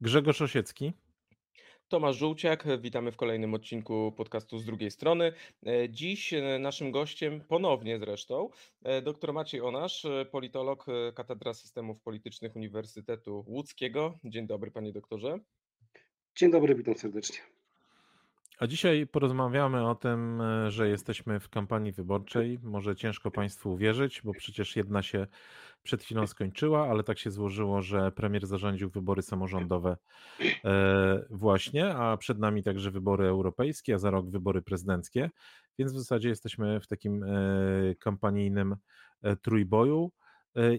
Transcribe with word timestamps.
Grzegorz 0.00 0.42
Osiecki. 0.42 0.92
Tomasz 1.88 2.16
Żółciak, 2.16 2.64
witamy 2.80 3.12
w 3.12 3.16
kolejnym 3.16 3.54
odcinku 3.54 4.12
podcastu 4.16 4.58
z 4.58 4.64
drugiej 4.64 4.90
strony. 4.90 5.32
E, 5.66 5.88
dziś 5.88 6.32
e, 6.32 6.58
naszym 6.58 6.90
gościem, 6.90 7.40
ponownie 7.48 7.98
zresztą, 7.98 8.50
e, 8.82 9.02
dr 9.02 9.32
Maciej 9.32 9.60
Onasz, 9.60 10.06
politolog, 10.30 10.86
Katedra 11.14 11.54
Systemów 11.54 12.00
Politycznych 12.00 12.56
Uniwersytetu 12.56 13.44
Łódzkiego. 13.46 14.18
Dzień 14.24 14.46
dobry, 14.46 14.70
panie 14.70 14.92
doktorze. 14.92 15.38
Dzień 16.36 16.50
dobry, 16.50 16.74
witam 16.74 16.94
serdecznie. 16.94 17.57
A 18.58 18.66
dzisiaj 18.66 19.06
porozmawiamy 19.06 19.88
o 19.88 19.94
tym, 19.94 20.42
że 20.68 20.88
jesteśmy 20.88 21.40
w 21.40 21.48
kampanii 21.48 21.92
wyborczej. 21.92 22.58
Może 22.62 22.96
ciężko 22.96 23.30
Państwu 23.30 23.72
uwierzyć, 23.72 24.22
bo 24.24 24.32
przecież 24.32 24.76
jedna 24.76 25.02
się 25.02 25.26
przed 25.82 26.02
chwilą 26.02 26.26
skończyła, 26.26 26.88
ale 26.90 27.02
tak 27.02 27.18
się 27.18 27.30
złożyło, 27.30 27.82
że 27.82 28.12
premier 28.12 28.46
zarządził 28.46 28.90
wybory 28.90 29.22
samorządowe 29.22 29.96
e, 30.64 31.24
właśnie, 31.30 31.94
a 31.94 32.16
przed 32.16 32.38
nami 32.38 32.62
także 32.62 32.90
wybory 32.90 33.26
europejskie, 33.26 33.94
a 33.94 33.98
za 33.98 34.10
rok 34.10 34.30
wybory 34.30 34.62
prezydenckie, 34.62 35.30
więc 35.78 35.92
w 35.92 35.98
zasadzie 35.98 36.28
jesteśmy 36.28 36.80
w 36.80 36.86
takim 36.86 37.24
e, 37.24 37.28
kampanijnym 37.94 38.76
e, 39.22 39.36
trójboju. 39.36 40.10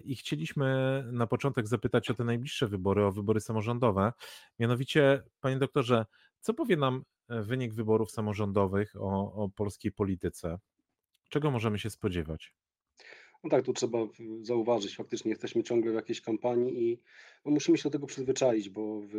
I 0.04 0.16
chcieliśmy 0.16 1.04
na 1.12 1.26
początek 1.26 1.68
zapytać 1.68 2.10
o 2.10 2.14
te 2.14 2.24
najbliższe 2.24 2.66
wybory, 2.68 3.04
o 3.04 3.12
wybory 3.12 3.40
samorządowe. 3.40 4.12
Mianowicie, 4.58 5.22
panie 5.40 5.56
doktorze, 5.56 6.06
co 6.40 6.54
powie 6.54 6.76
nam 6.76 7.02
wynik 7.30 7.74
wyborów 7.74 8.10
samorządowych 8.10 8.96
o, 8.96 9.32
o 9.34 9.48
polskiej 9.48 9.92
polityce? 9.92 10.58
Czego 11.28 11.50
możemy 11.50 11.78
się 11.78 11.90
spodziewać? 11.90 12.54
No 13.44 13.50
tak, 13.50 13.64
tu 13.64 13.72
trzeba 13.72 13.98
zauważyć, 14.42 14.96
faktycznie 14.96 15.30
jesteśmy 15.30 15.62
ciągle 15.62 15.92
w 15.92 15.94
jakiejś 15.94 16.20
kampanii 16.20 16.90
i 16.90 17.00
no 17.44 17.50
musimy 17.50 17.78
się 17.78 17.82
do 17.82 17.90
tego 17.90 18.06
przyzwyczaić, 18.06 18.70
bo 18.70 19.00
w, 19.00 19.10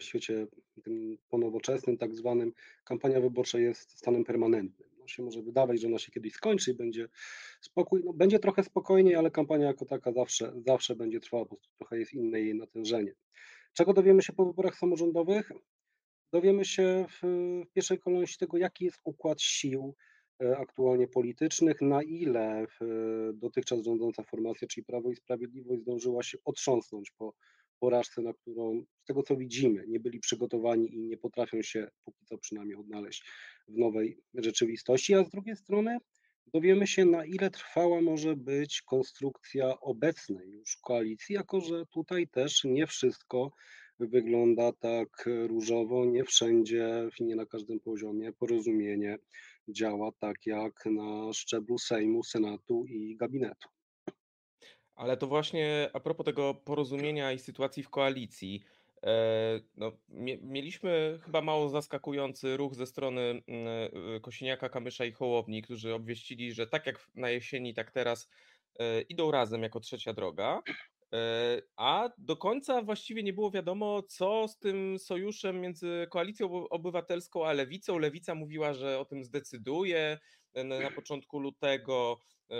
w 0.00 0.02
świecie 0.04 0.46
tym 0.84 1.18
ponowoczesnym, 1.28 1.98
tak 1.98 2.14
zwanym, 2.14 2.52
kampania 2.84 3.20
wyborcza 3.20 3.58
jest 3.58 3.98
stanem 3.98 4.24
permanentnym. 4.24 4.88
No 4.98 5.08
się 5.08 5.22
może 5.22 5.42
wydawać, 5.42 5.80
że 5.80 5.86
ona 5.88 5.98
się 5.98 6.12
kiedyś 6.12 6.32
skończy 6.32 6.70
i 6.70 6.74
będzie 6.74 7.08
spokój. 7.60 8.02
No, 8.04 8.12
będzie 8.12 8.38
trochę 8.38 8.62
spokojniej, 8.62 9.14
ale 9.14 9.30
kampania 9.30 9.66
jako 9.66 9.84
taka 9.84 10.12
zawsze, 10.12 10.52
zawsze 10.66 10.96
będzie 10.96 11.20
trwała, 11.20 11.44
po 11.44 11.56
prostu 11.56 11.76
trochę 11.78 11.98
jest 11.98 12.14
inne 12.14 12.40
jej 12.40 12.54
natężenie. 12.54 13.14
Czego 13.72 13.92
dowiemy 13.92 14.22
się 14.22 14.32
po 14.32 14.44
wyborach 14.44 14.76
samorządowych? 14.76 15.52
Dowiemy 16.32 16.64
się 16.64 17.06
w, 17.08 17.20
w 17.68 17.72
pierwszej 17.72 17.98
kolejności 17.98 18.38
tego, 18.38 18.56
jaki 18.56 18.84
jest 18.84 19.00
układ 19.04 19.42
sił 19.42 19.94
E, 20.42 20.58
aktualnie 20.58 21.08
politycznych, 21.08 21.80
na 21.80 22.02
ile 22.02 22.66
dotychczas 23.34 23.84
rządząca 23.84 24.22
formacja, 24.22 24.68
czyli 24.68 24.84
Prawo 24.84 25.10
i 25.10 25.16
Sprawiedliwość, 25.16 25.82
zdążyła 25.82 26.22
się 26.22 26.38
otrząsnąć 26.44 27.10
po 27.10 27.34
porażce, 27.78 28.22
na 28.22 28.32
którą 28.32 28.84
z 29.02 29.04
tego 29.04 29.22
co 29.22 29.36
widzimy, 29.36 29.84
nie 29.88 30.00
byli 30.00 30.20
przygotowani 30.20 30.94
i 30.94 31.00
nie 31.00 31.16
potrafią 31.16 31.62
się 31.62 31.88
póki 32.04 32.24
co 32.24 32.38
przynajmniej 32.38 32.76
odnaleźć 32.76 33.24
w 33.68 33.78
nowej 33.78 34.18
rzeczywistości, 34.34 35.14
a 35.14 35.24
z 35.24 35.30
drugiej 35.30 35.56
strony 35.56 35.98
dowiemy 36.54 36.86
się, 36.86 37.04
na 37.04 37.24
ile 37.24 37.50
trwała 37.50 38.00
może 38.00 38.36
być 38.36 38.82
konstrukcja 38.82 39.80
obecnej 39.80 40.50
już 40.50 40.76
koalicji, 40.76 41.34
jako 41.34 41.60
że 41.60 41.86
tutaj 41.86 42.28
też 42.28 42.64
nie 42.64 42.86
wszystko 42.86 43.52
wygląda 43.98 44.72
tak 44.72 45.28
różowo, 45.46 46.04
nie 46.04 46.24
wszędzie 46.24 47.08
nie 47.20 47.36
na 47.36 47.46
każdym 47.46 47.80
poziomie 47.80 48.32
porozumienie 48.32 49.18
działa 49.68 50.12
tak 50.12 50.46
jak 50.46 50.86
na 50.86 51.32
szczeblu 51.32 51.78
Sejmu, 51.78 52.24
Senatu 52.24 52.84
i 52.88 53.16
gabinetu. 53.16 53.68
Ale 54.94 55.16
to 55.16 55.26
właśnie 55.26 55.90
a 55.92 56.00
propos 56.00 56.26
tego 56.26 56.54
porozumienia 56.54 57.32
i 57.32 57.38
sytuacji 57.38 57.82
w 57.82 57.90
koalicji. 57.90 58.62
E, 59.06 59.60
no, 59.76 59.92
mieliśmy 60.42 61.18
chyba 61.24 61.40
mało 61.40 61.68
zaskakujący 61.68 62.56
ruch 62.56 62.74
ze 62.74 62.86
strony 62.86 63.42
e, 64.16 64.20
Kosiniaka, 64.20 64.68
Kamysza 64.68 65.04
i 65.04 65.12
Hołowni, 65.12 65.62
którzy 65.62 65.94
obwieścili, 65.94 66.52
że 66.52 66.66
tak 66.66 66.86
jak 66.86 67.08
na 67.14 67.30
jesieni, 67.30 67.74
tak 67.74 67.90
teraz 67.90 68.30
e, 68.78 69.00
idą 69.00 69.30
razem 69.30 69.62
jako 69.62 69.80
trzecia 69.80 70.12
droga. 70.12 70.62
E, 71.12 71.62
a 71.76 72.10
do 72.18 72.36
końca 72.36 72.82
właściwie 72.82 73.22
nie 73.22 73.32
było 73.32 73.50
wiadomo, 73.50 74.02
co 74.02 74.48
z 74.48 74.58
tym 74.58 74.98
sojuszem 74.98 75.60
między 75.60 76.06
Koalicją 76.10 76.68
Obywatelską 76.68 77.46
a 77.46 77.52
Lewicą. 77.52 77.98
Lewica 77.98 78.34
mówiła, 78.34 78.74
że 78.74 78.98
o 78.98 79.04
tym 79.04 79.24
zdecyduje 79.24 80.18
na 80.54 80.90
początku 80.90 81.38
lutego. 81.38 82.18
E, 82.50 82.54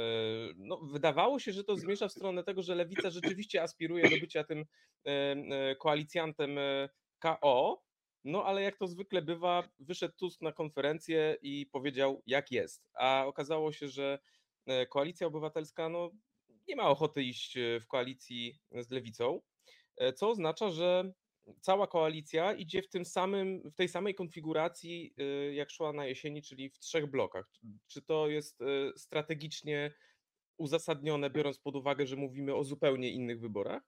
no, 0.57 0.77
wydawało 0.77 1.39
się, 1.39 1.53
że 1.53 1.65
to 1.65 1.77
zmierza 1.77 2.09
w 2.09 2.13
stronę 2.13 2.45
tego, 2.45 2.63
że 2.63 2.75
Lewica 2.75 3.11
rzeczywiście 3.11 3.63
aspiruje 3.63 4.11
do 4.11 4.17
bycia 4.17 4.45
tym 4.45 4.65
e, 5.05 5.77
koalicjantem 5.77 6.59
KO. 7.19 7.83
No 8.25 8.45
ale 8.45 8.63
jak 8.63 8.77
to 8.77 8.87
zwykle 8.87 9.23
bywa, 9.23 9.69
wyszedł 9.79 10.15
Tusk 10.17 10.43
na 10.43 10.53
konferencję 10.53 11.37
i 11.43 11.67
powiedział, 11.67 12.23
jak 12.27 12.51
jest. 12.51 12.85
A 12.95 13.25
okazało 13.27 13.73
się, 13.73 13.89
że 13.89 14.19
Koalicja 14.89 15.27
Obywatelska 15.27 15.89
no, 15.89 16.11
nie 16.69 16.77
ma 16.77 16.89
ochoty 16.89 17.23
iść 17.23 17.57
e, 17.57 17.81
w 17.81 17.87
koalicji 17.87 18.61
z 18.73 18.91
lewicą, 18.91 19.41
e, 19.97 20.13
co 20.13 20.31
oznacza, 20.31 20.71
że 20.71 21.13
cała 21.61 21.87
koalicja 21.87 22.53
idzie 22.53 22.83
w 22.83 22.89
tym 22.89 23.05
samym, 23.05 23.71
w 23.71 23.75
tej 23.75 23.89
samej 23.89 24.15
konfiguracji, 24.15 25.15
e, 25.19 25.55
jak 25.55 25.71
szła 25.71 25.93
na 25.93 26.07
jesieni, 26.07 26.43
czyli 26.43 26.71
w 26.71 26.79
trzech 26.79 27.11
blokach. 27.11 27.51
Czy 27.87 28.03
to 28.03 28.29
jest 28.29 28.59
strategicznie 28.97 29.95
uzasadnione, 30.57 31.31
biorąc 31.31 31.59
pod 31.59 31.77
uwagę, 31.77 32.07
że 32.07 32.17
mówimy 32.17 32.55
o 32.55 32.65
zupełnie 32.65 33.11
innych 33.11 33.41
wyborach? 33.41 33.83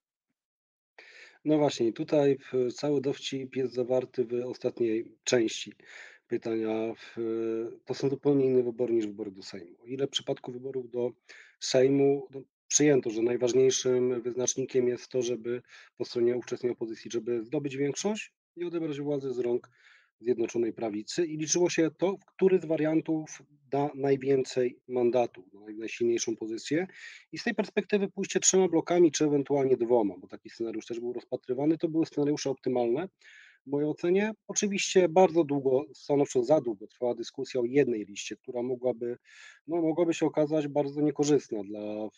No 1.44 1.58
właśnie, 1.58 1.92
tutaj 1.92 2.38
cały 2.74 3.00
dowcip 3.00 3.56
jest 3.56 3.74
zawarty 3.74 4.24
w 4.24 4.46
ostatniej 4.46 5.16
części 5.24 5.72
pytania. 6.26 6.94
To 7.84 7.94
są 7.94 8.08
zupełnie 8.08 8.44
inne 8.46 8.62
wybory 8.62 8.94
niż 8.94 9.06
wybory 9.06 9.30
do 9.30 9.42
Sejmu. 9.42 9.76
Ile 9.86 10.06
w 10.06 10.10
przypadku 10.10 10.52
wyborów 10.52 10.90
do 10.90 11.12
Sejmu 11.60 12.28
no, 12.30 12.40
przyjęto, 12.74 13.10
że 13.10 13.22
najważniejszym 13.22 14.22
wyznacznikiem 14.22 14.88
jest 14.88 15.08
to, 15.08 15.22
żeby 15.22 15.62
po 15.96 16.04
stronie 16.04 16.36
ówczesnej 16.36 16.72
opozycji, 16.72 17.10
żeby 17.10 17.44
zdobyć 17.44 17.76
większość 17.76 18.32
i 18.56 18.64
odebrać 18.64 19.00
władzę 19.00 19.34
z 19.34 19.38
rąk 19.38 19.70
Zjednoczonej 20.20 20.72
Prawicy 20.72 21.26
i 21.26 21.36
liczyło 21.36 21.70
się 21.70 21.90
to, 21.98 22.16
który 22.26 22.58
z 22.58 22.64
wariantów 22.64 23.42
da 23.70 23.90
najwięcej 23.94 24.78
mandatów, 24.88 25.44
najsilniejszą 25.78 26.36
pozycję. 26.36 26.86
I 27.32 27.38
z 27.38 27.44
tej 27.44 27.54
perspektywy 27.54 28.08
pójście 28.08 28.40
trzema 28.40 28.68
blokami, 28.68 29.12
czy 29.12 29.24
ewentualnie 29.24 29.76
dwoma, 29.76 30.14
bo 30.18 30.28
taki 30.28 30.50
scenariusz 30.50 30.86
też 30.86 31.00
był 31.00 31.12
rozpatrywany, 31.12 31.78
to 31.78 31.88
były 31.88 32.06
scenariusze 32.06 32.50
optymalne, 32.50 33.08
w 33.66 33.70
mojej 33.70 33.88
ocenie. 33.88 34.32
Oczywiście 34.48 35.08
bardzo 35.08 35.44
długo, 35.44 35.84
stanowczo 35.94 36.44
za 36.44 36.60
długo 36.60 36.86
trwała 36.86 37.14
dyskusja 37.14 37.60
o 37.60 37.64
jednej 37.64 38.04
liście, 38.04 38.36
która 38.36 38.62
mogłaby, 38.62 39.16
no, 39.66 39.82
mogłaby 39.82 40.14
się 40.14 40.26
okazać 40.26 40.68
bardzo 40.68 41.00
niekorzystna 41.00 41.64
dla, 41.64 42.08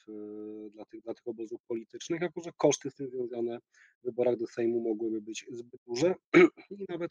dla, 0.71 0.85
tych, 0.85 1.03
dla 1.03 1.15
tych 1.15 1.29
obozów 1.29 1.61
politycznych, 1.69 2.21
jako 2.21 2.41
że 2.41 2.51
koszty 2.57 2.91
z 2.91 2.95
tym 2.95 3.11
związane 3.11 3.59
w 4.03 4.05
wyborach 4.05 4.37
do 4.37 4.47
Sejmu 4.47 4.81
mogłyby 4.81 5.21
być 5.21 5.47
zbyt 5.51 5.81
duże 5.87 6.15
i 6.79 6.85
nawet 6.89 7.11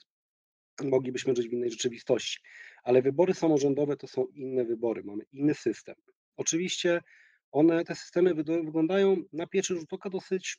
moglibyśmy 0.84 1.36
żyć 1.36 1.50
w 1.50 1.54
innej 1.54 1.72
rzeczywistości. 1.72 2.40
Ale 2.84 3.02
wybory 3.02 3.34
samorządowe 3.34 3.98
to 3.98 4.08
są 4.08 4.28
inne 4.28 4.66
wybory, 4.66 5.04
mamy 5.04 5.24
inny 5.32 5.54
system. 5.54 5.96
Oczywiście 6.38 7.02
one, 7.52 7.86
te 7.86 7.96
systemy 7.96 8.34
wyglądają 8.36 9.18
na 9.34 9.48
pierwszy 9.48 9.76
rzut 9.76 9.94
oka 9.94 10.10
dosyć, 10.10 10.58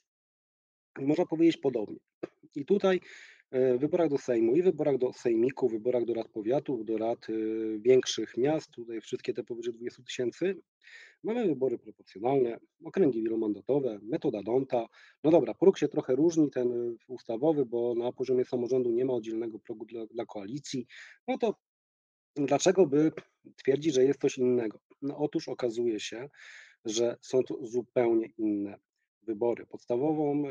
można 0.99 1.27
powiedzieć, 1.27 1.57
podobnie. 1.57 1.99
I 2.55 2.65
tutaj 2.65 3.01
wyborach 3.79 4.09
do 4.09 4.19
Sejmu 4.19 4.57
i 4.57 4.63
wyborach 4.63 4.99
do 4.99 5.13
sejmiku, 5.13 5.69
wyborach 5.69 6.05
do 6.05 6.15
rad 6.15 6.29
powiatów, 6.29 6.85
do 6.85 6.99
rad 6.99 7.29
y, 7.29 7.79
większych 7.81 8.37
miast, 8.37 8.71
tutaj 8.71 9.01
wszystkie 9.01 9.35
te 9.35 9.45
powyżej 9.45 9.75
20 9.75 10.03
tysięcy, 10.03 10.57
mamy 11.23 11.47
wybory 11.47 11.79
proporcjonalne, 11.79 12.59
okręgi 12.85 13.23
wielomandatowe, 13.23 13.99
metoda 14.03 14.43
Donta. 14.43 14.87
No 15.25 15.31
dobra, 15.31 15.55
próg 15.55 15.79
się 15.79 15.89
trochę 15.89 16.17
różni, 16.17 16.51
ten 16.51 16.73
y, 16.73 16.97
ustawowy, 17.09 17.67
bo 17.67 17.95
na 17.95 18.13
poziomie 18.13 18.45
samorządu 18.45 18.91
nie 18.91 19.05
ma 19.05 19.13
oddzielnego 19.13 19.59
progu 19.59 19.85
dla, 19.85 20.07
dla 20.07 20.27
koalicji. 20.27 20.87
No 21.29 21.39
to 21.39 21.55
dlaczego 22.37 22.87
by 22.87 23.13
twierdzić, 23.57 23.95
że 23.95 24.05
jest 24.05 24.21
coś 24.21 24.39
innego? 24.39 24.81
No 25.03 25.19
otóż 25.19 25.49
okazuje 25.49 26.01
się, 26.01 26.29
że 26.85 27.17
są 27.21 27.43
to 27.43 27.59
zupełnie 27.67 28.27
inne 28.39 28.79
wybory. 29.27 29.67
Podstawową 29.67 30.43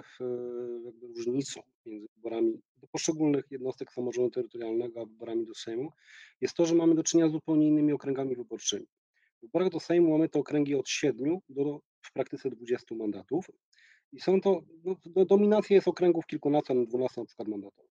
różnicą 1.15 1.61
między 1.85 2.07
wyborami 2.15 2.61
do 2.77 2.87
poszczególnych 2.87 3.45
jednostek 3.51 3.93
samorządu 3.93 4.31
terytorialnego 4.31 5.01
a 5.01 5.05
wyborami 5.05 5.45
do 5.45 5.55
Sejmu 5.55 5.91
jest 6.41 6.55
to, 6.55 6.65
że 6.65 6.75
mamy 6.75 6.95
do 6.95 7.03
czynienia 7.03 7.29
z 7.29 7.31
zupełnie 7.31 7.67
innymi 7.67 7.93
okręgami 7.93 8.35
wyborczymi. 8.35 8.87
W 9.37 9.41
wyborach 9.41 9.69
do 9.69 9.79
Sejmu 9.79 10.11
mamy 10.11 10.29
te 10.29 10.39
okręgi 10.39 10.75
od 10.75 10.89
7 10.89 11.37
do 11.49 11.79
w 12.01 12.13
praktyce 12.13 12.49
20 12.49 12.95
mandatów 12.95 13.45
i 14.11 14.19
są 14.19 14.41
to, 14.41 14.61
no, 15.15 15.25
dominacja 15.25 15.75
jest 15.75 15.87
okręgów 15.87 16.25
kilkunastu, 16.25 16.73
a 16.73 16.85
12 16.85 17.21
na 17.21 17.25
przykład 17.25 17.47
mandatowych. 17.47 17.91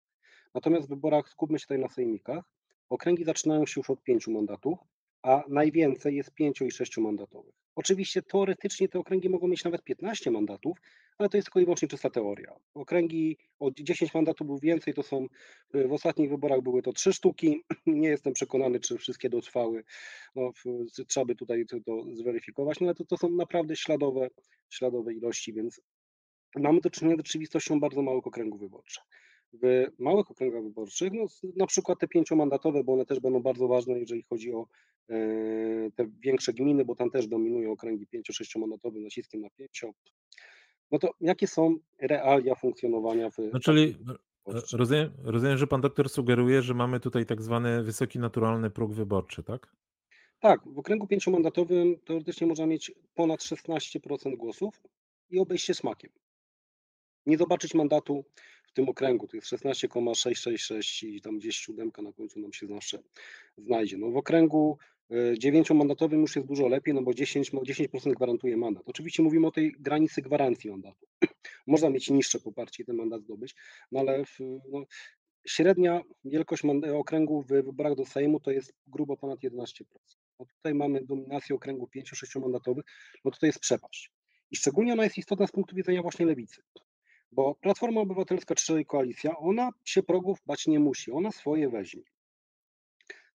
Natomiast 0.53 0.87
w 0.87 0.89
wyborach, 0.89 1.29
skupmy 1.29 1.59
się 1.59 1.63
tutaj 1.63 1.79
na 1.79 1.89
sejmikach, 1.89 2.43
okręgi 2.89 3.23
zaczynają 3.23 3.65
się 3.65 3.79
już 3.79 3.89
od 3.89 4.03
5 4.03 4.27
mandatów, 4.27 4.79
a 5.21 5.43
najwięcej 5.49 6.15
jest 6.15 6.33
5 6.33 6.61
i 6.61 6.71
6 6.71 6.97
mandatowych. 6.97 7.62
Oczywiście 7.75 8.21
teoretycznie 8.21 8.89
te 8.89 8.99
okręgi 8.99 9.29
mogą 9.29 9.47
mieć 9.47 9.63
nawet 9.63 9.83
15 9.83 10.31
mandatów, 10.31 10.77
ale 11.17 11.29
to 11.29 11.37
jest 11.37 11.45
tylko 11.45 11.59
i 11.59 11.63
wyłącznie 11.63 11.87
czysta 11.87 12.09
teoria. 12.09 12.55
Okręgi 12.73 13.37
o 13.59 13.71
10 13.71 14.13
mandatów 14.13 14.47
lub 14.47 14.61
więcej 14.61 14.93
to 14.93 15.03
są, 15.03 15.27
w 15.73 15.91
ostatnich 15.91 16.29
wyborach 16.29 16.61
były 16.61 16.81
to 16.81 16.93
3 16.93 17.13
sztuki. 17.13 17.63
Nie 17.85 18.09
jestem 18.09 18.33
przekonany, 18.33 18.79
czy 18.79 18.97
wszystkie 18.97 19.29
dotrwały. 19.29 19.83
No, 20.35 20.51
trzeba 21.07 21.25
by 21.25 21.35
tutaj 21.35 21.65
to, 21.65 21.79
to 21.85 22.03
zweryfikować, 22.13 22.79
no 22.79 22.87
ale 22.87 22.95
to, 22.95 23.05
to 23.05 23.17
są 23.17 23.29
naprawdę 23.29 23.75
śladowe, 23.75 24.29
śladowe 24.69 25.13
ilości, 25.13 25.53
więc 25.53 25.81
mamy 26.55 26.81
do 26.81 26.89
czynienia 26.89 27.15
z 27.15 27.19
rzeczywistością 27.27 27.79
bardzo 27.79 28.01
małych 28.01 28.27
okręgów 28.27 28.59
wyborczych. 28.59 29.03
W 29.53 29.87
małych 29.99 30.31
okręgach 30.31 30.63
wyborczych, 30.63 31.13
no, 31.13 31.25
na 31.57 31.67
przykład 31.67 31.99
te 31.99 32.07
pięciomandatowe, 32.07 32.83
bo 32.83 32.93
one 32.93 33.05
też 33.05 33.19
będą 33.19 33.41
bardzo 33.41 33.67
ważne, 33.67 33.99
jeżeli 33.99 34.23
chodzi 34.23 34.53
o 34.53 34.67
te 35.95 36.07
większe 36.19 36.53
gminy, 36.53 36.85
bo 36.85 36.95
tam 36.95 37.09
też 37.09 37.27
dominują 37.27 37.71
okręgi 37.71 38.07
pięcio-sześciomandatowe 38.07 38.99
naciskiem 38.99 39.41
na 39.41 39.49
pięcio. 39.49 39.91
No 40.91 40.99
to 40.99 41.09
jakie 41.21 41.47
są 41.47 41.75
realia 42.01 42.55
funkcjonowania 42.55 43.29
w. 43.29 43.37
No 43.53 43.59
czyli 43.59 43.95
rozumiem, 44.73 45.11
rozumiem, 45.23 45.57
że 45.57 45.67
pan 45.67 45.81
doktor 45.81 46.09
sugeruje, 46.09 46.61
że 46.61 46.73
mamy 46.73 46.99
tutaj 46.99 47.25
tak 47.25 47.41
zwany 47.41 47.83
wysoki 47.83 48.19
naturalny 48.19 48.69
próg 48.69 48.93
wyborczy, 48.93 49.43
tak? 49.43 49.75
Tak, 50.39 50.61
w 50.65 50.79
okręgu 50.79 51.07
pięciomandatowym 51.07 51.99
teoretycznie 52.05 52.47
można 52.47 52.65
mieć 52.65 52.91
ponad 53.15 53.39
16% 53.39 54.37
głosów 54.37 54.81
i 55.29 55.39
obejść 55.39 55.65
się 55.65 55.73
smakiem. 55.73 56.11
Nie 57.25 57.37
zobaczyć 57.37 57.73
mandatu 57.73 58.25
w 58.67 58.73
tym 58.73 58.89
okręgu, 58.89 59.27
to 59.27 59.37
jest 59.37 59.47
16,666 59.47 61.03
i 61.03 61.21
tam 61.21 61.37
gdzieś 61.37 61.57
siódemka 61.57 62.01
na 62.01 62.13
końcu 62.13 62.39
nam 62.39 62.53
się 62.53 62.67
zawsze 62.67 62.99
znajdzie. 63.57 63.97
No 63.97 64.11
w 64.11 64.17
okręgu 64.17 64.77
e, 64.81 64.92
dziewięciomandatowym 65.37 66.21
już 66.21 66.35
jest 66.35 66.47
dużo 66.47 66.67
lepiej, 66.67 66.93
no 66.93 67.01
bo 67.01 67.13
10, 67.13 67.51
10% 67.51 68.13
gwarantuje 68.13 68.57
mandat. 68.57 68.83
Oczywiście 68.85 69.23
mówimy 69.23 69.47
o 69.47 69.51
tej 69.51 69.71
granicy 69.79 70.21
gwarancji 70.21 70.69
mandatu. 70.69 71.05
Można 71.67 71.89
mieć 71.89 72.09
niższe 72.09 72.39
poparcie 72.39 72.83
i 72.83 72.85
ten 72.85 72.95
mandat 72.95 73.21
zdobyć, 73.21 73.55
no 73.91 73.99
ale 73.99 74.25
w, 74.25 74.39
no, 74.69 74.83
średnia 75.47 76.01
wielkość 76.25 76.63
okręgu 76.95 77.41
w 77.41 77.47
wyborach 77.47 77.95
do 77.95 78.05
Sejmu 78.05 78.39
to 78.39 78.51
jest 78.51 78.73
grubo 78.87 79.17
ponad 79.17 79.39
11%. 79.39 79.83
No 80.39 80.45
tutaj 80.45 80.73
mamy 80.73 81.05
dominację 81.05 81.55
okręgu 81.55 81.89
5-6 81.95 82.41
mandatowych, 82.41 82.85
no 83.25 83.31
to 83.31 83.45
jest 83.45 83.59
przepaść. 83.59 84.11
I 84.51 84.55
szczególnie 84.55 84.93
ona 84.93 85.03
jest 85.03 85.17
istotna 85.17 85.47
z 85.47 85.51
punktu 85.51 85.75
widzenia 85.75 86.01
właśnie 86.01 86.25
lewicy. 86.25 86.61
Bo 87.31 87.55
Platforma 87.55 88.01
Obywatelska 88.01 88.55
czy 88.55 88.85
koalicja, 88.85 89.37
ona 89.37 89.69
się 89.83 90.03
progów 90.03 90.39
bać 90.45 90.67
nie 90.67 90.79
musi, 90.79 91.11
ona 91.11 91.31
swoje 91.31 91.69
weźmie. 91.69 92.03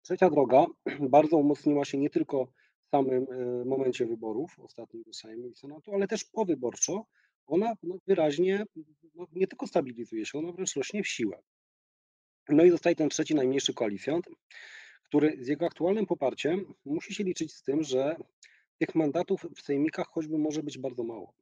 Trzecia 0.07 0.31
droga 0.31 0.67
bardzo 1.17 1.37
umocniła 1.37 1.85
się 1.85 1.99
nie 1.99 2.11
tylko 2.11 2.47
w 2.87 2.89
samym 2.91 3.27
e, 3.31 3.65
momencie 3.65 4.07
wyborów 4.07 4.59
ostatnich 4.59 5.05
do 5.05 5.13
Sejmu 5.13 5.49
i 5.49 5.55
Senatu, 5.55 5.95
ale 5.95 6.09
też 6.09 6.25
powyborczo. 6.25 7.07
Ona 7.47 7.75
no, 7.83 7.97
wyraźnie 8.07 8.65
no, 9.15 9.27
nie 9.33 9.47
tylko 9.47 9.67
stabilizuje 9.67 10.27
się, 10.27 10.39
ona 10.39 10.53
wręcz 10.53 10.77
rośnie 10.77 11.03
w 11.03 11.09
siłę. 11.09 11.43
No 12.49 12.65
i 12.65 12.71
zostaje 12.71 12.97
ten 12.97 13.09
trzeci, 13.09 13.35
najmniejszy 13.35 13.75
koalicjant, 13.75 14.29
który 15.05 15.45
z 15.45 15.49
jego 15.49 15.67
aktualnym 15.67 16.07
poparciem 16.07 16.75
musi 16.85 17.15
się 17.15 17.25
liczyć 17.25 17.55
z 17.55 17.63
tym, 17.63 17.83
że 17.83 18.17
tych 18.79 18.95
mandatów 18.95 19.47
w 19.57 19.61
sejmikach 19.61 20.07
choćby 20.07 20.39
może 20.39 20.63
być 20.63 20.79
bardzo 20.79 21.05
mało 21.05 21.35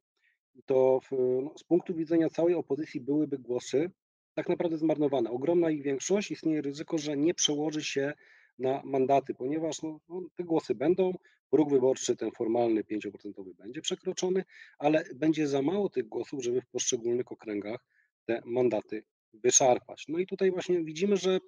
to 0.65 0.99
w, 0.99 1.11
no, 1.43 1.57
z 1.57 1.63
punktu 1.63 1.95
widzenia 1.95 2.29
całej 2.29 2.55
opozycji 2.55 3.01
byłyby 3.01 3.37
głosy 3.37 3.91
tak 4.33 4.49
naprawdę 4.49 4.77
zmarnowane. 4.77 5.29
Ogromna 5.29 5.69
ich 5.69 5.83
większość, 5.83 6.31
istnieje 6.31 6.61
ryzyko, 6.61 6.97
że 6.97 7.17
nie 7.17 7.33
przełoży 7.33 7.83
się 7.83 8.13
na 8.59 8.81
mandaty, 8.85 9.33
ponieważ 9.33 9.81
no, 9.81 9.99
no, 10.09 10.21
te 10.35 10.43
głosy 10.43 10.75
będą, 10.75 11.13
próg 11.49 11.69
wyborczy 11.69 12.15
ten 12.15 12.31
formalny 12.31 12.83
5% 12.83 13.53
będzie 13.53 13.81
przekroczony, 13.81 14.43
ale 14.79 15.03
będzie 15.15 15.47
za 15.47 15.61
mało 15.61 15.89
tych 15.89 16.07
głosów, 16.07 16.43
żeby 16.43 16.61
w 16.61 16.67
poszczególnych 16.67 17.31
okręgach 17.31 17.85
te 18.25 18.41
mandaty 18.45 19.03
wyszarpać. 19.33 20.05
No 20.07 20.19
i 20.19 20.27
tutaj 20.27 20.51
właśnie 20.51 20.83
widzimy, 20.83 21.17
że 21.17 21.39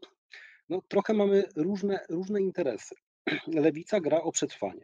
no, 0.69 0.81
trochę 0.87 1.13
mamy 1.13 1.43
różne, 1.55 1.99
różne 2.09 2.41
interesy. 2.41 2.95
Lewica 3.47 3.99
gra 3.99 4.21
o 4.21 4.31
przetrwanie. 4.31 4.81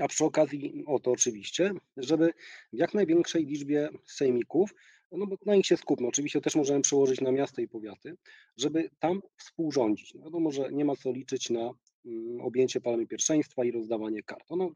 A 0.00 0.08
przy 0.08 0.24
okazji 0.24 0.84
o 0.86 0.98
to 0.98 1.10
oczywiście, 1.10 1.72
żeby 1.96 2.32
w 2.72 2.76
jak 2.76 2.94
największej 2.94 3.46
liczbie 3.46 3.88
sejmików, 4.06 4.74
no 5.16 5.26
bo 5.26 5.36
na 5.46 5.56
nich 5.56 5.66
się 5.66 5.76
skupmy, 5.76 6.06
oczywiście 6.06 6.40
też 6.40 6.56
możemy 6.56 6.80
przełożyć 6.80 7.20
na 7.20 7.32
miasta 7.32 7.62
i 7.62 7.68
powiaty, 7.68 8.16
żeby 8.56 8.90
tam 8.98 9.20
współrządzić. 9.36 10.14
No 10.14 10.24
wiadomo, 10.24 10.50
że 10.50 10.72
nie 10.72 10.84
ma 10.84 10.96
co 10.96 11.12
liczyć 11.12 11.50
na 11.50 11.70
mm, 12.06 12.40
objęcie 12.40 12.80
palmy 12.80 13.06
pierwszeństwa 13.06 13.64
i 13.64 13.70
rozdawanie 13.70 14.22
kart. 14.22 14.50
No, 14.50 14.70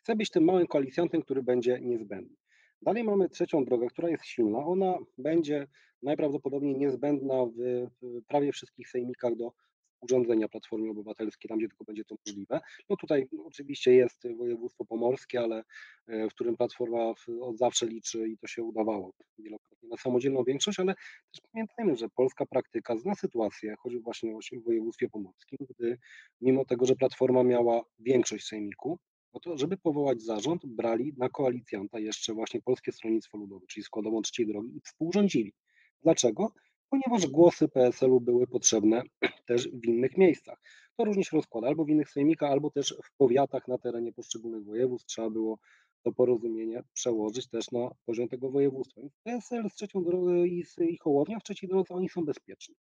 chce 0.00 0.16
być 0.16 0.30
tym 0.30 0.44
małym 0.44 0.66
koalicjantem, 0.66 1.22
który 1.22 1.42
będzie 1.42 1.80
niezbędny. 1.80 2.36
Dalej 2.82 3.04
mamy 3.04 3.28
trzecią 3.28 3.64
drogę, 3.64 3.86
która 3.86 4.08
jest 4.08 4.24
silna. 4.24 4.58
Ona 4.58 4.98
będzie 5.18 5.66
najprawdopodobniej 6.02 6.76
niezbędna 6.76 7.34
w, 7.46 7.86
prawie 8.28 8.52
wszystkich 8.52 8.88
sejmikach 8.88 9.36
do 9.36 9.52
urządzenia 10.00 10.48
Platformy 10.48 10.90
Obywatelskiej, 10.90 11.48
tam 11.48 11.58
gdzie 11.58 11.68
tylko 11.68 11.84
będzie 11.84 12.04
to 12.04 12.14
możliwe. 12.26 12.60
No 12.90 12.96
tutaj 12.96 13.28
oczywiście 13.44 13.94
jest 13.94 14.28
województwo 14.36 14.84
pomorskie, 14.84 15.40
ale 15.40 15.64
e, 16.06 16.28
w 16.28 16.34
którym 16.34 16.56
Platforma 16.56 17.14
od 17.40 17.58
zawsze 17.58 17.86
liczy 17.86 18.28
i 18.28 18.38
to 18.38 18.46
się 18.46 18.62
udawało 18.62 19.12
wielokrotnie 19.38 19.69
na 19.82 19.96
samodzielną 19.96 20.44
większość, 20.44 20.80
ale 20.80 20.94
też 21.32 21.40
pamiętajmy, 21.52 21.96
że 21.96 22.08
polska 22.08 22.46
praktyka 22.46 22.96
zna 22.96 23.14
sytuację, 23.14 23.74
choćby 23.78 24.00
właśnie 24.00 24.34
w 24.52 24.64
województwie 24.64 25.08
pomorskim, 25.08 25.58
gdy 25.70 25.98
mimo 26.40 26.64
tego, 26.64 26.86
że 26.86 26.96
Platforma 26.96 27.42
miała 27.42 27.82
większość 27.98 28.46
sejmiku, 28.46 28.98
no 29.34 29.40
to 29.40 29.58
żeby 29.58 29.76
powołać 29.76 30.22
zarząd, 30.22 30.66
brali 30.66 31.14
na 31.16 31.28
koalicjanta 31.28 31.98
jeszcze 31.98 32.34
właśnie 32.34 32.62
Polskie 32.62 32.92
Stronnictwo 32.92 33.38
Ludowe, 33.38 33.66
czyli 33.66 33.84
składową 33.84 34.22
trzeciej 34.22 34.46
drogi 34.46 34.76
i 34.76 34.80
współrządzili. 34.80 35.52
Dlaczego? 36.02 36.52
ponieważ 36.90 37.26
głosy 37.26 37.68
PSL-u 37.68 38.20
były 38.20 38.46
potrzebne 38.46 39.02
też 39.48 39.68
w 39.68 39.86
innych 39.86 40.16
miejscach. 40.16 40.62
To 40.96 41.04
różnie 41.04 41.24
się 41.24 41.36
rozkłada, 41.36 41.68
albo 41.68 41.84
w 41.84 41.88
innych 41.88 42.10
sejmikach, 42.10 42.50
albo 42.50 42.70
też 42.70 42.94
w 43.04 43.16
powiatach 43.16 43.68
na 43.68 43.78
terenie 43.78 44.12
poszczególnych 44.12 44.64
województw 44.64 45.06
trzeba 45.06 45.30
było 45.30 45.58
to 46.02 46.12
porozumienie 46.12 46.82
przełożyć 46.92 47.48
też 47.48 47.70
na 47.70 47.90
poziom 48.06 48.28
tego 48.28 48.50
województwa. 48.50 49.00
PSL 49.22 49.70
z 49.70 49.74
trzecią 49.74 50.04
drogą 50.04 50.44
i, 50.44 50.64
i 50.80 50.98
Hołownia 50.98 51.38
w 51.38 51.42
trzeciej 51.42 51.68
drodze 51.68 51.94
oni 51.94 52.08
są 52.08 52.24
bezpieczni. 52.24 52.74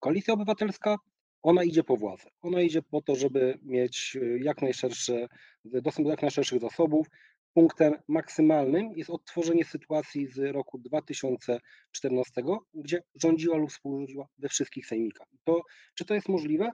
Koalicja 0.00 0.34
Obywatelska, 0.34 0.96
ona 1.42 1.64
idzie 1.64 1.84
po 1.84 1.96
władzę. 1.96 2.30
Ona 2.42 2.60
idzie 2.60 2.82
po 2.82 3.02
to, 3.02 3.14
żeby 3.14 3.58
mieć 3.62 4.18
jak 4.40 4.62
najszersze, 4.62 5.28
dostęp 5.64 6.06
do 6.06 6.10
jak 6.10 6.22
najszerszych 6.22 6.60
zasobów, 6.60 7.06
punktem 7.54 7.92
maksymalnym 8.08 8.92
jest 8.96 9.10
odtworzenie 9.10 9.64
sytuacji 9.64 10.26
z 10.26 10.38
roku 10.38 10.78
2014, 10.78 12.42
gdzie 12.74 13.02
rządziła 13.14 13.56
lub 13.56 13.70
współrządziła 13.70 14.26
we 14.38 14.48
wszystkich 14.48 14.86
sejmikach. 14.86 15.26
To, 15.44 15.62
czy 15.94 16.04
to 16.04 16.14
jest 16.14 16.28
możliwe? 16.28 16.70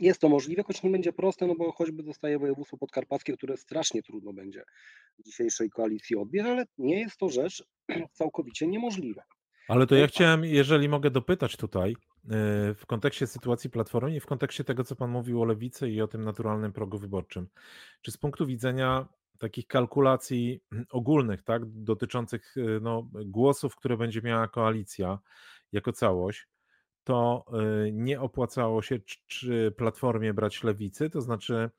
Jest 0.00 0.20
to 0.20 0.28
możliwe, 0.28 0.62
choć 0.62 0.82
nie 0.82 0.90
będzie 0.90 1.12
proste, 1.12 1.46
no 1.46 1.54
bo 1.54 1.72
choćby 1.72 2.02
zostaje 2.02 2.38
województwo 2.38 2.76
podkarpackie, 2.76 3.36
które 3.36 3.56
strasznie 3.56 4.02
trudno 4.02 4.32
będzie 4.32 4.62
dzisiejszej 5.26 5.70
koalicji 5.70 6.16
odbierać, 6.16 6.50
ale 6.50 6.64
nie 6.78 7.00
jest 7.00 7.16
to 7.16 7.28
rzecz 7.28 7.64
całkowicie 8.18 8.66
niemożliwa. 8.66 9.22
Ale 9.68 9.86
to 9.86 9.94
ja 9.94 10.06
chciałem, 10.06 10.44
jeżeli 10.44 10.88
mogę 10.88 11.10
dopytać 11.10 11.56
tutaj, 11.56 11.92
y, 11.92 11.94
w 12.74 12.86
kontekście 12.86 13.26
sytuacji 13.26 13.70
Platformy 13.70 14.16
i 14.16 14.20
w 14.20 14.26
kontekście 14.26 14.64
tego, 14.64 14.84
co 14.84 14.96
Pan 14.96 15.10
mówił 15.10 15.42
o 15.42 15.44
lewicy 15.44 15.90
i 15.90 16.00
o 16.00 16.08
tym 16.08 16.24
naturalnym 16.24 16.72
progu 16.72 16.98
wyborczym. 16.98 17.48
Czy 18.02 18.10
z 18.10 18.16
punktu 18.16 18.46
widzenia 18.46 19.08
takich 19.38 19.66
kalkulacji 19.66 20.60
ogólnych, 20.90 21.42
tak, 21.42 21.62
dotyczących 21.66 22.56
y, 22.56 22.80
no, 22.82 23.08
głosów, 23.24 23.76
które 23.76 23.96
będzie 23.96 24.22
miała 24.22 24.48
koalicja 24.48 25.18
jako 25.72 25.92
całość, 25.92 26.46
to 27.04 27.44
y, 27.86 27.92
nie 27.92 28.20
opłacało 28.20 28.82
się 28.82 28.98
czy, 29.26 29.72
platformie 29.76 30.34
brać 30.34 30.64
lewicy, 30.64 31.10
to 31.10 31.20
znaczy, 31.20 31.70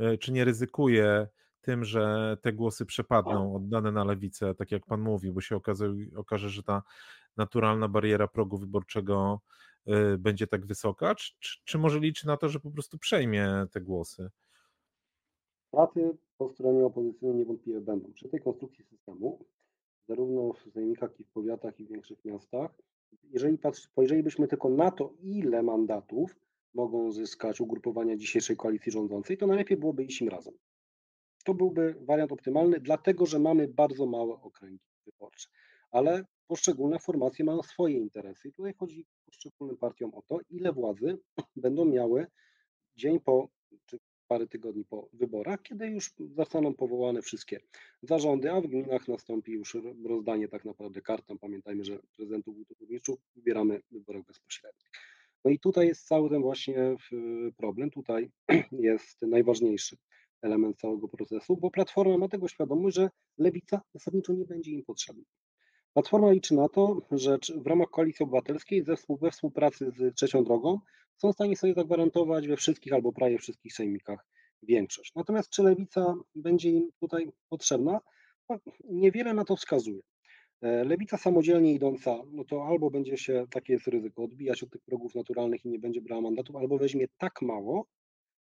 y, 0.00 0.18
czy 0.18 0.32
nie 0.32 0.44
ryzykuje 0.44 1.28
tym, 1.60 1.84
że 1.84 2.36
te 2.42 2.52
głosy 2.52 2.86
przepadną 2.86 3.54
oddane 3.56 3.92
na 3.92 4.04
lewicę, 4.04 4.54
tak 4.54 4.72
jak 4.72 4.86
pan 4.86 5.00
mówił, 5.00 5.34
bo 5.34 5.40
się 5.40 5.56
okaże, 5.56 5.94
okaże 6.16 6.50
że 6.50 6.62
ta 6.62 6.82
naturalna 7.36 7.88
bariera 7.88 8.28
progu 8.28 8.58
wyborczego 8.58 9.40
będzie 10.18 10.46
tak 10.46 10.66
wysoka, 10.66 11.14
czy, 11.14 11.32
czy, 11.64 11.78
może 11.78 12.00
liczy 12.00 12.26
na 12.26 12.36
to, 12.36 12.48
że 12.48 12.60
po 12.60 12.70
prostu 12.70 12.98
przejmie 12.98 13.66
te 13.70 13.80
głosy? 13.80 14.30
Straty 15.68 16.16
po 16.38 16.48
stronie 16.48 16.84
opozycyjnej 16.84 17.36
niewątpliwie 17.36 17.80
będą. 17.80 18.12
Przy 18.12 18.28
tej 18.28 18.40
konstrukcji 18.40 18.84
systemu, 18.84 19.44
zarówno 20.08 20.52
w 20.52 20.72
sejmikach, 20.72 21.10
jak 21.10 21.20
i 21.20 21.24
w 21.24 21.30
powiatach 21.30 21.80
i 21.80 21.84
w 21.84 21.88
większych 21.88 22.24
miastach, 22.24 22.70
jeżeli 23.30 23.58
spojrzelibyśmy 23.72 24.48
tylko 24.48 24.68
na 24.68 24.90
to, 24.90 25.14
ile 25.20 25.62
mandatów 25.62 26.36
mogą 26.74 27.12
zyskać 27.12 27.60
ugrupowania 27.60 28.16
dzisiejszej 28.16 28.56
koalicji 28.56 28.92
rządzącej, 28.92 29.38
to 29.38 29.46
najlepiej 29.46 29.76
byłoby 29.76 30.04
iść 30.04 30.20
im 30.20 30.28
razem. 30.28 30.54
To 31.44 31.54
byłby 31.54 31.94
wariant 32.00 32.32
optymalny, 32.32 32.80
dlatego 32.80 33.26
że 33.26 33.38
mamy 33.38 33.68
bardzo 33.68 34.06
małe 34.06 34.34
okręgi 34.34 34.84
wyborcze. 35.06 35.48
Ale 35.90 36.24
poszczególne 36.46 36.98
formacje 36.98 37.44
mają 37.44 37.62
swoje 37.62 37.98
interesy 37.98 38.48
i 38.48 38.52
tutaj 38.52 38.74
chodzi 38.74 39.06
poszczególnym 39.26 39.76
partiom 39.76 40.14
o 40.14 40.22
to, 40.22 40.38
ile 40.50 40.72
władzy 40.72 41.18
będą 41.56 41.84
miały 41.84 42.26
dzień 42.96 43.20
po, 43.20 43.48
czy 43.86 43.98
parę 44.28 44.46
tygodni 44.46 44.84
po 44.84 45.08
wyborach, 45.12 45.62
kiedy 45.62 45.86
już 45.86 46.14
zostaną 46.36 46.74
powołane 46.74 47.22
wszystkie 47.22 47.60
zarządy, 48.02 48.52
a 48.52 48.60
w 48.60 48.66
gminach 48.66 49.08
nastąpi 49.08 49.52
już 49.52 49.76
rozdanie 50.04 50.48
tak 50.48 50.64
naprawdę 50.64 51.02
kart. 51.02 51.28
Pamiętajmy, 51.40 51.84
że 51.84 51.98
prezydentów 52.16 52.56
burmistrzów 52.78 53.18
wybieramy 53.36 53.80
w 53.80 53.92
wyborach 53.92 54.24
bezpośrednich. 54.24 54.90
No 55.44 55.50
i 55.50 55.58
tutaj 55.58 55.86
jest 55.86 56.06
cały 56.06 56.30
ten 56.30 56.42
właśnie 56.42 56.96
problem, 57.56 57.90
tutaj 57.90 58.30
jest 58.72 59.22
najważniejszy 59.22 59.96
element 60.42 60.78
całego 60.78 61.08
procesu, 61.08 61.56
bo 61.56 61.70
Platforma 61.70 62.18
ma 62.18 62.28
tego 62.28 62.48
świadomość, 62.48 62.96
że 62.96 63.10
lewica 63.38 63.82
zasadniczo 63.94 64.32
nie 64.32 64.44
będzie 64.44 64.70
im 64.70 64.84
potrzebna. 64.84 65.24
Platforma 65.94 66.32
liczy 66.32 66.54
na 66.54 66.68
to, 66.68 67.02
że 67.10 67.38
w 67.56 67.66
ramach 67.66 67.90
Koalicji 67.90 68.24
Obywatelskiej 68.24 68.84
we 69.20 69.30
współpracy 69.30 69.90
z 69.90 70.14
Trzecią 70.14 70.44
Drogą 70.44 70.80
są 71.16 71.32
w 71.32 71.34
stanie 71.34 71.56
sobie 71.56 71.74
zagwarantować 71.74 72.48
we 72.48 72.56
wszystkich 72.56 72.92
albo 72.92 73.12
prawie 73.12 73.38
wszystkich 73.38 73.72
sejmikach 73.74 74.26
większość. 74.62 75.12
Natomiast 75.14 75.50
czy 75.50 75.62
lewica 75.62 76.14
będzie 76.34 76.70
im 76.70 76.90
tutaj 77.00 77.32
potrzebna? 77.48 78.00
No, 78.48 78.58
niewiele 78.84 79.34
na 79.34 79.44
to 79.44 79.56
wskazuje. 79.56 80.00
E, 80.62 80.84
lewica 80.84 81.16
samodzielnie 81.16 81.72
idąca, 81.74 82.18
no 82.32 82.44
to 82.44 82.66
albo 82.66 82.90
będzie 82.90 83.16
się, 83.16 83.46
takie 83.50 83.72
jest 83.72 83.86
ryzyko, 83.86 84.24
odbijać 84.24 84.62
od 84.62 84.70
tych 84.70 84.82
progów 84.82 85.14
naturalnych 85.14 85.64
i 85.64 85.68
nie 85.68 85.78
będzie 85.78 86.00
brała 86.00 86.22
mandatów, 86.22 86.56
albo 86.56 86.78
weźmie 86.78 87.06
tak 87.18 87.42
mało, 87.42 87.86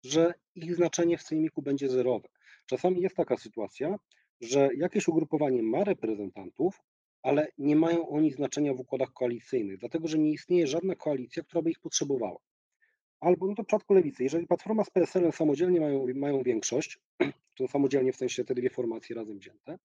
że 0.03 0.33
ich 0.55 0.75
znaczenie 0.75 1.17
w 1.17 1.21
sejmiku 1.21 1.61
będzie 1.61 1.89
zerowe. 1.89 2.27
Czasami 2.65 3.01
jest 3.01 3.15
taka 3.15 3.37
sytuacja, 3.37 3.99
że 4.41 4.69
jakieś 4.77 5.07
ugrupowanie 5.07 5.63
ma 5.63 5.83
reprezentantów, 5.83 6.81
ale 7.25 7.47
nie 7.57 7.75
mają 7.75 8.09
oni 8.09 8.31
znaczenia 8.31 8.73
w 8.73 8.79
układach 8.79 9.13
koalicyjnych, 9.13 9.77
dlatego 9.77 10.07
że 10.07 10.17
nie 10.17 10.31
istnieje 10.31 10.67
żadna 10.67 10.95
koalicja, 10.95 11.43
która 11.43 11.61
by 11.61 11.71
ich 11.71 11.79
potrzebowała. 11.79 12.39
Albo 13.19 13.47
no 13.47 13.55
to 13.55 13.63
w 13.63 13.65
przypadku 13.65 13.93
lewicy, 13.93 14.23
jeżeli 14.23 14.47
Platforma 14.47 14.83
z 14.83 14.89
PSL-em 14.89 15.31
samodzielnie 15.31 15.79
mają, 15.79 16.05
mają 16.15 16.43
większość, 16.43 16.99
to 17.57 17.67
samodzielnie 17.67 18.13
w 18.13 18.15
sensie 18.15 18.45
te 18.45 18.55
dwie 18.55 18.69
formacje 18.69 19.15
razem 19.15 19.39
wzięte, 19.39 19.77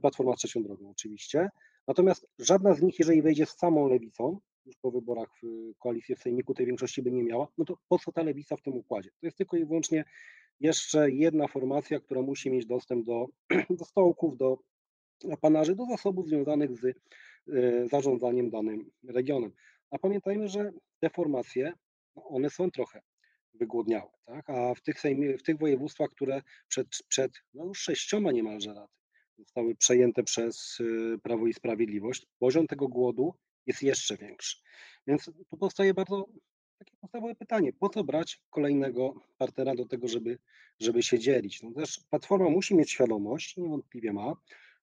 Platforma 0.00 0.32
z 0.32 0.38
trzecią 0.38 0.62
drogą 0.62 0.90
oczywiście, 0.90 1.48
natomiast 1.88 2.28
żadna 2.38 2.74
z 2.74 2.82
nich, 2.82 2.98
jeżeli 2.98 3.22
wejdzie 3.22 3.46
z 3.46 3.58
samą 3.58 3.88
lewicą, 3.88 4.40
już 4.66 4.76
po 4.76 4.90
wyborach 4.90 5.28
w 5.42 5.74
koalicję 5.78 6.16
w 6.16 6.20
Sejmiku 6.20 6.54
tej 6.54 6.66
większości 6.66 7.02
by 7.02 7.12
nie 7.12 7.22
miała, 7.22 7.48
no 7.58 7.64
to 7.64 7.78
po 7.88 7.98
co 7.98 8.12
ta 8.12 8.22
lewica 8.22 8.56
w 8.56 8.62
tym 8.62 8.74
układzie? 8.76 9.10
To 9.20 9.26
jest 9.26 9.36
tylko 9.36 9.56
i 9.56 9.64
wyłącznie 9.64 10.04
jeszcze 10.60 11.10
jedna 11.10 11.48
formacja, 11.48 12.00
która 12.00 12.22
musi 12.22 12.50
mieć 12.50 12.66
dostęp 12.66 13.06
do, 13.06 13.26
do 13.78 13.84
stołków, 13.84 14.36
do 14.36 14.58
apanarzy, 15.32 15.74
do 15.74 15.86
zasobów 15.86 16.28
związanych 16.28 16.76
z 16.76 16.84
e, 16.84 16.92
zarządzaniem 17.88 18.50
danym 18.50 18.90
regionem. 19.08 19.52
A 19.90 19.98
pamiętajmy, 19.98 20.48
że 20.48 20.72
te 21.00 21.10
formacje, 21.10 21.72
no 22.16 22.24
one 22.28 22.50
są 22.50 22.70
trochę 22.70 23.02
wygłodniałe, 23.54 24.10
tak? 24.24 24.50
a 24.50 24.74
w 24.74 24.80
tych, 24.80 25.02
w 25.38 25.42
tych 25.42 25.58
województwach, 25.58 26.10
które 26.10 26.42
przed, 26.68 26.88
przed 27.08 27.32
no 27.54 27.64
już 27.64 27.78
sześcioma 27.78 28.32
niemalże 28.32 28.74
lat 28.74 28.90
zostały 29.38 29.74
przejęte 29.74 30.22
przez 30.22 30.78
e, 30.80 31.18
Prawo 31.18 31.46
i 31.46 31.54
Sprawiedliwość, 31.54 32.26
poziom 32.38 32.66
tego 32.66 32.88
głodu 32.88 33.34
jest 33.66 33.82
jeszcze 33.82 34.16
większy. 34.16 34.56
Więc 35.06 35.30
tu 35.48 35.56
powstaje 35.56 35.94
bardzo 35.94 36.26
takie 36.78 36.96
podstawowe 37.00 37.34
pytanie, 37.34 37.72
po 37.72 37.88
co 37.88 38.04
brać 38.04 38.42
kolejnego 38.50 39.14
partnera 39.38 39.74
do 39.74 39.86
tego, 39.86 40.08
żeby, 40.08 40.38
żeby 40.80 41.02
się 41.02 41.18
dzielić? 41.18 41.62
No 41.62 41.72
też 41.72 42.00
Platforma 42.10 42.50
musi 42.50 42.74
mieć 42.74 42.90
świadomość, 42.90 43.56
niewątpliwie 43.56 44.12
ma, 44.12 44.34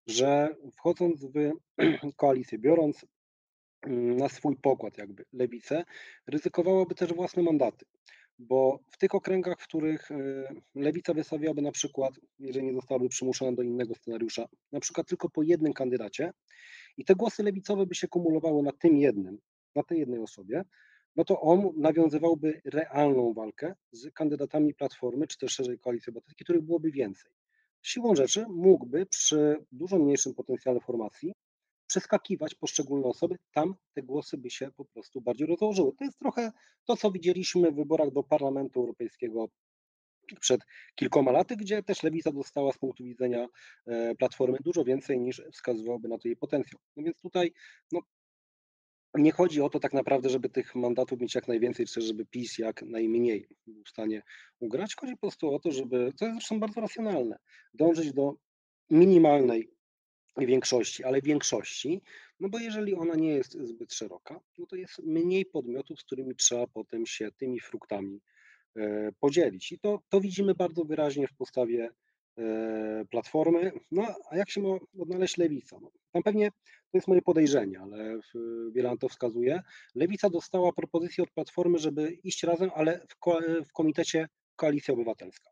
że 0.08 0.56
wchodząc 0.78 1.26
w 1.26 1.52
koalicję, 2.16 2.60
biorąc 2.60 3.06
mm, 3.82 4.18
na 4.18 4.30
swój 4.30 4.56
pokład 4.56 4.98
jakby 4.98 5.26
lewicę, 5.34 5.84
ryzykowałaby 6.28 6.96
też 6.96 7.14
własne 7.14 7.44
mandaty, 7.44 7.86
bo 8.40 8.80
w 8.92 8.98
tych 8.98 9.16
okręgach, 9.16 9.60
w 9.60 9.68
których 9.68 10.12
e, 10.12 10.16
lewica 10.76 11.14
wystawiałaby 11.14 11.62
na 11.62 11.72
przykład, 11.72 12.14
jeżeli 12.40 12.66
nie 12.66 12.74
zostałaby 12.74 13.10
przymuszona 13.10 13.52
do 13.52 13.62
innego 13.62 13.96
scenariusza, 13.96 14.46
na 14.72 14.80
przykład 14.80 15.08
tylko 15.08 15.30
po 15.30 15.44
jednym 15.44 15.74
kandydacie 15.74 16.32
i 16.98 17.06
te 17.06 17.16
głosy 17.16 17.44
lewicowe 17.44 17.86
by 17.86 17.96
się 17.96 18.08
kumulowały 18.08 18.64
na 18.64 18.72
tym 18.72 18.98
jednym, 18.98 19.38
na 19.76 19.84
tej 19.84 20.00
jednej 20.00 20.20
osobie, 20.20 20.64
no 21.16 21.26
to 21.26 21.42
on 21.42 21.70
nawiązywałby 21.78 22.62
realną 22.66 23.34
walkę 23.34 23.76
z 23.92 24.14
kandydatami 24.14 24.74
Platformy, 24.74 25.28
czy 25.28 25.38
też 25.38 25.52
szerzej 25.52 25.80
Koalicji 25.80 26.10
Obywatelskiej, 26.10 26.46
których 26.46 26.62
byłoby 26.62 26.92
więcej. 26.92 27.32
Siłą 27.84 28.16
rzeczy 28.16 28.46
mógłby 28.50 29.06
przy 29.06 29.66
dużo 29.72 30.00
mniejszym 30.00 30.34
potencjale 30.34 30.80
formacji 30.80 31.34
przeskakiwać 31.88 32.56
poszczególne 32.56 33.06
osoby, 33.08 33.38
tam 33.52 33.76
te 33.94 34.04
głosy 34.04 34.38
by 34.38 34.50
się 34.50 34.72
po 34.72 34.86
prostu 34.86 35.22
bardziej 35.22 35.48
rozłożyły. 35.48 35.92
To 35.98 36.04
jest 36.06 36.20
trochę 36.20 36.52
to, 36.86 36.98
co 36.98 37.12
widzieliśmy 37.12 37.72
w 37.72 37.76
wyborach 37.76 38.12
do 38.12 38.24
Parlamentu 38.24 38.80
Europejskiego 38.80 39.48
przed 40.40 40.62
kilkoma 40.96 41.32
laty, 41.32 41.56
gdzie 41.56 41.84
też 41.84 42.04
lewica 42.04 42.32
dostała 42.32 42.72
z 42.72 42.78
punktu 42.78 43.04
widzenia 43.04 43.48
e, 43.86 44.16
Platformy 44.16 44.58
dużo 44.64 44.84
więcej 44.84 45.20
niż 45.20 45.42
wskazywałby 45.52 46.08
na 46.08 46.18
to 46.18 46.28
jej 46.28 46.38
potencjał. 46.38 46.80
No 46.98 47.04
więc 47.04 47.22
tutaj 47.22 47.54
no, 47.92 48.00
nie 49.16 49.32
chodzi 49.32 49.62
o 49.62 49.70
to 49.70 49.80
tak 49.80 49.94
naprawdę, 49.94 50.30
żeby 50.30 50.50
tych 50.50 50.76
mandatów 50.76 51.20
mieć 51.20 51.36
jak 51.36 51.48
najwięcej, 51.48 51.86
czy 51.86 52.02
żeby 52.02 52.26
PiS 52.26 52.58
jak 52.58 52.82
najmniej 52.82 53.48
był 53.68 53.84
w 53.84 53.90
stanie 53.90 54.22
ugrać. 54.60 54.96
Chodzi 54.96 55.14
po 55.14 55.20
prostu 55.20 55.54
o 55.54 55.60
to, 55.60 55.72
żeby, 55.72 56.14
to 56.20 56.26
jest 56.26 56.38
zresztą 56.38 56.60
bardzo 56.60 56.82
racjonalne, 56.82 57.40
dążyć 57.74 58.14
do 58.14 58.36
minimalnej 58.90 59.72
większości, 60.38 61.04
ale 61.04 61.22
większości, 61.22 62.02
no 62.40 62.50
bo 62.50 62.60
jeżeli 62.60 62.96
ona 62.96 63.16
nie 63.16 63.30
jest 63.30 63.52
zbyt 63.52 63.94
szeroka, 63.94 64.40
no 64.58 64.66
to 64.66 64.76
jest 64.76 65.00
mniej 65.04 65.46
podmiotów, 65.46 66.00
z 66.00 66.04
którymi 66.04 66.36
trzeba 66.36 66.68
potem 66.68 67.06
się 67.06 67.32
tymi 67.32 67.60
fruktami 67.60 68.22
e, 68.76 69.12
podzielić. 69.20 69.72
I 69.72 69.80
to, 69.80 70.02
to 70.10 70.22
widzimy 70.22 70.56
bardzo 70.56 70.86
wyraźnie 70.86 71.28
w 71.28 71.34
postawie 71.34 71.90
Platformy. 73.10 73.72
No 73.92 74.16
a 74.30 74.38
jak 74.38 74.50
się 74.50 74.62
ma 74.62 74.70
odnaleźć 75.00 75.38
lewica? 75.38 75.80
No, 75.82 75.92
tam 76.12 76.24
pewnie 76.24 76.52
to 76.92 76.98
jest 76.98 77.08
moje 77.08 77.22
podejrzenie, 77.22 77.80
ale 77.80 78.20
wiele 78.72 78.90
na 78.92 78.98
to 78.98 79.10
wskazuje. 79.10 79.62
Lewica 79.96 80.30
dostała 80.30 80.72
propozycję 80.72 81.24
od 81.24 81.32
Platformy, 81.32 81.80
żeby 81.80 82.12
iść 82.12 82.44
razem, 82.44 82.70
ale 82.76 83.00
w, 83.10 83.16
ko 83.16 83.40
w 83.66 83.74
komitecie 83.74 84.28
Koalicja 84.56 84.94
Obywatelska, 84.94 85.52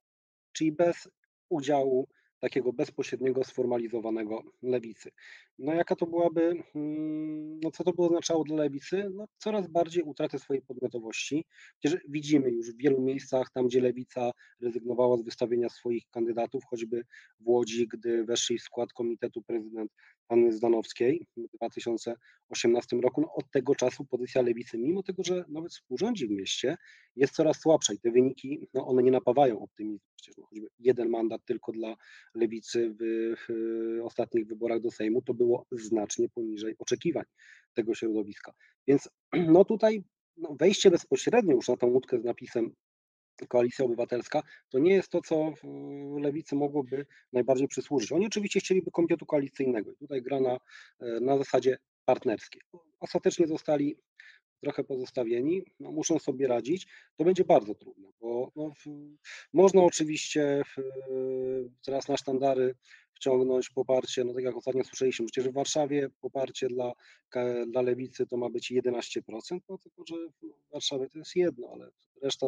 czyli 0.51 0.71
bez 0.71 1.09
udziału 1.49 2.07
takiego 2.41 2.73
bezpośredniego, 2.73 3.43
sformalizowanego 3.43 4.43
lewicy. 4.61 5.11
No 5.59 5.73
jaka 5.73 5.95
to 5.95 6.05
byłaby, 6.05 6.63
mm, 6.75 7.59
no 7.59 7.71
co 7.71 7.83
to 7.83 7.93
by 7.93 8.03
oznaczało 8.03 8.43
dla 8.43 8.55
lewicy? 8.55 9.09
No 9.15 9.27
coraz 9.37 9.67
bardziej 9.67 10.03
utratę 10.03 10.39
swojej 10.39 10.61
podmiotowości. 10.61 11.45
Przecież 11.79 11.99
widzimy 12.09 12.51
już 12.51 12.71
w 12.71 12.77
wielu 12.77 13.01
miejscach, 13.01 13.51
tam 13.53 13.67
gdzie 13.67 13.81
lewica 13.81 14.31
rezygnowała 14.61 15.17
z 15.17 15.21
wystawienia 15.21 15.69
swoich 15.69 16.09
kandydatów, 16.09 16.63
choćby 16.69 17.03
w 17.39 17.47
Łodzi, 17.47 17.87
gdy 17.87 18.25
weszli 18.25 18.57
w 18.57 18.61
skład 18.61 18.93
komitetu 18.93 19.41
prezydent 19.41 19.91
Anny 20.29 20.51
Zdanowskiej 20.51 21.27
w 21.37 21.57
2018 21.57 22.97
roku, 22.97 23.21
no 23.21 23.33
od 23.33 23.51
tego 23.51 23.75
czasu 23.75 24.05
pozycja 24.05 24.41
lewicy, 24.41 24.77
mimo 24.77 25.03
tego, 25.03 25.23
że 25.23 25.45
nawet 25.49 25.71
współrządzi 25.71 26.27
w 26.27 26.31
mieście, 26.31 26.77
jest 27.15 27.33
coraz 27.33 27.59
słabsza 27.59 27.93
i 27.93 27.99
te 27.99 28.11
wyniki, 28.11 28.67
no 28.73 28.87
one 28.87 29.03
nie 29.03 29.11
napawają 29.11 29.59
optymizmem. 29.59 30.10
Przecież 30.21 30.37
no, 30.37 30.45
choćby 30.45 30.67
jeden 30.79 31.09
mandat 31.09 31.45
tylko 31.45 31.71
dla 31.71 31.95
lewicy 32.35 32.95
w, 32.99 33.35
w 33.47 34.05
ostatnich 34.05 34.47
wyborach 34.47 34.81
do 34.81 34.91
Sejmu, 34.91 35.21
to 35.21 35.33
było 35.33 35.65
znacznie 35.71 36.29
poniżej 36.29 36.75
oczekiwań 36.79 37.23
tego 37.73 37.95
środowiska. 37.95 38.51
Więc 38.87 39.09
no 39.53 39.65
tutaj 39.65 40.03
no 40.37 40.55
wejście 40.59 40.91
bezpośrednio 40.91 41.55
już 41.55 41.67
na 41.67 41.77
tą 41.77 41.87
łódkę 41.87 42.19
z 42.19 42.23
napisem 42.23 42.71
Koalicja 43.47 43.85
Obywatelska, 43.85 44.43
to 44.69 44.79
nie 44.79 44.93
jest 44.93 45.09
to, 45.09 45.21
co 45.21 45.53
lewicy 46.19 46.55
mogłoby 46.55 47.05
najbardziej 47.33 47.67
przysłużyć. 47.67 48.11
Oni 48.11 48.27
oczywiście 48.27 48.59
chcieliby 48.59 48.91
komitetu 48.91 49.25
koalicyjnego 49.25 49.91
i 49.91 49.95
tutaj 49.97 50.21
gra 50.21 50.39
na, 50.39 50.57
e, 50.99 51.19
na 51.19 51.37
zasadzie 51.37 51.77
partnerskiej. 52.05 52.61
Ostatecznie 52.99 53.47
zostali 53.47 53.97
trochę 54.61 54.83
pozostawieni, 54.83 55.61
no, 55.79 55.91
muszą 55.91 56.19
sobie 56.19 56.47
radzić. 56.47 56.87
To 57.17 57.23
będzie 57.23 57.45
bardzo 57.45 57.75
trudne, 57.75 58.07
bo 58.21 58.51
no, 58.55 58.69
w, 58.69 58.85
można 59.53 59.81
oczywiście 59.81 60.61
w, 60.65 60.81
teraz 61.85 62.07
na 62.07 62.17
sztandary 62.17 62.75
wciągnąć 63.21 63.69
poparcie, 63.69 64.23
no 64.23 64.33
tak 64.33 64.43
jak 64.43 64.57
ostatnio 64.57 64.83
słyszeliśmy, 64.83 65.25
przecież 65.25 65.49
w 65.51 65.53
Warszawie 65.53 66.09
poparcie 66.21 66.67
dla, 66.67 66.91
dla 67.67 67.81
lewicy 67.81 68.27
to 68.27 68.37
ma 68.37 68.49
być 68.49 68.71
11%, 68.71 69.59
no 69.69 69.77
tylko 69.77 70.03
że 70.07 70.15
w 70.15 70.71
Warszawie 70.73 71.09
to 71.09 71.19
jest 71.19 71.35
jedno, 71.35 71.69
ale 71.73 71.89
reszta 72.21 72.47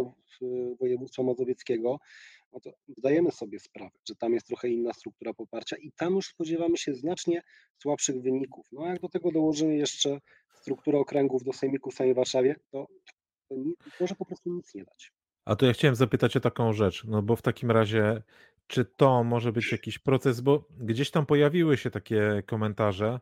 województwa 0.80 1.24
mazowieckiego, 1.24 2.00
no 2.54 2.60
to 2.60 2.74
zdajemy 2.98 3.32
sobie 3.32 3.60
sprawę, 3.60 3.98
że 4.10 4.16
tam 4.16 4.34
jest 4.34 4.48
trochę 4.48 4.70
inna 4.70 4.94
struktura 4.94 5.34
poparcia 5.34 5.76
i 5.78 5.92
tam 5.92 6.16
już 6.16 6.28
spodziewamy 6.28 6.78
się 6.78 6.94
znacznie 6.94 7.42
słabszych 7.82 8.22
wyników. 8.22 8.66
No 8.72 8.84
a 8.84 8.90
jak 8.90 9.02
do 9.02 9.10
tego 9.10 9.32
dołożymy 9.32 9.76
jeszcze 9.76 10.20
strukturę 10.54 11.00
okręgów 11.00 11.44
do 11.44 11.54
Sejmiku 11.54 11.92
w 11.92 11.96
samej 11.96 12.14
Warszawie, 12.14 12.56
to, 12.72 12.88
to 13.50 13.56
może 14.00 14.16
po 14.16 14.26
prostu 14.26 14.50
nic 14.50 14.76
nie 14.76 14.84
dać. 14.84 15.12
A 15.46 15.56
to 15.56 15.66
ja 15.66 15.74
chciałem 15.74 15.96
zapytać 15.96 16.38
o 16.38 16.40
taką 16.40 16.74
rzecz, 16.74 17.04
no 17.08 17.22
bo 17.22 17.36
w 17.36 17.42
takim 17.42 17.72
razie, 17.72 18.24
czy 18.74 18.86
to 18.86 19.24
może 19.24 19.52
być 19.52 19.72
jakiś 19.72 20.00
proces, 20.00 20.42
bo 20.42 20.68
gdzieś 20.80 21.12
tam 21.12 21.26
pojawiły 21.26 21.78
się 21.78 21.92
takie 21.92 22.44
komentarze, 22.46 23.20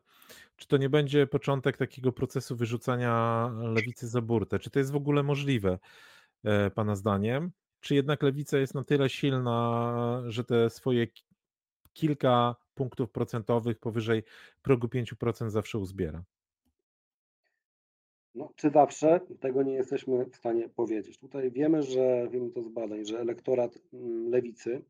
czy 0.56 0.68
to 0.68 0.78
nie 0.78 0.90
będzie 0.90 1.28
początek 1.28 1.78
takiego 1.78 2.12
procesu 2.12 2.56
wyrzucania 2.56 3.48
lewicy 3.62 4.08
za 4.08 4.22
burtę? 4.22 4.60
Czy 4.60 4.70
to 4.70 4.80
jest 4.80 4.92
w 4.92 4.96
ogóle 4.96 5.24
możliwe, 5.24 5.80
e, 6.44 6.72
Pana 6.72 6.96
zdaniem? 6.96 7.52
czy 7.82 7.96
jednak 7.96 8.24
lewica 8.24 8.58
jest 8.58 8.76
na 8.76 8.84
tyle 8.84 9.10
silna, 9.10 10.24
że 10.28 10.44
te 10.44 10.70
swoje 10.70 11.08
kilka 11.94 12.56
punktów 12.76 13.12
procentowych 13.12 13.80
powyżej 13.80 14.24
progu 14.62 14.88
5% 14.88 15.50
zawsze 15.50 15.78
uzbiera? 15.78 16.24
No, 18.36 18.52
czy 18.56 18.70
zawsze? 18.70 19.20
Tego 19.40 19.64
nie 19.64 19.74
jesteśmy 19.74 20.26
w 20.26 20.36
stanie 20.36 20.70
powiedzieć. 20.70 21.18
Tutaj 21.18 21.52
wiemy, 21.52 21.84
że 21.84 22.28
wiemy 22.32 22.50
to 22.50 22.64
z 22.64 22.70
badań, 22.70 23.06
że 23.06 23.20
elektorat 23.20 23.78
mm, 23.94 24.30
lewicy 24.30 24.82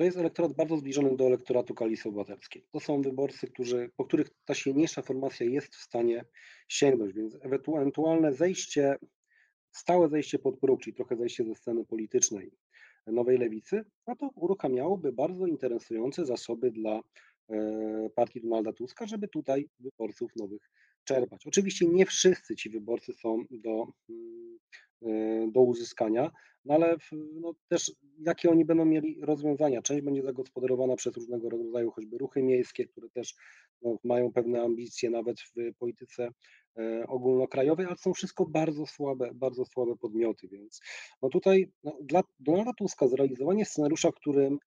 to 0.00 0.04
jest 0.04 0.18
elektorat 0.18 0.52
bardzo 0.52 0.76
zbliżony 0.76 1.16
do 1.16 1.26
elektoratu 1.26 1.74
Koalicji 1.74 2.08
Obywatelskiej. 2.08 2.66
To 2.70 2.80
są 2.80 3.02
wyborcy, 3.02 3.46
którzy, 3.46 3.90
po 3.96 4.04
których 4.04 4.30
ta 4.44 4.54
silniejsza 4.54 5.02
formacja 5.02 5.46
jest 5.46 5.74
w 5.76 5.82
stanie 5.82 6.24
sięgnąć, 6.68 7.14
więc 7.14 7.38
ewentualne 7.42 8.32
zejście, 8.32 8.96
stałe 9.70 10.08
zejście 10.08 10.38
pod 10.38 10.58
próg, 10.58 10.80
czyli 10.80 10.94
trochę 10.96 11.16
zejście 11.16 11.44
ze 11.44 11.54
sceny 11.54 11.84
politycznej 11.84 12.50
nowej 13.06 13.38
lewicy, 13.38 13.84
no 14.06 14.16
to 14.16 14.30
uruchamiałoby 14.34 15.12
bardzo 15.12 15.46
interesujące 15.46 16.26
zasoby 16.26 16.70
dla 16.70 17.00
e, 17.50 18.10
partii 18.14 18.40
Donalda 18.40 18.72
Tuska, 18.72 19.06
żeby 19.06 19.28
tutaj 19.28 19.68
wyborców 19.80 20.36
nowych 20.36 20.70
czerpać. 21.04 21.46
Oczywiście 21.46 21.86
nie 21.86 22.06
wszyscy 22.06 22.56
ci 22.56 22.70
wyborcy 22.70 23.12
są 23.12 23.44
do, 23.50 23.86
mm, 24.08 24.58
e, 25.02 25.50
do 25.52 25.60
uzyskania, 25.60 26.30
no 26.64 26.74
ale 26.74 26.96
no 27.12 27.54
też 27.68 27.92
jakie 28.18 28.50
oni 28.50 28.64
będą 28.64 28.84
mieli 28.84 29.20
rozwiązania. 29.22 29.82
Część 29.82 30.02
będzie 30.02 30.22
zagospodarowana 30.22 30.96
przez 30.96 31.16
różnego 31.16 31.48
rodzaju 31.50 31.90
choćby 31.90 32.18
ruchy 32.18 32.42
miejskie, 32.42 32.86
które 32.86 33.08
też 33.08 33.34
no, 33.82 33.98
mają 34.04 34.32
pewne 34.32 34.62
ambicje 34.62 35.10
nawet 35.10 35.40
w 35.40 35.54
polityce 35.78 36.28
e, 36.78 37.06
ogólnokrajowej, 37.06 37.86
ale 37.86 37.96
są 37.96 38.14
wszystko 38.14 38.46
bardzo 38.46 38.86
słabe, 38.86 39.30
bardzo 39.34 39.64
słabe 39.64 39.96
podmioty, 39.96 40.48
więc 40.48 40.80
no 41.22 41.28
tutaj 41.28 41.72
no, 41.84 41.96
dla 42.02 42.22
Donalda 42.40 42.72
Tuska 42.72 43.08
zrealizowanie 43.08 43.64
scenariusza, 43.64 44.10
w 44.10 44.14
którym 44.14 44.58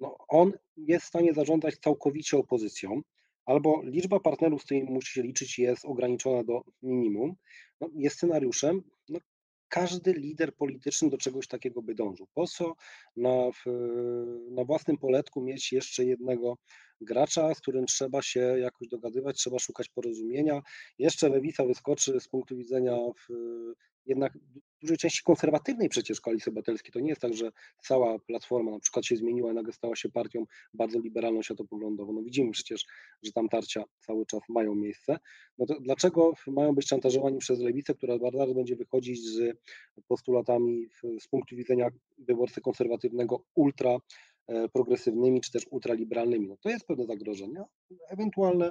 no, 0.00 0.16
on 0.28 0.52
jest 0.76 1.04
w 1.04 1.08
stanie 1.08 1.34
zarządzać 1.34 1.76
całkowicie 1.76 2.38
opozycją, 2.38 3.02
albo 3.46 3.82
liczba 3.84 4.20
partnerów, 4.20 4.62
z 4.62 4.64
którymi 4.64 4.90
musi 4.90 5.12
się 5.12 5.22
liczyć, 5.22 5.58
jest 5.58 5.84
ograniczona 5.84 6.44
do 6.44 6.62
minimum, 6.82 7.34
no, 7.80 7.88
jest 7.94 8.16
scenariuszem, 8.16 8.82
no, 9.08 9.18
każdy 9.68 10.12
lider 10.12 10.56
polityczny 10.56 11.10
do 11.10 11.18
czegoś 11.18 11.48
takiego 11.48 11.82
by 11.82 11.94
dążył. 11.94 12.26
Po 12.34 12.46
co 12.46 12.74
na, 13.16 13.50
na 14.50 14.64
własnym 14.64 14.98
poletku 14.98 15.42
mieć 15.42 15.72
jeszcze 15.72 16.04
jednego 16.04 16.58
gracza, 17.04 17.54
z 17.54 17.60
którym 17.60 17.86
trzeba 17.86 18.22
się 18.22 18.40
jakoś 18.40 18.88
dogadywać, 18.88 19.36
trzeba 19.36 19.58
szukać 19.58 19.88
porozumienia. 19.88 20.62
Jeszcze 20.98 21.28
lewica 21.28 21.64
wyskoczy 21.64 22.20
z 22.20 22.28
punktu 22.28 22.56
widzenia 22.56 22.96
w, 22.96 23.32
jednak 24.06 24.38
dużej 24.80 24.96
części 24.96 25.22
konserwatywnej 25.22 25.88
przecież 25.88 26.20
koalicji 26.20 26.50
obywatelskiej. 26.50 26.92
To 26.92 27.00
nie 27.00 27.08
jest 27.08 27.20
tak, 27.20 27.34
że 27.34 27.52
cała 27.82 28.18
platforma 28.18 28.70
na 28.70 28.78
przykład 28.78 29.06
się 29.06 29.16
zmieniła 29.16 29.52
i 29.52 29.54
nagle 29.54 29.72
stała 29.72 29.96
się 29.96 30.08
partią 30.08 30.44
bardzo 30.74 30.98
liberalną 31.00 31.42
światopoglądową. 31.42 32.12
No 32.12 32.22
widzimy 32.22 32.50
przecież, 32.50 32.86
że 33.22 33.32
tam 33.32 33.48
tarcia 33.48 33.84
cały 33.98 34.26
czas 34.26 34.40
mają 34.48 34.74
miejsce. 34.74 35.18
No 35.58 35.66
to 35.66 35.80
dlaczego 35.80 36.32
mają 36.46 36.74
być 36.74 36.88
szantażowani 36.88 37.38
przez 37.38 37.60
lewicę, 37.60 37.94
która 37.94 38.18
bardzo 38.18 38.54
będzie 38.54 38.76
wychodzić 38.76 39.24
z 39.24 39.56
postulatami 40.08 40.88
z 41.20 41.28
punktu 41.28 41.56
widzenia 41.56 41.88
wyborcy 42.18 42.60
konserwatywnego 42.60 43.44
ultra 43.54 43.98
progresywnymi 44.72 45.40
czy 45.40 45.52
też 45.52 45.66
ultraliberalnymi. 45.70 46.48
No 46.48 46.56
to 46.60 46.68
jest 46.68 46.86
pewne 46.86 47.06
zagrożenie. 47.06 47.64
Ewentualne 48.08 48.70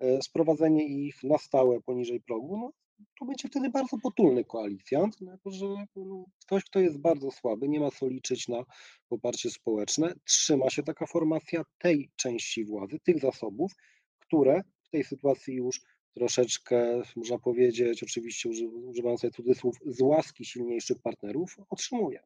e, 0.00 0.22
sprowadzenie 0.22 0.84
ich 0.84 1.22
na 1.22 1.38
stałe 1.38 1.80
poniżej 1.80 2.20
progu, 2.20 2.58
no 2.58 2.72
to 3.18 3.26
będzie 3.26 3.48
wtedy 3.48 3.70
bardzo 3.70 3.96
potulny 4.02 4.44
koalicjant, 4.44 5.20
jako 5.20 5.50
że 5.50 5.66
no, 5.96 6.24
ktoś, 6.46 6.64
kto 6.64 6.80
jest 6.80 6.98
bardzo 6.98 7.30
słaby, 7.30 7.68
nie 7.68 7.80
ma 7.80 7.90
co 7.90 8.08
liczyć 8.08 8.48
na 8.48 8.64
poparcie 9.08 9.50
społeczne, 9.50 10.14
trzyma 10.24 10.70
się 10.70 10.82
taka 10.82 11.06
formacja 11.06 11.64
tej 11.78 12.10
części 12.16 12.64
władzy, 12.64 12.98
tych 13.04 13.18
zasobów, 13.18 13.72
które 14.18 14.62
w 14.82 14.90
tej 14.90 15.04
sytuacji 15.04 15.54
już 15.54 15.80
troszeczkę, 16.14 17.02
można 17.16 17.38
powiedzieć, 17.38 18.02
oczywiście 18.02 18.48
używając 18.84 19.20
sobie 19.20 19.30
cudzysłów, 19.30 19.76
z 19.86 20.00
łaski 20.00 20.44
silniejszych 20.44 21.02
partnerów 21.02 21.56
otrzymuje. 21.68 22.22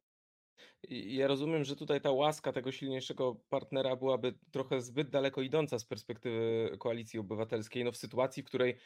Ja 0.89 1.27
rozumiem, 1.27 1.63
że 1.63 1.75
tutaj 1.75 2.01
ta 2.01 2.11
łaska 2.11 2.53
tego 2.53 2.71
silniejszego 2.71 3.35
partnera 3.49 3.95
byłaby 3.95 4.33
trochę 4.51 4.81
zbyt 4.81 5.09
daleko 5.09 5.41
idąca 5.41 5.79
z 5.79 5.85
perspektywy 5.85 6.71
koalicji 6.79 7.19
obywatelskiej, 7.19 7.83
no 7.83 7.91
w 7.91 7.97
sytuacji, 7.97 8.43
w 8.43 8.45
której 8.45 8.77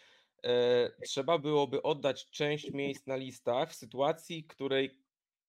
e, 0.43 0.91
trzeba 1.05 1.37
byłoby 1.37 1.81
oddać 1.81 2.29
część 2.29 2.71
miejsc 2.71 3.07
na 3.07 3.15
listach 3.15 3.71
w 3.71 3.75
sytuacji, 3.75 4.43
w 4.43 4.47
której 4.47 4.97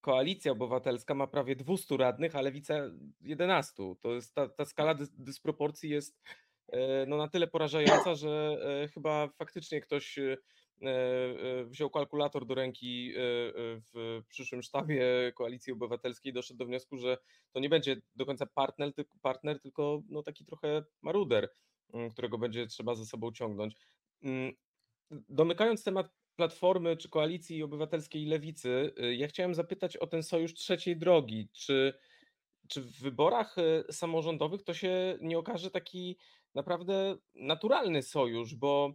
koalicja 0.01 0.53
obywatelska 0.53 1.15
ma 1.15 1.27
prawie 1.27 1.57
200 1.57 1.97
radnych, 1.97 2.37
a 2.37 2.41
lewica 2.41 2.75
11. 3.21 3.95
To 4.01 4.13
jest 4.13 4.35
ta, 4.35 4.49
ta 4.49 4.65
skala 4.65 4.95
dys, 4.95 5.11
dysproporcji 5.11 5.91
jest 5.91 6.23
e, 6.69 7.07
no, 7.07 7.17
na 7.17 7.29
tyle 7.29 7.47
porażająca, 7.47 8.15
że 8.15 8.59
e, 8.85 8.89
chyba 8.89 9.29
faktycznie 9.29 9.81
ktoś 9.81 10.19
wziął 11.65 11.91
kalkulator 11.91 12.47
do 12.47 12.55
ręki 12.55 13.11
e, 13.11 13.21
w 13.95 14.23
przyszłym 14.29 14.63
sztabie 14.63 15.33
Koalicji 15.35 15.73
Obywatelskiej, 15.73 16.33
doszedł 16.33 16.59
do 16.59 16.67
wniosku, 16.67 16.97
że 16.97 17.19
to 17.53 17.61
nie 17.61 17.69
będzie 17.69 17.97
do 18.17 18.27
końca 18.27 18.47
partner, 18.47 18.93
partner 19.23 19.61
tylko 19.61 20.03
no, 20.09 20.23
taki 20.23 20.45
trochę 20.45 20.85
maruder, 21.03 21.49
mm, 21.95 22.11
którego 22.11 22.39
będzie 22.39 22.67
trzeba 22.67 22.95
ze 22.95 23.07
sobą 23.07 23.33
ciągnąć. 23.33 23.77
Mm, 24.23 24.53
Domykając 25.29 25.85
temat 25.85 26.11
Platformy 26.37 26.97
czy 26.97 27.09
Koalicji 27.09 27.63
Obywatelskiej 27.63 28.23
i 28.23 28.27
Lewicy, 28.27 28.95
y, 29.03 29.15
ja 29.15 29.29
chciałem 29.29 29.55
zapytać 29.55 29.97
o 29.97 30.07
ten 30.07 30.23
sojusz 30.23 30.55
trzeciej 30.55 30.97
drogi. 30.97 31.49
Czy, 31.53 31.95
czy 32.69 32.81
w 32.83 33.01
wyborach 33.01 33.59
y, 33.59 33.93
samorządowych 33.93 34.63
to 34.63 34.75
się 34.75 35.19
nie 35.21 35.39
okaże 35.39 35.71
taki 35.71 36.19
naprawdę 36.55 37.17
naturalny 37.35 38.03
sojusz? 38.03 38.55
Bo 38.55 38.95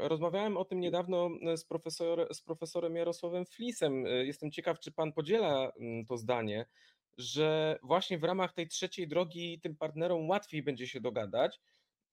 rozmawiałem 0.00 0.56
o 0.56 0.64
tym 0.64 0.80
niedawno 0.80 1.30
y, 1.52 1.56
z, 1.56 1.64
profesor, 1.64 2.28
z 2.34 2.42
profesorem 2.42 2.96
Jarosławem 2.96 3.46
Flisem. 3.46 4.04
Jestem 4.06 4.50
ciekaw, 4.50 4.80
czy 4.80 4.92
pan 4.92 5.12
podziela 5.12 5.72
mm, 5.80 6.06
to 6.06 6.16
zdanie, 6.16 6.66
że 7.18 7.78
właśnie 7.82 8.18
w 8.18 8.24
ramach 8.24 8.52
tej 8.52 8.68
trzeciej 8.68 9.08
drogi 9.08 9.60
tym 9.60 9.76
partnerom 9.76 10.28
łatwiej 10.28 10.62
będzie 10.62 10.86
się 10.86 11.00
dogadać 11.00 11.60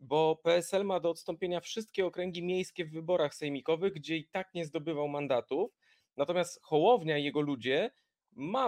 bo 0.01 0.35
PSL 0.43 0.85
ma 0.85 0.99
do 0.99 1.09
odstąpienia 1.09 1.59
wszystkie 1.59 2.05
okręgi 2.05 2.43
miejskie 2.43 2.85
w 2.85 2.91
wyborach 2.91 3.35
sejmikowych, 3.35 3.93
gdzie 3.93 4.17
i 4.17 4.27
tak 4.27 4.53
nie 4.53 4.65
zdobywał 4.65 5.07
mandatów. 5.07 5.71
Natomiast 6.17 6.59
Hołownia 6.63 7.17
i 7.17 7.23
jego 7.23 7.41
ludzie 7.41 7.91
ma, 8.31 8.67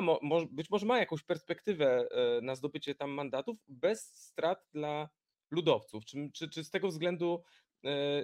być 0.52 0.70
może 0.70 0.86
ma 0.86 1.00
jakąś 1.00 1.24
perspektywę 1.24 2.08
e, 2.12 2.42
na 2.42 2.56
zdobycie 2.56 2.96
tam 2.96 3.12
mandatów 3.12 3.58
bez 3.68 4.16
strat 4.16 4.68
dla 4.74 5.10
ludowców. 5.52 6.06
Czy, 6.06 6.30
czy, 6.34 6.50
czy 6.50 6.64
z 6.64 6.70
tego 6.70 6.88
względu 6.88 7.44
e, 7.44 7.63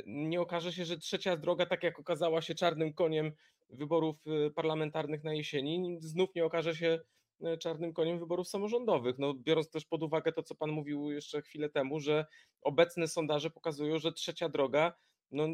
nie 0.06 0.42
okaże 0.42 0.74
się, 0.74 0.86
że 0.86 0.98
trzecia 0.98 1.38
droga, 1.38 1.66
tak 1.66 1.84
jak 1.84 2.00
okazała 2.00 2.42
się 2.42 2.56
czarnym 2.56 2.94
koniem 2.94 3.32
wyborów 3.70 4.16
e, 4.28 4.52
parlamentarnych 4.52 5.24
na 5.24 5.34
jesieni, 5.34 5.98
znów 6.02 6.36
nie 6.36 6.46
okaże 6.46 6.76
się 6.76 7.00
E, 7.42 7.58
czarnym 7.58 7.94
koniem 7.94 8.20
wyborów 8.20 8.48
samorządowych. 8.48 9.16
No, 9.20 9.34
biorąc 9.34 9.70
też 9.70 9.86
pod 9.86 10.04
uwagę 10.04 10.32
to, 10.32 10.44
co 10.44 10.56
Pan 10.56 10.72
mówił 10.72 11.12
jeszcze 11.12 11.42
chwilę 11.42 11.70
temu, 11.70 12.00
że 12.00 12.26
obecne 12.62 13.08
sondaże 13.08 13.50
pokazują, 13.50 13.98
że 13.98 14.12
trzecia 14.12 14.50
droga 14.50 14.94
no 15.32 15.48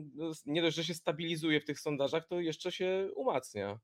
nie 0.46 0.62
dość, 0.62 0.76
że 0.76 0.84
się 0.84 0.94
stabilizuje 0.94 1.62
w 1.62 1.66
tych 1.66 1.80
sondażach, 1.80 2.28
to 2.28 2.40
jeszcze 2.40 2.72
się 2.72 3.10
umacnia. 3.16 3.80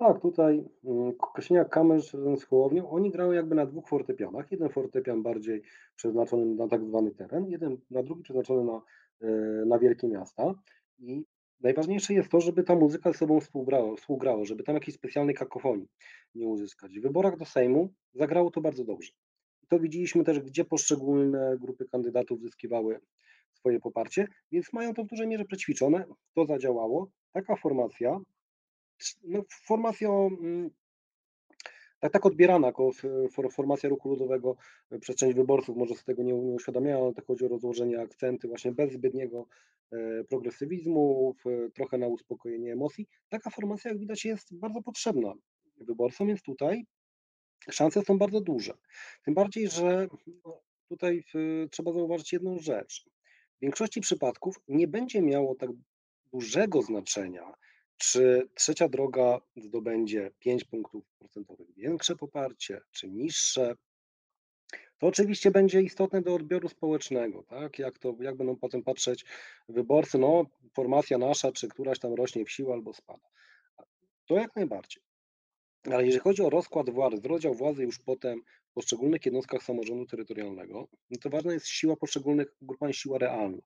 Tak, 0.00 0.20
tutaj 0.20 0.64
mm, 0.84 1.12
Kośniak-Kamysz 1.12 2.36
z 2.36 2.44
Hołownią, 2.44 2.90
oni 2.90 3.10
grają 3.10 3.32
jakby 3.32 3.54
na 3.54 3.66
dwóch 3.66 3.88
fortepianach. 3.88 4.52
Jeden 4.52 4.68
fortepian 4.68 5.22
bardziej 5.22 5.62
przeznaczony 5.96 6.54
na 6.54 6.68
tak 6.68 6.84
zwany 6.84 7.10
teren, 7.10 7.48
jeden 7.48 7.76
na 7.90 8.02
drugi 8.02 8.22
przeznaczony 8.22 8.64
na, 8.64 8.82
e, 9.20 9.30
na 9.66 9.78
wielkie 9.78 10.08
miasta. 10.08 10.54
I 10.98 11.24
Najważniejsze 11.60 12.14
jest 12.14 12.30
to, 12.30 12.40
żeby 12.40 12.62
ta 12.62 12.76
muzyka 12.76 13.12
ze 13.12 13.18
sobą 13.18 13.40
współgrała, 13.40 13.96
współgrała, 13.96 14.44
żeby 14.44 14.62
tam 14.62 14.74
jakiejś 14.74 14.96
specjalnej 14.96 15.34
kakofonii 15.34 15.88
nie 16.34 16.48
uzyskać. 16.48 16.98
W 16.98 17.02
wyborach 17.02 17.36
do 17.36 17.44
Sejmu 17.44 17.92
zagrało 18.14 18.50
to 18.50 18.60
bardzo 18.60 18.84
dobrze. 18.84 19.12
To 19.68 19.80
widzieliśmy 19.80 20.24
też, 20.24 20.40
gdzie 20.40 20.64
poszczególne 20.64 21.56
grupy 21.60 21.84
kandydatów 21.88 22.40
zyskiwały 22.40 23.00
swoje 23.52 23.80
poparcie, 23.80 24.28
więc 24.52 24.72
mają 24.72 24.94
to 24.94 25.04
w 25.04 25.06
dużej 25.06 25.26
mierze 25.26 25.44
przećwiczone, 25.44 26.04
to 26.34 26.46
zadziałało. 26.46 27.10
Taka 27.32 27.56
formacja, 27.56 28.20
no, 29.22 29.44
formacja 29.66 30.08
mm, 30.08 30.70
tak, 32.00 32.12
tak 32.12 32.26
odbierana 32.26 32.66
jako 32.66 32.90
formacja 33.52 33.88
ruchu 33.88 34.08
ludowego 34.08 34.56
e, 34.90 34.98
przez 34.98 35.16
część 35.16 35.36
wyborców, 35.36 35.76
może 35.76 35.94
z 35.94 36.04
tego 36.04 36.22
nie, 36.22 36.32
nie 36.32 36.54
uświadamiają, 36.54 37.04
ale 37.04 37.14
to 37.14 37.22
chodzi 37.22 37.44
o 37.44 37.48
rozłożenie 37.48 38.00
akcenty 38.00 38.48
właśnie 38.48 38.72
bez 38.72 38.92
zbytniego 38.92 39.46
e, 39.92 40.24
progresywizmu, 40.24 41.34
trochę 41.74 41.98
na 41.98 42.06
uspokojenie 42.06 42.72
emocji. 42.72 43.08
Taka 43.28 43.50
formacja, 43.50 43.90
jak 43.90 44.00
widać, 44.00 44.24
jest 44.24 44.58
bardzo 44.58 44.82
potrzebna 44.82 45.34
wyborcom, 45.76 46.26
więc 46.26 46.42
tutaj 46.42 46.84
szanse 47.70 48.02
są 48.02 48.18
bardzo 48.18 48.40
duże. 48.40 48.74
Tym 49.24 49.34
bardziej, 49.34 49.68
że 49.68 50.08
no, 50.44 50.62
tutaj 50.88 51.24
trzeba 51.70 51.92
zauważyć 51.92 52.32
jedną 52.32 52.58
rzecz. 52.58 53.04
W 53.56 53.60
większości 53.62 54.00
przypadków 54.00 54.56
nie 54.68 54.88
będzie 54.88 55.22
miało 55.22 55.54
tak 55.54 55.70
dużego 56.32 56.82
znaczenia, 56.82 57.54
czy 58.00 58.48
trzecia 58.54 58.88
droga 58.88 59.40
zdobędzie 59.56 60.30
5 60.38 60.64
punktów 60.64 61.04
procentowych 61.18 61.74
większe 61.74 62.16
poparcie, 62.16 62.80
czy 62.90 63.08
niższe, 63.08 63.74
to 64.98 65.06
oczywiście 65.06 65.50
będzie 65.50 65.82
istotne 65.82 66.22
do 66.22 66.34
odbioru 66.34 66.68
społecznego, 66.68 67.42
tak? 67.42 67.78
Jak 67.78 67.98
to, 67.98 68.16
jak 68.20 68.36
będą 68.36 68.56
potem 68.56 68.82
patrzeć 68.82 69.24
wyborcy, 69.68 70.18
no 70.18 70.46
formacja 70.74 71.18
nasza, 71.18 71.52
czy 71.52 71.68
któraś 71.68 71.98
tam 71.98 72.14
rośnie 72.14 72.44
w 72.44 72.50
siłę 72.50 72.72
albo 72.72 72.94
spada. 72.94 73.28
To 74.26 74.34
jak 74.34 74.56
najbardziej. 74.56 75.02
Ale 75.84 76.06
jeżeli 76.06 76.20
chodzi 76.22 76.42
o 76.42 76.50
rozkład 76.50 76.90
władzy, 76.90 77.16
rozdział 77.24 77.54
władzy 77.54 77.82
już 77.82 77.98
potem 77.98 78.42
w 78.70 78.72
poszczególnych 78.72 79.26
jednostkach 79.26 79.62
samorządu 79.62 80.06
terytorialnego, 80.06 80.88
no 81.10 81.18
to 81.22 81.30
ważna 81.30 81.52
jest 81.52 81.66
siła 81.66 81.96
poszczególnych 81.96 82.54
ugrupowań, 82.60 82.92
siła 82.92 83.18
realna. 83.18 83.58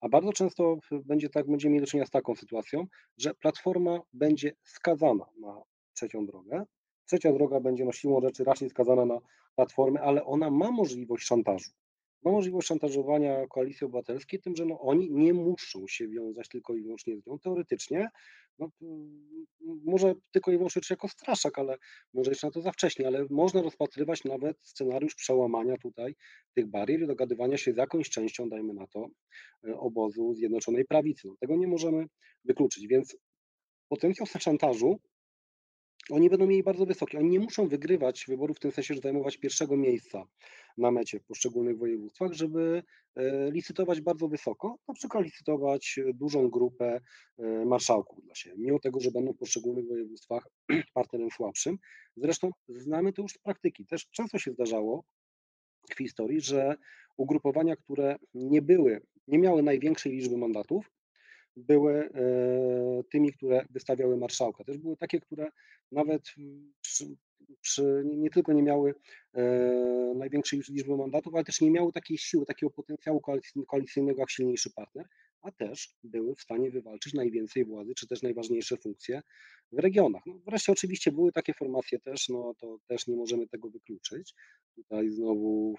A 0.00 0.08
bardzo 0.08 0.32
często 0.32 0.76
będzie 0.90 1.28
tak, 1.28 1.46
będziemy 1.46 1.72
mieli 1.72 1.84
do 1.84 1.90
czynienia 1.90 2.06
z 2.06 2.10
taką 2.10 2.34
sytuacją, 2.34 2.86
że 3.18 3.34
Platforma 3.34 4.00
będzie 4.12 4.52
skazana 4.62 5.26
na 5.40 5.62
trzecią 5.94 6.26
drogę. 6.26 6.64
Trzecia 7.06 7.32
droga 7.32 7.60
będzie 7.60 7.84
no 7.84 7.92
siłą 7.92 8.20
rzeczy 8.20 8.44
raczej 8.44 8.70
skazana 8.70 9.04
na 9.04 9.18
Platformę, 9.56 10.00
ale 10.00 10.24
ona 10.24 10.50
ma 10.50 10.70
możliwość 10.70 11.26
szantażu. 11.26 11.70
Ma 12.22 12.32
możliwość 12.32 12.68
szantażowania 12.68 13.46
Koalicji 13.46 13.84
Obywatelskiej 13.84 14.40
tym, 14.40 14.56
że 14.56 14.64
no 14.64 14.80
oni 14.80 15.10
nie 15.10 15.34
muszą 15.34 15.86
się 15.88 16.08
wiązać 16.08 16.48
tylko 16.48 16.74
i 16.74 16.82
wyłącznie 16.82 17.20
z 17.20 17.26
nią. 17.26 17.38
Teoretycznie 17.38 18.08
no, 18.58 18.68
może 19.84 20.14
tylko 20.30 20.52
i 20.52 20.56
wyłącznie 20.56 20.82
jako 20.90 21.08
straszak, 21.08 21.58
ale 21.58 21.76
może 22.14 22.30
jeszcze 22.30 22.46
na 22.46 22.50
to 22.50 22.60
za 22.60 22.72
wcześnie, 22.72 23.06
ale 23.06 23.26
można 23.30 23.62
rozpatrywać 23.62 24.24
nawet 24.24 24.60
scenariusz 24.60 25.14
przełamania 25.14 25.76
tutaj 25.76 26.14
tych 26.54 26.66
barier 26.66 27.02
i 27.02 27.06
dogadywania 27.06 27.56
się 27.56 27.72
z 27.72 27.76
jakąś 27.76 28.10
częścią, 28.10 28.48
dajmy 28.48 28.74
na 28.74 28.86
to, 28.86 29.06
e, 29.68 29.76
obozu 29.76 30.34
Zjednoczonej 30.34 30.84
Prawicy. 30.84 31.28
No, 31.28 31.34
tego 31.40 31.56
nie 31.56 31.66
możemy 31.66 32.06
wykluczyć, 32.44 32.86
więc 32.86 33.16
potencjał 33.88 34.26
szantażu 34.26 35.00
oni 36.10 36.30
będą 36.30 36.46
mieli 36.46 36.62
bardzo 36.62 36.86
wysoki. 36.86 37.16
Oni 37.16 37.30
nie 37.30 37.40
muszą 37.40 37.68
wygrywać 37.68 38.24
wyborów 38.28 38.56
w 38.56 38.60
tym 38.60 38.72
sensie, 38.72 38.94
że 38.94 39.00
zajmować 39.00 39.36
pierwszego 39.36 39.76
miejsca 39.76 40.24
na 40.78 40.90
mecie 40.90 41.20
w 41.20 41.24
poszczególnych 41.24 41.78
województwach, 41.78 42.32
żeby 42.32 42.82
e, 43.16 43.50
licytować 43.50 44.00
bardzo 44.00 44.28
wysoko, 44.28 44.78
na 44.88 44.94
przykład 44.94 45.24
licytować 45.24 46.00
dużą 46.14 46.48
grupę 46.48 47.00
e, 47.38 47.64
marszałków 47.64 48.24
dla 48.24 48.34
siebie, 48.34 48.56
mimo 48.58 48.78
tego, 48.78 49.00
że 49.00 49.10
będą 49.10 49.32
w 49.32 49.38
poszczególnych 49.38 49.86
województwach 49.88 50.48
partnerem 50.94 51.30
słabszym. 51.30 51.78
Zresztą 52.16 52.50
znamy 52.68 53.12
to 53.12 53.22
już 53.22 53.32
z 53.32 53.38
praktyki. 53.38 53.86
Też 53.86 54.06
często 54.10 54.38
się 54.38 54.52
zdarzało 54.52 55.04
w 55.90 55.98
historii, 55.98 56.40
że 56.40 56.76
ugrupowania, 57.16 57.76
które 57.76 58.16
nie 58.34 58.62
były, 58.62 59.00
nie 59.28 59.38
miały 59.38 59.62
największej 59.62 60.12
liczby 60.12 60.36
mandatów, 60.36 60.90
były 61.58 61.94
e, 61.94 63.02
tymi, 63.10 63.32
które 63.32 63.64
wystawiały 63.70 64.16
marszałka. 64.16 64.64
Też 64.64 64.78
były 64.78 64.96
takie, 64.96 65.20
które 65.20 65.50
nawet 65.92 66.22
przy, 66.80 67.16
przy, 67.60 68.02
nie 68.04 68.30
tylko 68.30 68.52
nie 68.52 68.62
miały 68.62 68.94
e, 69.34 70.14
największej 70.16 70.62
liczby 70.68 70.96
mandatów, 70.96 71.34
ale 71.34 71.44
też 71.44 71.60
nie 71.60 71.70
miały 71.70 71.92
takiej 71.92 72.18
siły, 72.18 72.46
takiego 72.46 72.70
potencjału 72.70 73.22
koalicyjnego 73.68 74.20
jak 74.20 74.30
silniejszy 74.30 74.70
partner, 74.70 75.06
a 75.42 75.52
też 75.52 75.96
były 76.04 76.34
w 76.34 76.40
stanie 76.40 76.70
wywalczyć 76.70 77.14
najwięcej 77.14 77.64
władzy, 77.64 77.94
czy 77.94 78.08
też 78.08 78.22
najważniejsze 78.22 78.76
funkcje 78.76 79.22
w 79.72 79.78
regionach. 79.78 80.22
No 80.26 80.34
wreszcie 80.46 80.72
oczywiście 80.72 81.12
były 81.12 81.32
takie 81.32 81.54
formacje 81.54 81.98
też, 81.98 82.28
no 82.28 82.54
to 82.58 82.78
też 82.86 83.06
nie 83.06 83.16
możemy 83.16 83.48
tego 83.48 83.70
wykluczyć. 83.70 84.34
Tutaj 84.74 85.10
znowu 85.10 85.74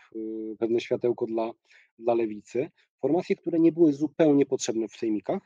pewne 0.59 0.79
światełko 0.79 1.25
dla, 1.25 1.51
dla 1.99 2.13
lewicy. 2.13 2.69
Formacje, 3.01 3.35
które 3.35 3.59
nie 3.59 3.71
były 3.71 3.93
zupełnie 3.93 4.45
potrzebne 4.45 4.87
w 4.87 4.95
sejmikach, 4.95 5.41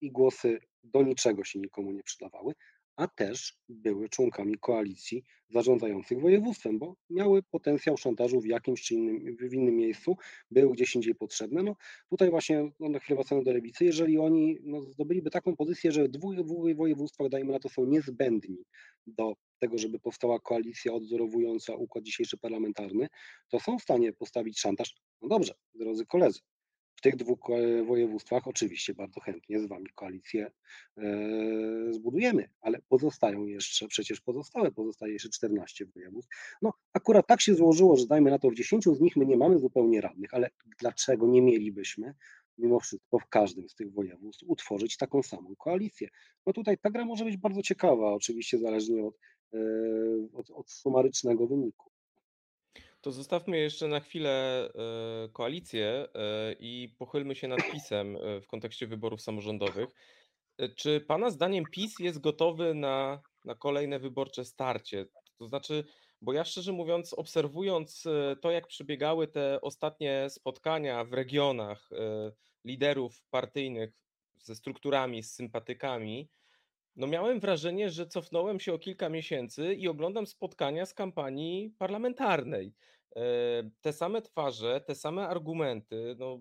i 0.00 0.10
głosy 0.10 0.58
do 0.84 1.02
niczego 1.02 1.44
się 1.44 1.58
nikomu 1.58 1.92
nie 1.92 2.02
przydawały, 2.02 2.54
a 2.96 3.08
też 3.08 3.56
były 3.68 4.08
członkami 4.08 4.58
koalicji 4.58 5.24
zarządzających 5.48 6.20
województwem, 6.20 6.78
bo 6.78 6.96
miały 7.10 7.42
potencjał 7.42 7.96
szantażu 7.96 8.40
w 8.40 8.46
jakimś 8.46 8.82
czy 8.82 8.94
innym, 8.94 9.36
w 9.36 9.54
innym 9.54 9.76
miejscu, 9.76 10.16
były 10.50 10.72
gdzieś 10.72 10.94
indziej 10.94 11.14
potrzebne. 11.14 11.62
No, 11.62 11.76
tutaj 12.10 12.30
właśnie 12.30 12.70
no, 12.80 12.88
na 12.88 12.98
chwilę 12.98 13.16
wracamy 13.16 13.44
do 13.44 13.52
lewicy, 13.52 13.84
jeżeli 13.84 14.18
oni 14.18 14.58
no, 14.62 14.80
zdobyliby 14.80 15.30
taką 15.30 15.56
pozycję, 15.56 15.92
że 15.92 16.04
w 16.04 16.08
dwóch, 16.08 16.34
województwach, 16.76 17.28
dajmy 17.28 17.52
na 17.52 17.58
to, 17.58 17.68
są 17.68 17.84
niezbędni 17.84 18.64
do 19.06 19.34
tego, 19.58 19.78
żeby 19.78 19.98
powstała 19.98 20.40
koalicja 20.40 20.92
odzorowująca 20.92 21.74
układ 21.74 22.04
dzisiejszy 22.04 22.38
parlamentarny, 22.38 23.08
to 23.48 23.60
są 23.60 23.78
w 23.78 23.82
stanie 23.82 24.12
postawić 24.12 24.60
szantaż. 24.60 24.96
No 25.22 25.28
dobrze, 25.28 25.54
drodzy 25.74 26.06
koledzy, 26.06 26.40
w 26.96 27.00
tych 27.00 27.16
dwóch 27.16 27.38
województwach 27.86 28.48
oczywiście 28.48 28.94
bardzo 28.94 29.20
chętnie 29.20 29.60
z 29.60 29.66
Wami 29.66 29.86
koalicję 29.94 30.50
e, 30.98 31.02
zbudujemy, 31.90 32.48
ale 32.60 32.78
pozostają 32.88 33.46
jeszcze, 33.46 33.88
przecież 33.88 34.20
pozostałe, 34.20 34.72
pozostaje 34.72 35.12
jeszcze 35.12 35.28
14 35.28 35.86
województw. 35.86 36.30
No 36.62 36.72
akurat 36.92 37.26
tak 37.26 37.40
się 37.40 37.54
złożyło, 37.54 37.96
że 37.96 38.06
dajmy 38.06 38.30
na 38.30 38.38
to 38.38 38.50
w 38.50 38.54
10 38.54 38.84
z 38.84 39.00
nich 39.00 39.16
my 39.16 39.26
nie 39.26 39.36
mamy 39.36 39.58
zupełnie 39.58 40.00
radnych, 40.00 40.34
ale 40.34 40.50
dlaczego 40.80 41.26
nie 41.26 41.42
mielibyśmy 41.42 42.14
mimo 42.58 42.80
wszystko 42.80 43.18
w 43.18 43.28
każdym 43.28 43.68
z 43.68 43.74
tych 43.74 43.92
województw 43.92 44.44
utworzyć 44.46 44.96
taką 44.96 45.22
samą 45.22 45.56
koalicję? 45.56 46.08
No 46.46 46.52
tutaj 46.52 46.78
ta 46.78 46.90
gra 46.90 47.04
może 47.04 47.24
być 47.24 47.36
bardzo 47.36 47.62
ciekawa, 47.62 48.12
oczywiście 48.12 48.58
zależnie 48.58 49.04
od, 49.04 49.14
e, 49.54 49.58
od, 50.32 50.50
od 50.50 50.70
sumarycznego 50.70 51.46
wyniku. 51.46 51.90
To 53.06 53.12
zostawmy 53.12 53.58
jeszcze 53.58 53.88
na 53.88 54.00
chwilę 54.00 54.64
e, 54.68 55.28
koalicję 55.32 56.08
e, 56.14 56.52
i 56.60 56.94
pochylmy 56.98 57.34
się 57.34 57.48
nad 57.48 57.70
PiSem 57.72 58.16
e, 58.16 58.40
w 58.40 58.46
kontekście 58.46 58.86
wyborów 58.86 59.22
samorządowych. 59.22 59.88
Czy 60.76 61.00
Pana 61.00 61.30
zdaniem 61.30 61.64
PiS 61.72 61.98
jest 61.98 62.20
gotowy 62.20 62.74
na, 62.74 63.22
na 63.44 63.54
kolejne 63.54 63.98
wyborcze 63.98 64.44
starcie? 64.44 65.06
To 65.38 65.46
znaczy, 65.46 65.84
bo 66.22 66.32
ja 66.32 66.44
szczerze 66.44 66.72
mówiąc, 66.72 67.14
obserwując 67.14 68.04
to, 68.40 68.50
jak 68.50 68.66
przebiegały 68.66 69.28
te 69.28 69.60
ostatnie 69.60 70.30
spotkania 70.30 71.04
w 71.04 71.12
regionach 71.12 71.90
liderów 72.64 73.22
partyjnych 73.30 73.90
ze 74.38 74.54
strukturami, 74.54 75.22
z 75.22 75.34
sympatykami, 75.34 76.28
no 76.96 77.06
miałem 77.06 77.40
wrażenie, 77.40 77.90
że 77.90 78.06
cofnąłem 78.06 78.60
się 78.60 78.72
o 78.72 78.78
kilka 78.78 79.08
miesięcy 79.08 79.74
i 79.74 79.88
oglądam 79.88 80.26
spotkania 80.26 80.86
z 80.86 80.94
kampanii 80.94 81.70
parlamentarnej. 81.78 82.72
E, 83.16 83.70
te 83.80 83.92
same 83.92 84.22
twarze, 84.22 84.80
te 84.80 84.94
same 84.94 85.28
argumenty. 85.28 86.16
No, 86.18 86.38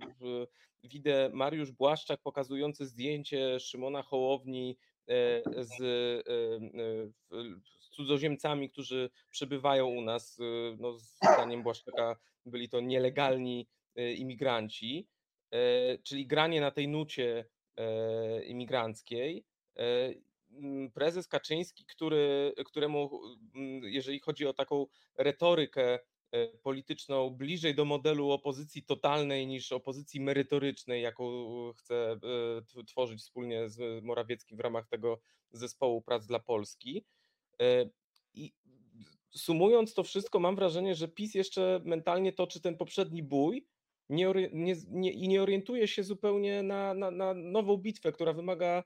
widzę 0.83 1.29
Mariusz 1.33 1.71
Błaszczak 1.71 2.21
pokazujący 2.21 2.85
zdjęcie 2.85 3.59
Szymona 3.59 4.01
Hołowni 4.01 4.77
e, 5.07 5.41
z, 5.63 5.81
e, 5.81 7.43
z 7.79 7.89
cudzoziemcami, 7.89 8.69
którzy 8.69 9.09
przybywają 9.29 9.87
u 9.87 10.01
nas. 10.01 10.37
No, 10.79 10.97
zdaniem 10.97 11.63
Błaszczaka 11.63 12.15
byli 12.45 12.69
to 12.69 12.81
nielegalni 12.81 13.67
imigranci, 13.95 15.07
czyli 16.03 16.27
granie 16.27 16.61
na 16.61 16.71
tej 16.71 16.87
nucie 16.87 17.45
imigranckiej 18.45 19.45
prezes 20.93 21.27
Kaczyński, 21.27 21.85
który, 21.85 22.53
któremu, 22.65 23.21
jeżeli 23.81 24.19
chodzi 24.19 24.45
o 24.45 24.53
taką 24.53 24.85
retorykę 25.17 25.99
E, 25.99 26.14
polityczną 26.63 27.29
bliżej 27.29 27.75
do 27.75 27.85
modelu 27.85 28.31
opozycji 28.31 28.83
totalnej 28.83 29.47
niż 29.47 29.71
opozycji 29.71 30.21
merytorycznej, 30.21 31.01
jaką 31.01 31.25
chce 31.73 32.19
e, 32.77 32.83
tworzyć 32.83 33.19
wspólnie 33.19 33.69
z 33.69 34.03
Morawieckim 34.03 34.57
w 34.57 34.59
ramach 34.59 34.87
tego 34.87 35.19
zespołu 35.51 36.01
prac 36.01 36.25
dla 36.25 36.39
Polski. 36.39 37.05
E, 37.61 37.89
I 38.33 38.53
sumując 39.29 39.93
to 39.93 40.03
wszystko, 40.03 40.39
mam 40.39 40.55
wrażenie, 40.55 40.95
że 40.95 41.07
PiS 41.07 41.33
jeszcze 41.35 41.81
mentalnie 41.85 42.33
toczy 42.33 42.61
ten 42.61 42.77
poprzedni 42.77 43.23
bój 43.23 43.67
nie, 44.09 44.33
nie, 44.53 44.75
nie, 44.87 45.11
i 45.11 45.27
nie 45.27 45.41
orientuje 45.41 45.87
się 45.87 46.03
zupełnie 46.03 46.63
na, 46.63 46.93
na, 46.93 47.11
na 47.11 47.33
nową 47.33 47.77
bitwę, 47.77 48.11
która 48.11 48.33
wymaga 48.33 48.83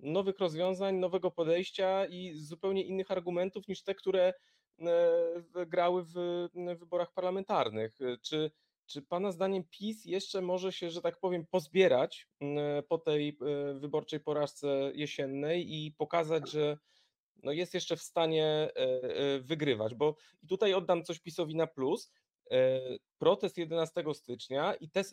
nowych 0.00 0.38
rozwiązań, 0.38 0.96
nowego 0.96 1.30
podejścia 1.30 2.06
i 2.06 2.32
zupełnie 2.34 2.84
innych 2.84 3.10
argumentów 3.10 3.68
niż 3.68 3.82
te, 3.82 3.94
które 3.94 4.32
E, 4.32 4.59
grały 5.66 6.04
w 6.04 6.48
wyborach 6.78 7.12
parlamentarnych. 7.12 8.00
E, 8.00 8.16
czy, 8.22 8.50
czy 8.86 9.02
Pana 9.02 9.32
zdaniem 9.32 9.64
PiS 9.70 10.04
jeszcze 10.04 10.40
może 10.40 10.72
się, 10.72 10.90
że 10.90 11.02
tak 11.02 11.18
powiem, 11.20 11.46
pozbierać 11.46 12.28
po 12.88 12.98
tej 12.98 13.28
e, 13.28 13.74
wyborczej 13.74 14.20
porażce 14.20 14.92
jesiennej 14.94 15.74
i 15.74 15.92
pokazać, 15.92 16.50
że 16.50 16.78
no 17.42 17.52
jest 17.52 17.74
jeszcze 17.74 17.96
w 17.96 18.02
stanie 18.02 18.70
wygrywać? 19.40 19.94
Bo 19.94 20.16
i 20.42 20.46
tutaj 20.46 20.74
oddam 20.74 21.04
coś 21.04 21.20
PiSowi 21.20 21.56
na 21.56 21.66
plus. 21.66 22.12
Protest 23.18 23.58
11 23.58 24.04
stycznia 24.12 24.74
i 24.74 24.90
te 24.90 25.04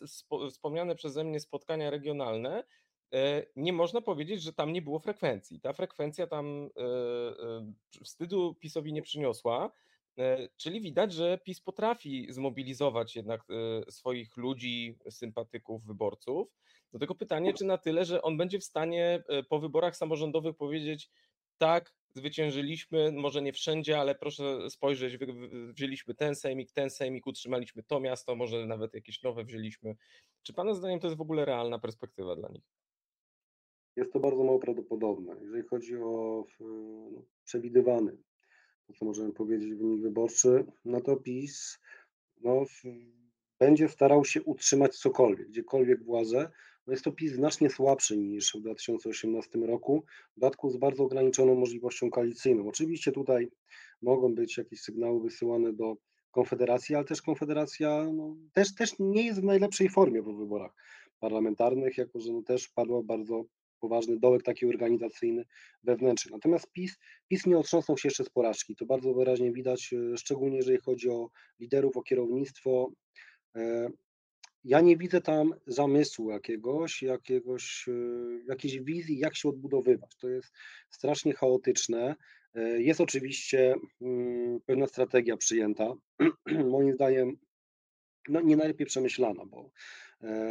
wspomniane 0.50 0.94
przeze 0.94 1.24
mnie 1.24 1.40
spotkania 1.40 1.90
regionalne 1.90 2.64
E, 2.87 2.87
nie 3.56 3.72
można 3.72 4.00
powiedzieć, 4.00 4.42
że 4.42 4.52
tam 4.52 4.72
nie 4.72 4.82
było 4.82 4.98
frekwencji. 4.98 5.60
Ta 5.60 5.72
frekwencja 5.72 6.26
tam 6.26 6.70
e, 6.76 6.82
e, 6.82 8.04
wstydu 8.04 8.54
PiSowi 8.54 8.92
nie 8.92 9.02
przyniosła. 9.02 9.72
E, 10.18 10.48
czyli 10.56 10.80
widać, 10.80 11.12
że 11.12 11.38
PiS 11.38 11.60
potrafi 11.60 12.26
zmobilizować 12.32 13.16
jednak 13.16 13.44
e, 13.50 13.90
swoich 13.90 14.36
ludzi, 14.36 14.98
sympatyków, 15.10 15.84
wyborców. 15.84 16.48
Do 16.92 16.98
tego 16.98 17.14
pytanie, 17.14 17.54
czy 17.54 17.64
na 17.64 17.78
tyle, 17.78 18.04
że 18.04 18.22
on 18.22 18.36
będzie 18.36 18.58
w 18.58 18.64
stanie 18.64 19.22
e, 19.28 19.42
po 19.42 19.58
wyborach 19.58 19.96
samorządowych 19.96 20.56
powiedzieć: 20.56 21.10
tak, 21.58 21.94
zwyciężyliśmy, 22.14 23.12
może 23.12 23.42
nie 23.42 23.52
wszędzie, 23.52 23.98
ale 24.00 24.14
proszę 24.14 24.70
spojrzeć, 24.70 25.18
wzięliśmy 25.72 26.14
ten 26.14 26.34
sejmik, 26.34 26.72
ten 26.72 26.90
sejmik, 26.90 27.26
utrzymaliśmy 27.26 27.82
to 27.82 28.00
miasto, 28.00 28.36
może 28.36 28.66
nawet 28.66 28.94
jakieś 28.94 29.22
nowe 29.22 29.44
wzięliśmy. 29.44 29.96
Czy 30.42 30.52
Pana 30.52 30.74
zdaniem 30.74 31.00
to 31.00 31.06
jest 31.06 31.18
w 31.18 31.20
ogóle 31.20 31.44
realna 31.44 31.78
perspektywa 31.78 32.36
dla 32.36 32.48
nich? 32.48 32.64
Jest 33.98 34.12
to 34.12 34.20
bardzo 34.20 34.44
mało 34.44 34.58
prawdopodobne. 34.58 35.36
Jeżeli 35.40 35.62
chodzi 35.62 35.96
o 35.96 36.44
no, 37.12 37.22
przewidywany, 37.44 38.16
to 38.86 38.92
co 38.92 39.04
możemy 39.04 39.32
powiedzieć, 39.32 39.74
wynik 39.74 40.02
wyborczy, 40.02 40.64
no 40.84 41.00
to 41.00 41.16
PiS 41.16 41.78
no, 42.40 42.64
będzie 43.58 43.88
starał 43.88 44.24
się 44.24 44.42
utrzymać 44.42 44.96
cokolwiek, 44.96 45.48
gdziekolwiek 45.48 46.04
władzę. 46.04 46.50
No 46.86 46.92
jest 46.92 47.04
to 47.04 47.12
PiS 47.12 47.32
znacznie 47.32 47.70
słabszy 47.70 48.16
niż 48.16 48.54
w 48.54 48.60
2018 48.60 49.58
roku, 49.58 50.04
w 50.36 50.40
dodatku 50.40 50.70
z 50.70 50.76
bardzo 50.76 51.04
ograniczoną 51.04 51.54
możliwością 51.54 52.10
koalicyjną. 52.10 52.68
Oczywiście 52.68 53.12
tutaj 53.12 53.50
mogą 54.02 54.34
być 54.34 54.58
jakieś 54.58 54.80
sygnały 54.80 55.20
wysyłane 55.20 55.72
do 55.72 55.96
Konfederacji, 56.30 56.94
ale 56.94 57.04
też 57.04 57.22
Konfederacja 57.22 58.04
no, 58.12 58.36
też, 58.52 58.74
też 58.74 58.92
nie 58.98 59.26
jest 59.26 59.40
w 59.40 59.44
najlepszej 59.44 59.88
formie 59.88 60.22
po 60.22 60.32
wyborach 60.34 60.72
parlamentarnych, 61.20 61.98
jako 61.98 62.20
że 62.20 62.32
no, 62.32 62.42
też 62.42 62.68
padła 62.68 63.02
bardzo 63.02 63.44
poważny 63.78 64.18
dołek 64.18 64.42
taki 64.42 64.66
organizacyjny 64.66 65.44
wewnętrzny. 65.82 66.32
Natomiast 66.32 66.72
PiS, 66.72 66.98
PiS 67.28 67.46
nie 67.46 67.58
otrząsnął 67.58 67.98
się 67.98 68.08
jeszcze 68.08 68.24
z 68.24 68.30
porażki. 68.30 68.76
To 68.76 68.86
bardzo 68.86 69.14
wyraźnie 69.14 69.52
widać, 69.52 69.92
e, 69.92 70.16
szczególnie 70.16 70.56
jeżeli 70.56 70.78
chodzi 70.78 71.08
o 71.10 71.30
liderów, 71.60 71.96
o 71.96 72.02
kierownictwo. 72.02 72.92
E, 73.56 73.90
ja 74.64 74.80
nie 74.80 74.96
widzę 74.96 75.20
tam 75.20 75.54
zamysłu 75.66 76.30
jakiegoś, 76.30 77.02
jakiegoś, 77.02 77.88
e, 77.88 77.92
jakiejś 78.48 78.80
wizji, 78.80 79.18
jak 79.18 79.36
się 79.36 79.48
odbudowywać. 79.48 80.16
To 80.20 80.28
jest 80.28 80.52
strasznie 80.90 81.34
chaotyczne. 81.34 82.14
Jest 82.78 83.00
oczywiście 83.00 83.74
mm, 84.00 84.60
pewna 84.66 84.86
strategia 84.86 85.36
przyjęta. 85.36 85.92
Moim 86.70 86.92
zdaniem 86.92 87.36
no, 88.28 88.40
nie 88.40 88.56
najlepiej 88.56 88.86
przemyślana, 88.86 89.44
bo 89.46 89.70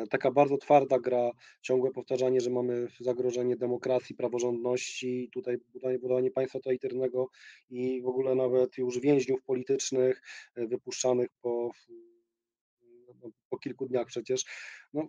taka 0.09 0.31
bardzo 0.31 0.57
twarda 0.57 0.99
gra, 0.99 1.31
ciągłe 1.61 1.91
powtarzanie, 1.91 2.41
że 2.41 2.49
mamy 2.49 2.87
zagrożenie 2.99 3.55
demokracji, 3.55 4.15
praworządności, 4.15 5.29
tutaj 5.33 5.57
budowanie, 5.57 5.99
budowanie 5.99 6.31
państwa 6.31 6.59
totalitarnego 6.59 7.29
i 7.69 8.01
w 8.01 8.07
ogóle 8.07 8.35
nawet 8.35 8.77
już 8.77 8.99
więźniów 8.99 9.43
politycznych 9.43 10.21
e, 10.55 10.67
wypuszczanych 10.67 11.29
po, 11.41 11.71
no, 13.23 13.29
po 13.49 13.57
kilku 13.57 13.85
dniach 13.85 14.07
przecież. 14.07 14.45
No, 14.93 15.07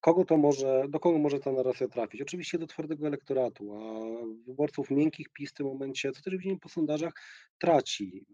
kogo 0.00 0.24
to 0.24 0.36
może, 0.36 0.84
do 0.88 1.00
kogo 1.00 1.18
może 1.18 1.40
ta 1.40 1.52
narracja 1.52 1.88
trafić? 1.88 2.22
Oczywiście 2.22 2.58
do 2.58 2.66
twardego 2.66 3.06
elektoratu, 3.06 3.72
a 3.72 4.00
wyborców 4.46 4.90
miękkich 4.90 5.28
PiS 5.32 5.50
w 5.50 5.54
tym 5.54 5.66
momencie, 5.66 6.12
co 6.12 6.22
też 6.22 6.36
widzimy 6.36 6.58
po 6.58 6.68
sondażach, 6.68 7.12
traci. 7.58 8.26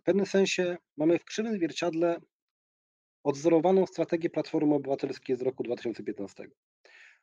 W 0.00 0.02
pewnym 0.02 0.26
sensie 0.26 0.76
mamy 0.96 1.18
w 1.18 1.24
krzywym 1.24 1.54
zwierciadle 1.54 2.20
odzorowaną 3.24 3.86
strategię 3.86 4.30
Platformy 4.30 4.74
Obywatelskiej 4.74 5.36
z 5.36 5.42
roku 5.42 5.62
2015. 5.62 6.50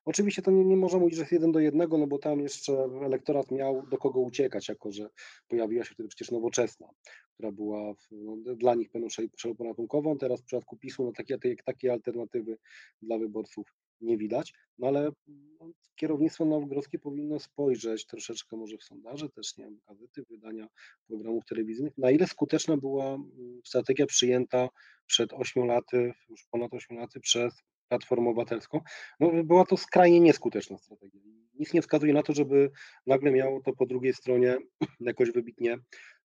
Oczywiście 0.05 0.41
to 0.41 0.51
nie, 0.51 0.65
nie 0.65 0.77
można 0.77 0.99
mówić, 0.99 1.15
że 1.15 1.21
jest 1.21 1.31
jeden 1.31 1.51
do 1.51 1.59
jednego, 1.59 1.97
no 1.97 2.07
bo 2.07 2.17
tam 2.17 2.39
jeszcze 2.39 2.73
elektorat 3.05 3.51
miał 3.51 3.87
do 3.87 3.97
kogo 3.97 4.19
uciekać, 4.19 4.69
jako 4.69 4.91
że 4.91 5.09
pojawiła 5.47 5.83
się 5.83 5.93
wtedy 5.93 6.09
przecież 6.09 6.31
nowoczesna, 6.31 6.87
która 7.33 7.51
była 7.51 7.93
w, 7.93 8.07
no, 8.11 8.55
dla 8.55 8.75
nich 8.75 8.89
pewną 8.89 9.07
szelupą 9.37 9.63
ratunkową. 9.63 10.17
Teraz 10.17 10.41
w 10.41 10.45
przypadku 10.45 10.77
PiSu 10.77 11.03
no, 11.03 11.11
takie, 11.11 11.37
takie 11.65 11.91
alternatywy 11.91 12.57
dla 13.01 13.17
wyborców 13.17 13.73
nie 14.01 14.17
widać, 14.17 14.53
no 14.77 14.87
ale 14.87 15.11
no, 15.27 15.71
kierownictwo 15.95 16.45
nowogrodzkie 16.45 16.99
powinno 16.99 17.39
spojrzeć 17.39 18.05
troszeczkę 18.05 18.57
może 18.57 18.77
w 18.77 18.83
sondaże, 18.83 19.29
też 19.29 19.57
nie 19.57 19.65
wiem, 19.65 19.79
gazety, 19.87 20.23
wydania 20.29 20.67
programów 21.07 21.45
telewizyjnych, 21.45 21.97
na 21.97 22.11
ile 22.11 22.27
skuteczna 22.27 22.77
była 22.77 23.05
mm, 23.05 23.61
strategia 23.65 24.05
przyjęta 24.05 24.69
przed 25.05 25.33
8 25.33 25.65
laty, 25.65 26.13
już 26.29 26.45
ponad 26.51 26.73
8 26.73 26.97
laty 26.97 27.19
przez 27.19 27.53
Platformę 27.87 28.29
Obywatelską. 28.29 28.81
No, 29.19 29.43
była 29.43 29.65
to 29.65 29.77
skrajnie 29.77 30.19
nieskuteczna 30.19 30.77
strategia. 30.77 31.21
Nic 31.59 31.73
nie 31.73 31.81
wskazuje 31.81 32.13
na 32.13 32.23
to, 32.23 32.33
żeby 32.33 32.71
nagle 33.05 33.31
miało 33.31 33.61
to 33.61 33.73
po 33.73 33.85
drugiej 33.85 34.13
stronie 34.13 34.57
jakoś 34.99 35.31
wybitnie, 35.31 35.77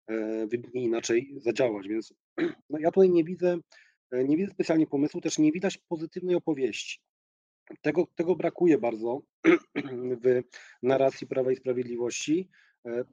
e, 0.07 0.47
wybitnie 0.47 0.83
inaczej 0.83 1.35
zadziałać, 1.37 1.89
więc 1.89 2.15
no, 2.71 2.79
ja 2.79 2.91
tutaj 2.91 3.11
nie 3.11 3.25
widzę, 3.25 3.59
e, 4.11 4.25
nie 4.25 4.37
widzę 4.37 4.53
specjalnie 4.53 4.87
pomysłu, 4.87 5.21
też 5.21 5.39
nie 5.39 5.53
widać 5.53 5.79
pozytywnej 5.89 6.35
opowieści. 6.37 7.01
Tego, 7.81 8.07
tego 8.15 8.37
brakuje 8.37 8.79
bardzo 8.79 9.23
w 10.23 10.43
narracji 10.83 11.27
Prawa 11.27 11.53
i 11.53 11.57
Sprawiedliwości. 11.57 12.49
E, 12.87 13.05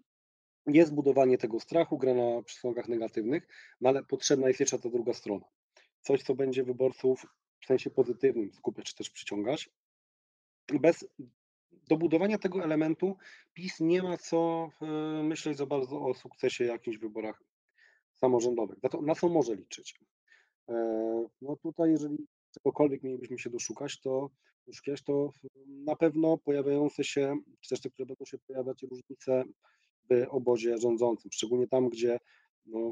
jest 0.67 0.93
budowanie 0.93 1.37
tego 1.37 1.59
strachu, 1.59 1.97
gra 1.97 2.13
na 2.13 2.43
przesłankach 2.43 2.87
negatywnych, 2.87 3.47
no 3.81 3.89
ale 3.89 4.03
potrzebna 4.03 4.47
jest 4.47 4.59
jeszcze 4.59 4.79
ta 4.79 4.89
druga 4.89 5.13
strona. 5.13 5.45
Coś, 6.01 6.23
co 6.23 6.35
będzie 6.35 6.63
wyborców 6.63 7.25
w 7.61 7.65
sensie 7.65 7.89
pozytywnym 7.89 8.53
skupiać 8.53 8.85
czy 8.85 8.95
też 8.95 9.09
przyciągać. 9.09 9.69
Bez 10.73 11.05
dobudowania 11.87 12.37
tego 12.37 12.63
elementu 12.63 13.17
PiS 13.53 13.79
nie 13.79 14.03
ma 14.03 14.17
co 14.17 14.69
e, 14.81 14.85
myśleć 15.23 15.57
za 15.57 15.65
bardzo 15.65 16.01
o 16.01 16.13
sukcesie 16.13 16.65
jakichś 16.65 16.97
wyborach 16.97 17.43
samorządowych. 18.15 18.83
Na, 18.83 18.89
to, 18.89 19.01
na 19.01 19.15
co 19.15 19.29
może 19.29 19.55
liczyć? 19.55 19.99
E, 20.69 20.73
no 21.41 21.55
tutaj, 21.55 21.91
jeżeli 21.91 22.27
czegokolwiek 22.53 23.03
mielibyśmy 23.03 23.39
się 23.39 23.49
doszukać, 23.49 23.99
to 23.99 24.29
doszukać, 24.69 25.01
to 25.03 25.31
na 25.67 25.95
pewno 25.95 26.37
pojawiające 26.37 27.03
się, 27.03 27.37
czy 27.61 27.69
też 27.69 27.81
te, 27.81 27.89
które 27.89 28.05
będą 28.05 28.25
się 28.25 28.37
pojawiać 28.37 28.83
różnice 28.83 29.43
w 30.09 30.25
obozie 30.29 30.77
rządzącym, 30.77 31.31
szczególnie 31.31 31.67
tam, 31.67 31.89
gdzie 31.89 32.19
no, 32.65 32.91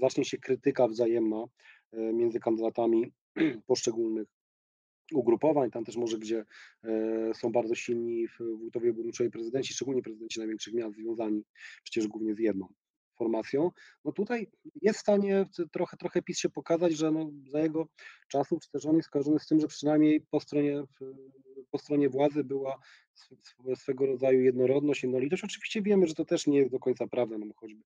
zacznie 0.00 0.24
się 0.24 0.38
krytyka 0.38 0.88
wzajemna 0.88 1.44
e, 1.92 2.12
między 2.12 2.40
kandydatami 2.40 3.12
poszczególnych 3.66 4.28
ugrupowań, 5.14 5.70
tam 5.70 5.84
też 5.84 5.96
może, 5.96 6.18
gdzie 6.18 6.44
e, 6.84 7.34
są 7.34 7.52
bardzo 7.52 7.74
silni 7.74 8.26
wójtowie, 8.58 8.92
burmistrzowie, 8.92 9.30
prezydenci, 9.30 9.74
szczególnie 9.74 10.02
prezydenci 10.02 10.38
największych 10.38 10.74
miast 10.74 10.96
związani 10.96 11.42
przecież 11.84 12.08
głównie 12.08 12.34
z 12.34 12.38
jedną 12.38 12.68
formacją, 13.22 13.70
no 14.04 14.12
tutaj 14.12 14.46
jest 14.82 14.98
w 14.98 15.02
stanie 15.02 15.46
trochę, 15.72 15.96
trochę 15.96 16.22
PiS 16.22 16.38
się 16.38 16.48
pokazać, 16.48 16.92
że 16.92 17.10
no 17.10 17.30
za 17.52 17.60
jego 17.60 17.86
czasów, 18.28 18.62
czy 18.62 18.70
też 18.70 18.86
on 18.86 18.96
jest 18.96 19.08
skojarzony 19.08 19.38
z 19.38 19.46
tym, 19.46 19.60
że 19.60 19.66
przynajmniej 19.66 20.20
po 20.30 20.40
stronie, 20.40 20.82
po 21.70 21.78
stronie 21.78 22.08
władzy 22.08 22.44
była 22.44 22.78
swego 23.74 24.06
rodzaju 24.06 24.40
jednorodność, 24.40 25.02
jednolitość. 25.02 25.44
Oczywiście 25.44 25.82
wiemy, 25.82 26.06
że 26.06 26.14
to 26.14 26.24
też 26.24 26.46
nie 26.46 26.58
jest 26.58 26.70
do 26.70 26.78
końca 26.78 27.06
prawda, 27.06 27.38
no 27.38 27.46
choćby 27.56 27.82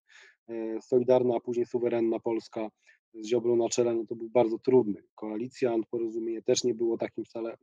e, 0.49 0.83
Solidarna, 0.83 1.37
a 1.37 1.41
później 1.41 1.67
suwerenna 1.67 2.21
Polska 2.21 2.71
z 3.15 3.27
Ziobrą 3.27 3.57
na 3.57 3.69
czele, 3.69 3.95
no 3.95 4.05
to 4.07 4.15
był 4.15 4.31
bardzo 4.31 4.59
trudny. 4.59 5.03
Koalicja, 5.15 5.75
porozumienie 5.91 6.43
też 6.43 6.65
nie 6.65 6.75
było 6.75 6.99
takim 6.99 7.25
wcale 7.25 7.57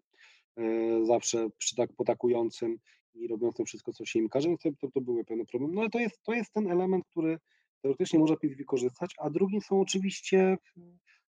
e, 0.58 1.06
zawsze 1.06 1.50
przytak, 1.58 1.94
potakującym 1.94 2.78
i 3.16 3.28
robiącym 3.28 3.66
wszystko, 3.66 3.94
co 3.94 4.06
się 4.06 4.20
im 4.20 4.30
każe, 4.30 4.50
to, 4.82 4.88
to 4.92 5.02
były 5.02 5.26
pewne 5.26 5.46
problemy. 5.46 5.74
No 5.74 5.82
ale 5.82 5.90
to 5.90 6.00
jest, 6.00 6.24
to 6.24 6.34
jest 6.34 6.54
ten 6.54 6.72
element, 6.72 7.06
który 7.06 7.40
teoretycznie 7.84 8.20
PiS 8.42 8.58
wykorzystać, 8.58 9.16
a 9.18 9.30
drugi 9.30 9.62
są 9.62 9.82
oczywiście 9.82 10.58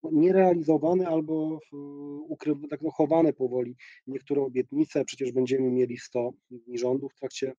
no, 0.03 0.11
nierealizowane 0.13 1.09
albo 1.09 1.61
ukrywane, 2.29 2.69
tak 2.69 2.83
no, 2.83 2.91
chowane 2.91 3.33
powoli 3.33 3.77
niektóre 4.07 4.43
obietnice. 4.43 5.05
Przecież 5.05 5.33
będziemy 5.33 5.71
mieli 5.71 5.99
100 5.99 6.33
dni 6.51 6.79
rządu 6.79 7.09
w 7.09 7.15
trakcie, 7.15 7.53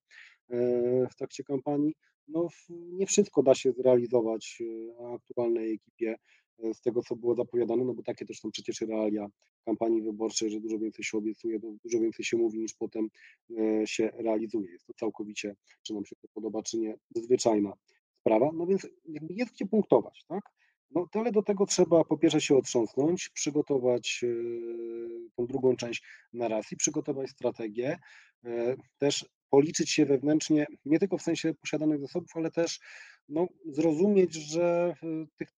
e, 0.50 1.08
w 1.12 1.16
trakcie 1.16 1.44
kampanii. 1.44 1.96
No, 2.28 2.48
nie 2.70 3.06
wszystko 3.06 3.44
da 3.44 3.56
się 3.56 3.72
zrealizować 3.72 4.62
e, 4.62 5.14
aktualnej 5.16 5.74
ekipie 5.74 6.16
e, 6.64 6.74
z 6.74 6.82
tego, 6.82 7.02
co 7.02 7.16
było 7.16 7.36
zapowiadane, 7.36 7.86
no 7.86 7.94
bo 7.94 8.04
takie 8.04 8.26
też 8.26 8.40
są 8.40 8.52
przecież 8.52 8.82
realia 8.82 9.28
kampanii 9.66 10.02
wyborczej, 10.02 10.50
że 10.50 10.60
dużo 10.60 10.80
więcej 10.80 11.06
się 11.06 11.18
obiecuje, 11.18 11.60
dużo 11.60 12.00
więcej 12.00 12.26
się 12.26 12.38
mówi 12.38 12.60
niż 12.60 12.74
potem 12.74 13.08
się 13.86 14.12
realizuje. 14.14 14.72
Jest 14.72 14.86
to 14.86 14.94
całkowicie, 14.94 15.56
czy 15.84 15.94
nam 15.94 16.06
się 16.06 16.16
to 16.16 16.28
podoba, 16.34 16.64
czy 16.64 16.78
nie, 16.78 16.96
zwyczajna 17.16 17.74
sprawa, 18.30 18.52
no 18.54 18.66
więc 18.66 18.88
jest 19.30 19.54
gdzie 19.54 19.66
punktować, 19.66 20.26
tak? 20.28 20.44
No 20.92 21.08
tyle 21.12 21.32
do 21.32 21.44
tego 21.44 21.66
trzeba 21.66 22.04
po 22.04 22.18
pierwsze 22.18 22.42
się 22.42 22.58
otrząsnąć, 22.58 23.30
przygotować 23.30 24.22
e, 24.24 24.28
tą 25.36 25.48
drugą 25.48 25.76
część 25.76 26.04
narracji, 26.34 26.78
przygotować 26.78 27.30
strategię, 27.30 27.98
e, 28.46 28.76
też 28.98 29.26
policzyć 29.50 29.92
się 29.92 30.06
wewnętrznie, 30.06 30.66
nie 30.86 31.00
tylko 31.00 31.18
w 31.18 31.22
sensie 31.22 31.54
posiadanych 31.54 32.02
zasobów, 32.02 32.32
ale 32.36 32.52
też 32.52 32.80
no, 33.30 33.48
zrozumieć, 33.66 34.34
że 34.34 34.94
e, 35.04 35.26
tych, 35.38 35.50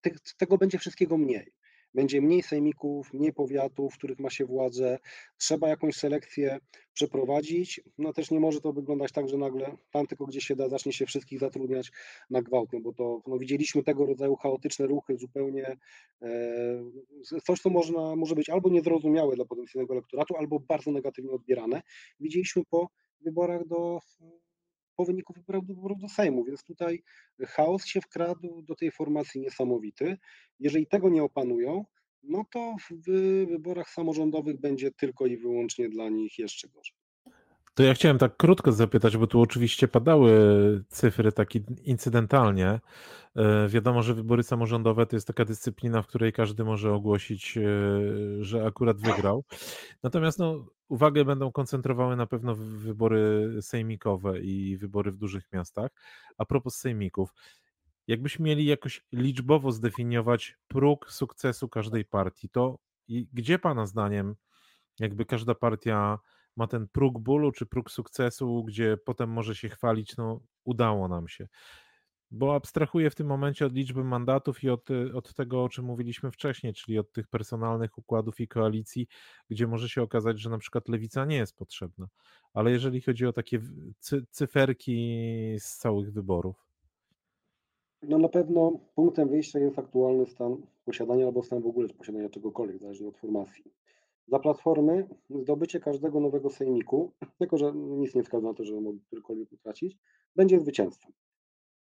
tych, 0.00 0.18
tego 0.36 0.58
będzie 0.58 0.78
wszystkiego 0.78 1.18
mniej. 1.18 1.52
Będzie 1.94 2.20
mniej 2.20 2.42
sejmików, 2.42 3.12
mniej 3.12 3.32
powiatów, 3.32 3.94
w 3.94 3.98
których 3.98 4.18
ma 4.18 4.30
się 4.30 4.44
władzę. 4.44 4.98
Trzeba 5.36 5.68
jakąś 5.68 5.96
selekcję 5.96 6.58
przeprowadzić. 6.94 7.80
No 7.98 8.12
też 8.12 8.30
nie 8.30 8.40
może 8.40 8.60
to 8.60 8.72
wyglądać 8.72 9.12
tak, 9.12 9.28
że 9.28 9.36
nagle 9.36 9.76
tam 9.90 10.06
tylko 10.06 10.26
gdzie 10.26 10.40
się 10.40 10.56
da 10.56 10.68
zacznie 10.68 10.92
się 10.92 11.06
wszystkich 11.06 11.38
zatrudniać 11.38 11.92
na 12.30 12.42
gwałt, 12.42 12.70
bo 12.80 12.92
to 12.92 13.22
no 13.26 13.38
widzieliśmy 13.38 13.82
tego 13.82 14.06
rodzaju 14.06 14.36
chaotyczne 14.36 14.86
ruchy 14.86 15.16
zupełnie 15.16 15.76
e, 16.22 16.28
coś, 17.44 17.60
co 17.60 17.70
można, 17.70 18.16
może 18.16 18.34
być 18.34 18.50
albo 18.50 18.70
niezrozumiałe 18.70 19.36
dla 19.36 19.44
potencjalnego 19.44 19.94
elektoratu, 19.94 20.36
albo 20.36 20.60
bardzo 20.60 20.90
negatywnie 20.90 21.30
odbierane. 21.30 21.82
Widzieliśmy 22.20 22.62
po 22.70 22.88
wyborach 23.20 23.66
do 23.66 23.98
po 24.96 25.04
wyniku 25.04 25.34
wyborów 25.48 25.98
do, 26.00 26.08
Sejmu, 26.08 26.44
więc 26.44 26.64
tutaj 26.64 27.02
chaos 27.46 27.84
się 27.86 28.00
wkradł 28.00 28.62
do 28.62 28.74
tej 28.74 28.90
formacji 28.90 29.40
niesamowity. 29.40 30.16
Jeżeli 30.60 30.86
tego 30.86 31.08
nie 31.08 31.22
opanują, 31.22 31.84
no 32.22 32.44
to 32.52 32.74
w 32.90 33.10
wyborach 33.48 33.90
samorządowych 33.90 34.60
będzie 34.60 34.90
tylko 34.90 35.26
i 35.26 35.36
wyłącznie 35.36 35.88
dla 35.88 36.08
nich 36.08 36.38
jeszcze 36.38 36.68
gorzej. 36.68 36.96
To 37.74 37.82
ja 37.82 37.94
chciałem 37.94 38.18
tak 38.18 38.36
krótko 38.36 38.72
zapytać, 38.72 39.16
bo 39.16 39.26
tu 39.26 39.40
oczywiście 39.40 39.88
padały 39.88 40.30
cyfry 40.88 41.32
tak 41.32 41.54
incydentalnie. 41.84 42.80
E, 43.36 43.68
wiadomo, 43.68 44.02
że 44.02 44.14
wybory 44.14 44.42
samorządowe 44.42 45.06
to 45.06 45.16
jest 45.16 45.26
taka 45.26 45.44
dyscyplina, 45.44 46.02
w 46.02 46.06
której 46.06 46.32
każdy 46.32 46.64
może 46.64 46.94
ogłosić, 46.94 47.58
e, 47.58 47.62
że 48.40 48.66
akurat 48.66 49.00
wygrał. 49.00 49.44
Natomiast 50.02 50.38
no, 50.38 50.66
uwagę 50.92 51.24
będą 51.24 51.52
koncentrowały 51.52 52.16
na 52.16 52.26
pewno 52.26 52.54
wybory 52.54 53.48
sejmikowe 53.62 54.40
i 54.40 54.76
wybory 54.76 55.12
w 55.12 55.16
dużych 55.16 55.52
miastach. 55.52 55.90
A 56.38 56.44
propos 56.44 56.76
sejmików, 56.76 57.34
jakbyśmy 58.06 58.44
mieli 58.44 58.64
jakoś 58.64 59.06
liczbowo 59.12 59.72
zdefiniować 59.72 60.56
próg 60.68 61.10
sukcesu 61.10 61.68
każdej 61.68 62.04
partii, 62.04 62.48
to 62.48 62.78
gdzie 63.08 63.58
Pana 63.58 63.86
zdaniem 63.86 64.34
jakby 64.98 65.24
każda 65.24 65.54
partia 65.54 66.18
ma 66.56 66.66
ten 66.66 66.88
próg 66.88 67.18
bólu 67.18 67.52
czy 67.52 67.66
próg 67.66 67.90
sukcesu, 67.90 68.64
gdzie 68.64 68.96
potem 68.96 69.30
może 69.30 69.54
się 69.54 69.68
chwalić, 69.68 70.16
no 70.16 70.40
udało 70.64 71.08
nam 71.08 71.28
się. 71.28 71.48
Bo 72.34 72.54
abstrahuję 72.54 73.10
w 73.10 73.14
tym 73.14 73.26
momencie 73.26 73.66
od 73.66 73.72
liczby 73.72 74.04
mandatów 74.04 74.64
i 74.64 74.70
od, 74.70 74.88
od 75.14 75.34
tego, 75.34 75.64
o 75.64 75.68
czym 75.68 75.84
mówiliśmy 75.84 76.30
wcześniej, 76.30 76.74
czyli 76.74 76.98
od 76.98 77.12
tych 77.12 77.28
personalnych 77.28 77.98
układów 77.98 78.40
i 78.40 78.48
koalicji, 78.48 79.06
gdzie 79.50 79.66
może 79.66 79.88
się 79.88 80.02
okazać, 80.02 80.40
że 80.40 80.50
na 80.50 80.58
przykład 80.58 80.88
lewica 80.88 81.24
nie 81.24 81.36
jest 81.36 81.56
potrzebna. 81.56 82.08
Ale 82.54 82.70
jeżeli 82.70 83.00
chodzi 83.00 83.26
o 83.26 83.32
takie 83.32 83.60
cyferki 84.30 84.96
z 85.58 85.76
całych 85.76 86.12
wyborów. 86.12 86.66
No 88.02 88.18
na 88.18 88.28
pewno 88.28 88.72
punktem 88.94 89.28
wyjścia 89.28 89.58
jest 89.58 89.78
aktualny 89.78 90.26
stan 90.26 90.56
posiadania 90.84 91.26
albo 91.26 91.42
stan 91.42 91.62
w 91.62 91.66
ogóle 91.66 91.88
posiadania 91.88 92.28
czegokolwiek, 92.28 92.78
zależnie 92.78 93.08
od 93.08 93.16
formacji. 93.16 93.64
Dla 94.28 94.38
Platformy 94.38 95.08
zdobycie 95.30 95.80
każdego 95.80 96.20
nowego 96.20 96.50
sejmiku, 96.50 97.12
jako 97.40 97.56
że 97.56 97.72
nic 97.74 98.14
nie 98.14 98.22
wskazuje 98.22 98.48
na 98.48 98.54
to, 98.54 98.64
że 98.64 98.80
mogą 98.80 98.98
którykolwiek 99.06 99.52
utracić, 99.52 99.98
będzie 100.36 100.60
zwycięstwem. 100.60 101.12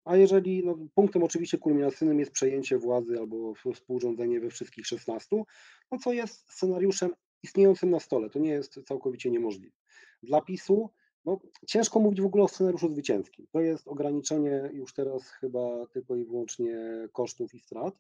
A 0.06 0.16
jeżeli 0.16 0.66
no, 0.66 0.78
punktem 0.96 1.24
oczywiście 1.24 1.58
kulminacyjnym 1.58 2.20
jest 2.20 2.32
przejęcie 2.32 2.78
władzy 2.78 3.20
albo 3.20 3.54
współrządzenie 3.74 4.40
we 4.40 4.50
wszystkich 4.50 4.88
16, 4.88 5.44
no 5.92 5.98
co 5.98 6.14
jest 6.14 6.52
scenariuszem 6.52 7.12
istniejącym 7.44 7.90
na 7.90 8.00
stole, 8.00 8.30
to 8.30 8.40
nie 8.40 8.50
jest 8.50 8.80
całkowicie 8.86 9.32
niemożliwe. 9.32 9.76
Dla 10.24 10.42
PiSu 10.42 10.90
no, 11.26 11.40
ciężko 11.68 12.00
mówić 12.00 12.22
w 12.22 12.26
ogóle 12.26 12.44
o 12.44 12.48
scenariuszu 12.48 12.90
zwycięskim. 12.90 13.48
To 13.52 13.62
jest 13.62 13.88
ograniczenie 13.88 14.70
już 14.74 14.94
teraz 14.94 15.30
chyba 15.30 15.88
tylko 15.94 16.16
i 16.16 16.26
wyłącznie 16.26 16.78
kosztów 17.14 17.54
i 17.54 17.60
strat. 17.60 17.96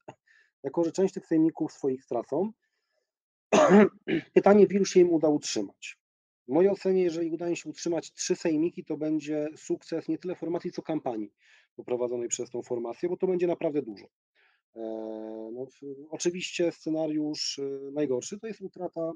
Jako, 0.64 0.84
że 0.84 0.92
część 0.92 1.14
tych 1.14 1.26
sejmików 1.26 1.72
swoich 1.72 2.04
stracą, 2.04 2.52
pytanie, 4.34 4.68
w 4.68 4.72
ilu 4.72 4.86
się 4.86 5.00
im 5.00 5.10
uda 5.10 5.30
utrzymać. 5.30 5.98
W 6.48 6.52
mojej 6.52 6.72
ocenie, 6.72 7.04
jeżeli 7.04 7.32
uda 7.32 7.50
im 7.50 7.56
się 7.56 7.70
utrzymać 7.70 8.14
trzy 8.14 8.36
sejmiki, 8.36 8.86
to 8.86 8.98
będzie 8.98 9.48
sukces 9.56 10.08
nie 10.08 10.18
tyle 10.18 10.36
formacji, 10.36 10.72
co 10.72 10.82
kampanii 10.82 11.32
poprowadzonej 11.76 12.28
przez 12.28 12.50
tą 12.50 12.62
formację, 12.62 13.10
bo 13.10 13.18
to 13.18 13.28
będzie 13.28 13.48
naprawdę 13.48 13.82
dużo. 13.82 14.06
E, 14.76 14.82
no, 15.54 15.68
oczywiście 16.10 16.72
scenariusz 16.72 17.60
e, 17.60 17.92
najgorszy 17.92 18.40
to 18.40 18.48
jest 18.48 18.62
utrata 18.62 19.12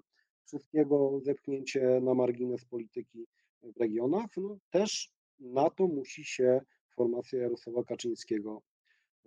wszystkiego, 0.45 1.19
zepchnięcie 1.23 1.99
na 2.01 2.13
margines 2.13 2.65
polityki 2.65 3.27
w 3.63 3.79
regionach. 3.79 4.29
No, 4.37 4.57
też 4.69 5.11
na 5.39 5.69
to 5.69 5.87
musi 5.87 6.25
się 6.25 6.61
formacja 6.95 7.39
Jarosława 7.39 7.83
Kaczyńskiego 7.83 8.61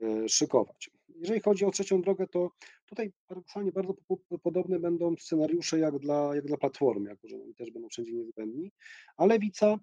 e, 0.02 0.28
szykować. 0.28 0.90
Jeżeli 1.08 1.40
chodzi 1.40 1.64
o 1.64 1.70
trzecią 1.70 2.02
drogę, 2.02 2.26
to 2.26 2.50
tutaj 2.86 3.12
paradoksalnie 3.26 3.72
bardzo 3.72 3.94
podobne 4.42 4.80
będą 4.80 5.16
scenariusze 5.16 5.78
jak 5.78 5.98
dla, 5.98 6.34
jak 6.34 6.46
dla 6.46 6.56
Platformy, 6.56 7.10
jako 7.10 7.28
że 7.28 7.36
oni 7.36 7.54
też 7.54 7.70
będą 7.70 7.88
wszędzie 7.88 8.12
niezbędni, 8.12 8.72
a 9.16 9.26
Lewica, 9.26 9.78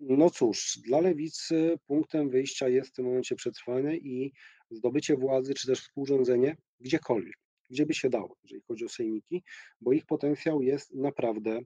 no 0.00 0.30
cóż, 0.30 0.78
dla 0.86 1.00
Lewicy 1.00 1.78
punktem 1.86 2.30
wyjścia 2.30 2.68
jest 2.68 2.90
w 2.90 2.92
tym 2.92 3.04
momencie 3.04 3.36
przetrwanie 3.36 3.96
i 3.96 4.32
zdobycie 4.70 5.16
władzy, 5.16 5.54
czy 5.54 5.66
też 5.66 5.80
współrządzenie 5.80 6.56
gdziekolwiek, 6.80 7.36
gdzie 7.70 7.86
by 7.86 7.94
się 7.94 8.10
dało, 8.10 8.36
jeżeli 8.42 8.62
chodzi 8.62 8.84
o 8.84 8.88
sejmiki, 8.88 9.42
bo 9.80 9.92
ich 9.92 10.06
potencjał 10.06 10.62
jest 10.62 10.94
naprawdę 10.94 11.60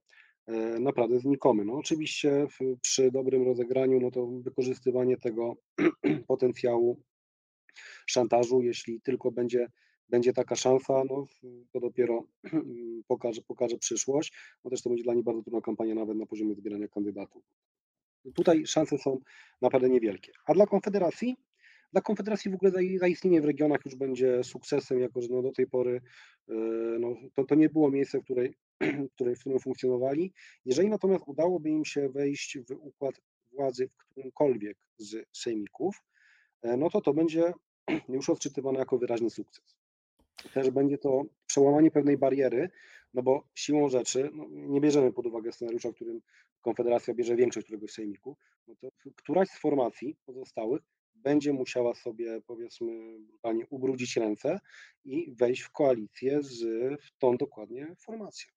e, 0.47 0.81
naprawdę 0.81 1.19
znikomy. 1.19 1.65
No 1.65 1.73
oczywiście 1.73 2.47
przy 2.83 3.11
dobrym 3.11 3.43
rozegraniu, 3.43 4.01
no 4.01 4.11
to 4.11 4.27
wykorzystywanie 4.27 5.17
tego 5.17 5.57
potencjału 6.29 7.03
szantażu, 8.07 8.63
jeśli 8.63 9.01
tylko 9.01 9.33
będzie, 9.33 9.67
będzie 10.09 10.33
taka 10.33 10.57
szansa, 10.57 11.03
no, 11.11 11.27
to 11.73 11.81
dopiero 11.81 12.25
pokaże, 13.09 13.43
pokaże 13.43 13.79
przyszłość. 13.79 14.33
No 14.65 14.71
też 14.71 14.83
to 14.83 14.91
będzie 14.91 15.05
dla 15.05 15.15
nich 15.15 15.25
bardzo 15.25 15.43
trudna 15.43 15.61
kampania 15.61 15.95
nawet 15.95 16.17
na 16.17 16.27
poziomie 16.27 16.55
zbierania 16.55 16.89
kandydatów. 16.89 17.45
Tutaj 18.35 18.67
szanse 18.67 18.99
są 18.99 19.21
naprawdę 19.63 19.89
niewielkie. 19.89 20.33
A 20.47 20.55
dla 20.55 20.67
Konfederacji? 20.67 21.37
Dla 21.93 22.01
Konfederacji 22.01 22.51
w 22.51 22.55
ogóle 22.55 22.73
zaistnienie 22.99 23.41
w 23.41 23.45
regionach 23.45 23.81
już 23.85 23.95
będzie 23.95 24.45
sukcesem, 24.45 25.01
jako 25.01 25.23
że 25.23 25.29
no 25.31 25.43
do 25.43 25.53
tej 25.53 25.67
pory 25.67 26.01
e, 26.49 26.55
no, 27.01 27.17
to, 27.35 27.45
to 27.45 27.55
nie 27.55 27.69
było 27.69 27.91
miejsce, 27.91 28.19
w, 28.21 28.25
której, 28.25 28.55
w, 29.37 29.41
którym 29.41 29.59
funkcjonowali. 29.61 30.33
Jeżeli 30.65 30.89
natomiast 30.89 31.25
udałoby 31.27 31.71
im 31.71 31.85
się 31.85 32.09
wejść 32.09 32.59
w 32.59 32.71
układ 32.71 33.21
władzy 33.53 33.89
w 33.89 33.97
którymkolwiek 33.97 34.77
z 34.99 35.27
sejmików, 35.33 35.97
E, 36.63 36.77
no 36.77 36.91
to 36.91 37.01
to 37.01 37.15
będzie 37.15 37.53
już 38.09 38.31
odczytywane 38.31 38.79
jako 38.79 38.99
wyraźny 38.99 39.31
sukces. 39.31 39.65
Też 40.55 40.71
będzie 40.71 40.99
to 40.99 41.23
przełamanie 41.47 41.91
pewnej 41.91 42.19
bariery, 42.19 42.71
no 43.15 43.23
bo 43.23 43.45
siłą 43.55 43.89
rzeczy 43.89 44.31
no 44.35 44.47
nie 44.51 44.81
bierzemy 44.81 45.13
pod 45.13 45.27
uwagę 45.27 45.53
scenariusza, 45.53 45.91
w 45.91 45.95
którym 45.95 46.21
Konfederacja 46.61 47.15
bierze 47.15 47.37
większość 47.37 47.65
któregoś 47.65 47.91
sejmiku, 47.91 48.37
no 48.69 48.75
to 48.81 48.89
któraś 49.17 49.49
z 49.49 49.59
formacji 49.59 50.17
pozostałych 50.27 50.83
będzie 51.15 51.53
musiała 51.53 51.95
sobie, 51.95 52.41
powiedzmy, 52.47 53.19
brutalnie 53.19 53.67
ubrudzić 53.67 54.17
ręce 54.17 54.61
i 55.05 55.35
wejść 55.35 55.63
w 55.63 55.71
koalicję 55.71 56.43
z 56.43 56.65
tą 57.19 57.37
dokładnie 57.37 57.95
formacją. 57.99 58.53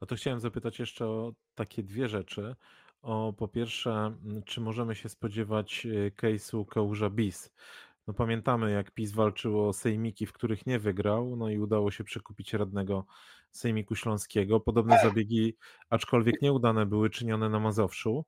No 0.00 0.06
to 0.06 0.14
chciałem 0.14 0.40
zapytać 0.40 0.78
jeszcze 0.78 1.06
o 1.06 1.32
takie 1.54 1.82
dwie 1.82 2.08
rzeczy 2.08 2.54
o 3.02 3.32
po 3.32 3.48
pierwsze, 3.48 4.16
czy 4.44 4.60
możemy 4.60 4.94
się 4.94 5.08
spodziewać 5.08 5.86
e, 5.86 6.10
case'u 6.10 6.66
Kałuża 6.66 7.10
BIS? 7.10 7.50
No 8.06 8.14
pamiętamy, 8.14 8.70
jak 8.72 8.90
PiS 8.90 9.12
walczyło 9.12 9.68
o 9.68 9.72
sejmiki, 9.72 10.26
w 10.26 10.32
których 10.32 10.66
nie 10.66 10.78
wygrał, 10.78 11.36
no 11.36 11.50
i 11.50 11.58
udało 11.58 11.90
się 11.90 12.04
przekupić 12.04 12.52
radnego 12.54 13.06
Sejmiku 13.50 13.94
Śląskiego. 13.94 14.60
Podobne 14.60 14.98
zabiegi, 15.02 15.56
aczkolwiek 15.90 16.42
nieudane, 16.42 16.86
były 16.86 17.10
czynione 17.10 17.48
na 17.48 17.60
Mazowszu. 17.60 18.24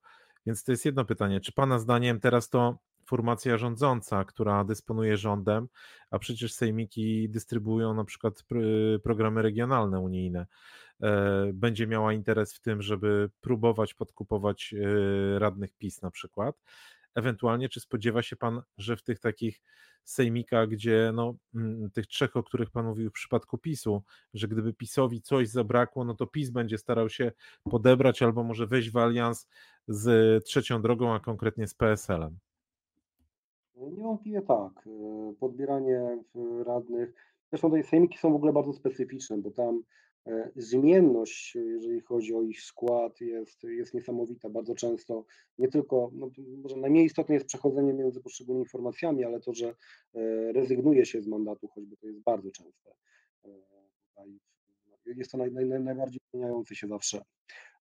Więc 0.47 0.65
to 0.65 0.73
jest 0.73 0.85
jedno 0.85 1.05
pytanie, 1.05 1.41
czy 1.41 1.53
Pana 1.53 1.79
zdaniem 1.79 2.21
teraz 2.21 2.49
to 2.49 2.79
formacja 3.07 3.59
rządząca, 3.59 4.25
która 4.25 4.65
dysponuje 4.65 5.17
rządem, 5.17 5.69
a 6.11 6.19
przecież 6.19 6.53
sejmiki 6.53 7.29
dystrybuują 7.29 7.95
na 7.95 8.05
przykład 8.05 8.45
programy 9.03 9.43
regionalne 9.43 10.01
unijne, 10.01 10.47
e, 11.03 11.51
będzie 11.53 11.87
miała 11.87 12.13
interes 12.13 12.55
w 12.55 12.61
tym, 12.61 12.83
żeby 12.83 13.31
próbować 13.41 13.95
podkupować 13.95 14.75
e, 14.75 15.39
radnych 15.39 15.75
PiS 15.75 16.03
na 16.03 16.11
przykład. 16.11 16.57
Ewentualnie, 17.17 17.69
czy 17.69 17.81
spodziewa 17.81 18.23
się 18.23 18.37
Pan, 18.37 18.63
że 18.79 18.97
w 18.97 19.03
tych 19.03 19.21
takich 19.21 19.63
sejmikach, 20.05 20.69
gdzie 20.69 21.11
no, 21.15 21.35
mm, 21.55 21.91
tych 21.91 22.07
trzech, 22.07 22.37
o 22.37 22.43
których 22.43 22.71
Pan 22.71 22.87
mówił 22.87 23.11
w 23.11 23.13
przypadku 23.13 23.59
PiSu, 23.59 24.03
że 24.35 24.49
gdyby 24.49 24.75
PiSowi 24.75 25.23
coś 25.23 25.49
zabrakło, 25.49 26.05
no 26.05 26.15
to 26.15 26.27
PiS 26.27 26.51
będzie 26.51 26.79
starał 26.79 27.09
się 27.09 27.33
podebrać 27.71 28.23
albo 28.23 28.45
może 28.45 28.67
wejść 28.67 28.91
w 28.91 28.97
alians 28.97 29.49
z 29.89 30.45
trzecią 30.45 30.83
drogą, 30.83 31.15
a 31.15 31.21
konkretnie 31.21 31.67
z 31.67 31.75
PSL-em? 31.75 32.39
Niewątpliwie 33.77 34.43
tak. 34.43 34.73
E, 34.87 35.35
podbieranie 35.41 36.19
radnych. 36.67 37.15
Zresztą 37.51 37.71
te 37.71 37.83
sejmiki 37.83 38.19
są 38.19 38.33
w 38.33 38.37
ogóle 38.37 38.53
bardzo 38.53 38.73
specyficzne, 38.73 39.39
bo 39.39 39.51
tam 39.51 39.77
e, 39.77 39.83
zmienność, 40.57 41.55
jeżeli 41.55 42.01
chodzi 42.01 42.35
o 42.35 42.43
ich 42.43 42.63
skład, 42.63 43.21
jest, 43.21 43.65
jest 43.65 43.95
niesamowita. 43.95 44.51
Bardzo 44.51 44.75
często 44.75 45.25
nie 45.59 45.69
tylko, 45.69 46.11
no 46.15 46.31
może 46.63 46.77
najmniej 46.77 47.05
istotne 47.05 47.35
jest 47.35 47.47
przechodzenie 47.47 47.93
między 47.93 48.21
poszczególnymi 48.21 48.69
formacjami, 48.69 49.25
ale 49.25 49.41
to, 49.41 49.55
że 49.55 49.69
e, 49.69 50.53
rezygnuje 50.53 51.07
się 51.07 51.23
z 51.23 51.27
mandatu, 51.27 51.69
choćby 51.69 51.97
to 51.97 52.07
jest 52.07 52.21
bardzo 52.21 52.51
częste 52.51 52.91
tutaj 55.07 55.19
jest 55.19 55.31
to 55.31 55.39
naj, 55.39 55.53
naj, 55.53 55.81
najbardziej 55.81 56.21
zmieniający 56.31 56.77
się 56.77 56.89
zawsze 56.89 57.23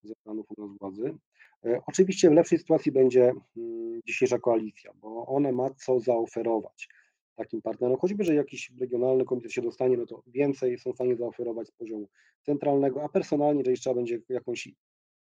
z 0.04 0.12
organów 0.12 0.46
u 0.58 0.62
nas 0.62 0.78
władzy. 0.78 1.18
E, 1.66 1.82
oczywiście 1.88 2.30
w 2.30 2.34
lepszej 2.34 2.60
sytuacji 2.60 2.92
będzie 2.92 3.34
mm, 3.58 4.02
dzisiejsza 4.08 4.40
koalicja, 4.40 4.92
bo 4.96 5.26
ona 5.26 5.52
ma 5.52 5.70
co 5.70 6.00
zaoferować 6.00 6.88
takim 7.36 7.62
partnerom, 7.62 7.98
choćby, 7.98 8.24
że 8.24 8.36
jakiś 8.36 8.72
regionalny 8.80 9.26
komitet 9.26 9.52
się 9.52 9.62
dostanie, 9.62 9.98
no 9.98 10.06
to 10.06 10.24
więcej 10.28 10.80
są 10.80 10.92
w 10.92 10.96
stanie 10.96 11.16
zaoferować 11.16 11.68
z 11.68 11.72
poziomu 11.72 12.08
centralnego, 12.42 13.04
a 13.04 13.10
personalnie, 13.10 13.60
jeżeli 13.60 13.78
trzeba 13.78 13.96
będzie 13.96 14.22
jakąś 14.30 14.70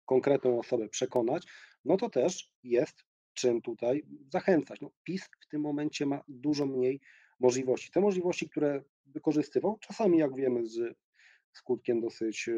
konkretną 0.04 0.58
osobę 0.58 0.88
przekonać, 0.88 1.46
no 1.84 1.96
to 1.96 2.10
też 2.10 2.50
jest 2.62 3.04
czym 3.34 3.62
tutaj 3.62 4.06
zachęcać. 4.32 4.80
No, 4.80 4.90
PiS 5.04 5.24
w 5.40 5.48
tym 5.48 5.60
momencie 5.60 6.06
ma 6.06 6.22
dużo 6.28 6.66
mniej 6.66 7.00
możliwości. 7.40 7.90
Te 7.90 8.00
możliwości, 8.00 8.48
które 8.48 8.82
wykorzystywał, 9.06 9.78
czasami 9.78 10.18
jak 10.18 10.36
wiemy 10.36 10.66
z 10.66 10.94
skutkiem 11.54 12.00
dosyć, 12.00 12.48
e, 12.48 12.52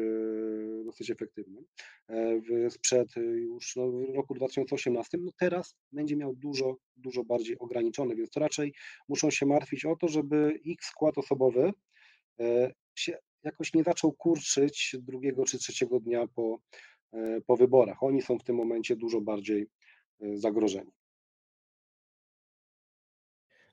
dosyć 0.85 1.11
efektywnym 1.11 1.65
e, 2.09 2.69
sprzed 2.69 3.15
już 3.35 3.75
no, 3.75 3.91
roku 4.13 4.33
2018, 4.33 5.17
no 5.17 5.31
teraz 5.39 5.75
będzie 5.91 6.15
miał 6.15 6.35
dużo, 6.35 6.77
dużo 6.95 7.23
bardziej 7.23 7.59
ograniczony, 7.59 8.15
więc 8.15 8.29
to 8.29 8.39
raczej 8.39 8.73
muszą 9.09 9.31
się 9.31 9.45
martwić 9.45 9.85
o 9.85 9.95
to, 9.95 10.07
żeby 10.07 10.59
ich 10.63 10.83
skład 10.83 11.17
osobowy 11.17 11.71
e, 12.39 12.73
się 12.95 13.17
jakoś 13.43 13.73
nie 13.73 13.83
zaczął 13.83 14.11
kurczyć 14.11 14.95
drugiego 14.99 15.45
czy 15.45 15.57
trzeciego 15.57 15.99
dnia 15.99 16.27
po, 16.27 16.59
po 17.45 17.57
wyborach. 17.57 18.03
Oni 18.03 18.21
są 18.21 18.39
w 18.39 18.43
tym 18.43 18.55
momencie 18.55 18.95
dużo 18.95 19.21
bardziej 19.21 19.67
zagrożeni. 20.19 20.91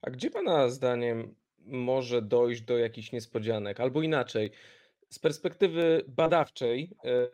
A 0.02 0.10
gdzie 0.10 0.30
Pana 0.30 0.68
zdaniem 0.68 1.34
może 1.58 2.22
dojść 2.22 2.62
do 2.62 2.78
jakichś 2.78 3.12
niespodzianek? 3.12 3.80
Albo 3.80 4.02
inaczej, 4.02 4.50
z 5.10 5.18
perspektywy 5.18 6.04
badawczej, 6.08 6.90
e, 7.04 7.28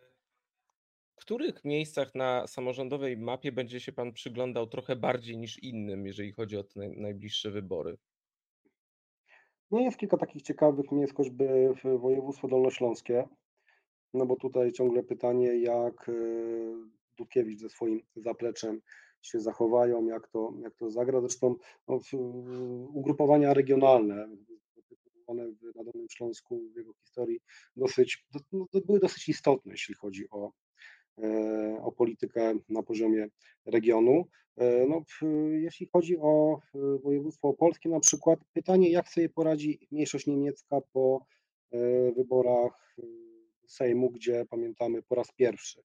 w 1.17 1.21
których 1.21 1.65
miejscach 1.65 2.15
na 2.15 2.47
samorządowej 2.47 3.17
mapie 3.17 3.53
będzie 3.53 3.81
się 3.81 3.93
Pan 3.93 4.13
przyglądał 4.13 4.67
trochę 4.67 4.97
bardziej 4.97 5.39
niż 5.39 5.59
innym, 5.59 6.07
jeżeli 6.07 6.33
chodzi 6.33 6.57
o 6.57 6.65
te 6.65 6.89
najbliższe 6.97 7.51
wybory? 7.51 7.99
No 9.71 9.81
jest 9.81 9.99
kilka 9.99 10.17
takich 10.17 10.43
ciekawych 10.43 10.93
miejsc, 10.93 11.15
choćby 11.15 11.75
w 11.85 11.99
województwo 11.99 12.49
dolnośląskie, 12.49 13.29
no 14.15 14.27
bo 14.27 14.37
tutaj 14.37 14.73
ciągle 14.73 15.03
pytanie, 15.03 15.61
jak 15.61 16.09
e, 16.09 16.13
Dudkiewicz 17.17 17.61
ze 17.61 17.69
swoim 17.69 18.03
zapleczem 18.17 18.81
się 19.23 19.41
zachowają, 19.41 20.07
jak 20.07 20.29
to, 20.29 20.53
jak 20.63 20.75
to 20.75 20.91
zagra. 20.91 21.21
Zresztą 21.21 21.55
no, 21.89 21.99
ugrupowania 22.93 23.55
regionalne, 23.55 24.29
one 25.31 25.53
na 25.75 25.85
Dolnym 25.85 26.09
Śląsku 26.11 26.61
w 26.75 26.77
jego 26.77 26.93
historii 26.93 27.41
dosyć, 27.77 28.27
no, 28.53 28.67
były 28.87 29.01
dosyć 29.01 29.29
istotne, 29.29 29.73
jeśli 29.73 29.95
chodzi 29.95 30.31
o, 30.31 30.53
e, 31.19 31.79
o 31.83 31.93
politykę 31.93 32.55
na 32.69 32.83
poziomie 32.83 33.29
regionu. 33.67 34.25
E, 34.57 34.87
no, 34.87 35.03
jeśli 35.53 35.87
chodzi 35.93 36.19
o 36.19 36.61
województwo 37.03 37.49
opolskie 37.49 37.89
na 37.89 38.01
przykład, 38.01 38.41
pytanie 38.53 38.91
jak 38.91 39.09
sobie 39.09 39.29
poradzi 39.29 39.89
mniejszość 39.91 40.27
niemiecka 40.27 40.81
po 40.93 41.27
e, 41.73 42.13
wyborach 42.13 42.97
Sejmu, 43.67 44.11
gdzie 44.11 44.45
pamiętamy 44.51 45.03
po 45.03 45.15
raz 45.15 45.33
pierwszy 45.33 45.83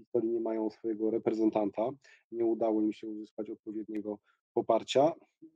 historii 0.00 0.30
nie 0.30 0.40
mają 0.40 0.70
swojego 0.70 1.10
reprezentanta, 1.10 1.90
nie 2.32 2.44
udało 2.44 2.82
im 2.82 2.92
się 2.92 3.08
uzyskać 3.08 3.50
odpowiedniego 3.50 4.18
poparcia. 4.54 5.12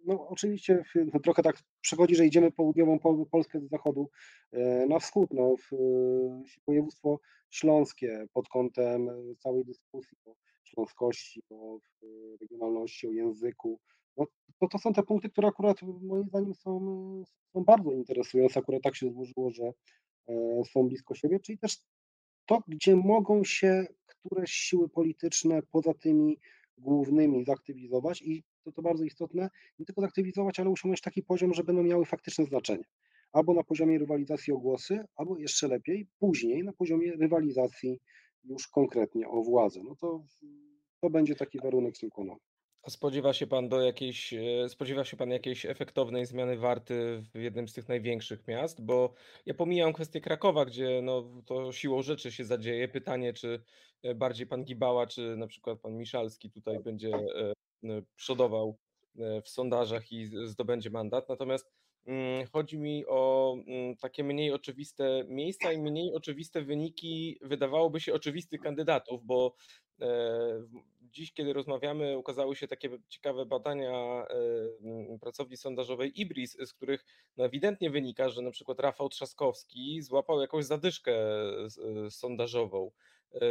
No 0.06 0.28
oczywiście 0.28 0.82
no, 1.14 1.20
trochę 1.20 1.42
tak 1.42 1.56
przechodzi, 1.80 2.16
że 2.16 2.26
idziemy 2.26 2.52
południową 2.52 2.98
Polskę 3.30 3.60
z 3.60 3.68
zachodu 3.68 4.10
e, 4.52 4.86
na 4.86 4.98
wschód. 4.98 5.30
No, 5.32 5.54
w, 5.56 5.76
województwo 6.66 7.20
śląskie 7.50 8.26
pod 8.32 8.48
kątem 8.48 9.08
całej 9.38 9.64
dyskusji 9.64 10.18
o 10.26 10.34
śląskości, 10.64 11.42
o 11.50 11.78
regionalności, 12.40 13.06
o 13.06 13.10
języku. 13.10 13.80
No, 14.16 14.26
to, 14.60 14.68
to 14.68 14.78
są 14.78 14.92
te 14.92 15.02
punkty, 15.02 15.30
które 15.30 15.48
akurat 15.48 15.82
moim 15.82 16.28
zdaniem 16.28 16.54
są, 16.54 16.80
są 17.52 17.64
bardzo 17.64 17.92
interesujące. 17.92 18.60
Akurat 18.60 18.82
tak 18.82 18.96
się 18.96 19.10
złożyło, 19.10 19.50
że 19.50 19.72
e, 20.28 20.64
są 20.64 20.88
blisko 20.88 21.14
siebie, 21.14 21.40
czyli 21.40 21.58
też 21.58 21.76
to, 22.46 22.62
gdzie 22.68 22.96
mogą 22.96 23.44
się 23.44 23.86
któreś 24.06 24.50
siły 24.50 24.88
polityczne 24.88 25.62
poza 25.62 25.94
tymi 25.94 26.38
głównymi 26.78 27.44
zaktywizować 27.44 28.22
i 28.22 28.44
to, 28.64 28.72
to 28.72 28.82
bardzo 28.82 29.04
istotne, 29.04 29.50
nie 29.78 29.86
tylko 29.86 30.00
zaktywizować, 30.00 30.60
ale 30.60 30.70
osiągnąć 30.70 31.00
taki 31.00 31.22
poziom, 31.22 31.54
że 31.54 31.64
będą 31.64 31.82
miały 31.82 32.04
faktyczne 32.04 32.44
znaczenie. 32.44 32.84
Albo 33.32 33.54
na 33.54 33.62
poziomie 33.62 33.98
rywalizacji 33.98 34.52
o 34.52 34.58
głosy, 34.58 35.04
albo 35.16 35.38
jeszcze 35.38 35.68
lepiej, 35.68 36.06
później 36.18 36.64
na 36.64 36.72
poziomie 36.72 37.12
rywalizacji 37.12 38.00
już 38.44 38.68
konkretnie 38.68 39.28
o 39.28 39.42
władzę. 39.42 39.80
No 39.84 39.96
to, 39.96 40.24
to 41.00 41.10
będzie 41.10 41.34
taki 41.34 41.58
warunek 41.58 41.96
sine 41.96 42.10
a 42.84 42.90
spodziewa 42.90 43.32
się 43.32 43.46
pan 43.46 43.68
do 43.68 43.82
jakiejś, 43.82 44.34
e, 44.34 44.68
spodziewa 44.68 45.04
się 45.04 45.16
pan 45.16 45.30
jakiejś 45.30 45.66
efektownej 45.66 46.26
zmiany 46.26 46.56
warty 46.56 47.22
w 47.34 47.38
jednym 47.38 47.68
z 47.68 47.72
tych 47.72 47.88
największych 47.88 48.48
miast? 48.48 48.84
Bo 48.84 49.14
ja 49.46 49.54
pomijam 49.54 49.92
kwestię 49.92 50.20
Krakowa, 50.20 50.64
gdzie 50.64 51.00
no, 51.02 51.42
to 51.46 51.72
siłą 51.72 52.02
rzeczy 52.02 52.32
się 52.32 52.44
zadzieje. 52.44 52.88
Pytanie, 52.88 53.32
czy 53.32 53.62
e, 54.02 54.14
bardziej 54.14 54.46
pan 54.46 54.64
Gibała, 54.64 55.06
czy 55.06 55.36
na 55.36 55.46
przykład 55.46 55.80
pan 55.80 55.96
Miszalski 55.96 56.50
tutaj 56.50 56.80
będzie 56.80 57.08
e, 57.08 57.52
przodował 58.16 58.78
w 59.44 59.48
sondażach 59.48 60.12
i 60.12 60.30
zdobędzie 60.44 60.90
mandat. 60.90 61.28
Natomiast 61.28 61.72
mm, 62.06 62.46
chodzi 62.46 62.78
mi 62.78 63.06
o 63.06 63.54
mm, 63.66 63.96
takie 63.96 64.24
mniej 64.24 64.52
oczywiste 64.52 65.24
miejsca 65.28 65.72
i 65.72 65.78
mniej 65.78 66.14
oczywiste 66.14 66.62
wyniki, 66.62 67.38
wydawałoby 67.42 68.00
się, 68.00 68.14
oczywistych 68.14 68.60
kandydatów, 68.60 69.24
bo 69.24 69.54
dziś, 71.14 71.32
kiedy 71.32 71.52
rozmawiamy, 71.52 72.18
ukazały 72.18 72.56
się 72.56 72.68
takie 72.68 72.90
ciekawe 73.08 73.46
badania 73.46 74.26
e, 75.12 75.18
pracowni 75.20 75.56
sondażowej 75.56 76.20
Ibris, 76.20 76.56
z 76.66 76.72
których 76.72 77.04
no 77.36 77.44
ewidentnie 77.44 77.90
wynika, 77.90 78.28
że 78.28 78.42
na 78.42 78.50
przykład 78.50 78.80
Rafał 78.80 79.08
Trzaskowski 79.08 80.02
złapał 80.02 80.40
jakąś 80.40 80.64
zadyszkę 80.64 81.12
e, 81.12 82.10
sondażową, 82.10 82.86
e, 82.86 82.90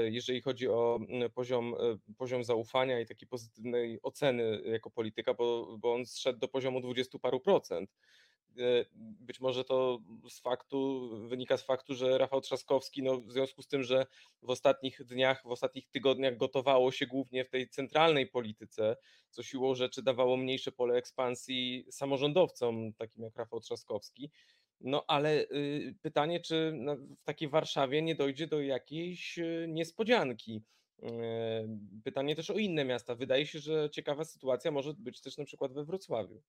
jeżeli 0.06 0.42
chodzi 0.42 0.68
o 0.68 1.00
poziom, 1.34 1.76
poziom 2.18 2.44
zaufania 2.44 3.00
i 3.00 3.06
takiej 3.06 3.28
pozytywnej 3.28 4.00
oceny 4.02 4.62
jako 4.66 4.92
polityka, 4.92 5.34
bo, 5.34 5.78
bo 5.78 5.94
on 5.94 6.06
zszedł 6.06 6.40
do 6.40 6.48
poziomu 6.48 6.82
dwudziestu 6.82 7.20
paru 7.20 7.40
procent. 7.40 7.90
E, 8.60 8.86
być 8.96 9.40
może 9.40 9.64
to 9.64 10.00
z 10.30 10.40
faktu, 10.40 11.10
wynika 11.28 11.58
z 11.58 11.64
faktu, 11.64 11.96
że 11.96 12.18
Rafał 12.18 12.42
Trzaskowski, 12.42 13.04
no 13.04 13.22
w 13.22 13.32
związku 13.32 13.62
z 13.62 13.68
tym, 13.68 13.84
że 13.84 14.06
w 14.42 14.50
ostatnich 14.50 15.04
dniach, 15.04 15.44
w 15.44 15.52
ostatnich 15.52 15.90
tygodniach 15.90 16.38
gotowało 16.38 16.92
się 16.92 17.08
głównie 17.08 17.46
w 17.46 17.50
tej 17.50 17.70
centralnej 17.70 18.28
polityce, 18.28 18.98
co 19.30 19.44
siłą 19.44 19.76
rzeczy 19.76 20.04
dawało 20.04 20.38
mniejsze 20.38 20.72
pole 20.72 20.96
ekspansji 20.96 21.86
samorządowcom, 21.92 22.94
takim 22.94 23.24
jak 23.24 23.36
Rafał 23.36 23.60
Trzaskowski. 23.60 24.32
No 24.82 25.04
ale 25.08 25.42
y, 25.42 25.96
pytanie, 26.02 26.40
czy 26.40 26.74
w 27.22 27.24
takiej 27.24 27.50
Warszawie 27.50 28.02
nie 28.02 28.16
dojdzie 28.16 28.48
do 28.48 28.62
jakiejś 28.62 29.40
y, 29.40 29.66
niespodzianki. 29.70 30.64
E, 31.04 31.10
pytanie 32.04 32.36
też 32.36 32.50
o 32.50 32.58
inne 32.58 32.86
miasta. 32.86 33.16
Wydaje 33.16 33.46
się, 33.46 33.60
że 33.60 33.90
ciekawa 33.90 34.24
sytuacja 34.24 34.72
może 34.72 34.94
być 34.94 35.22
też 35.22 35.38
na 35.38 35.46
przykład 35.46 35.74
we 35.74 35.84
Wrocławiu. 35.84 36.42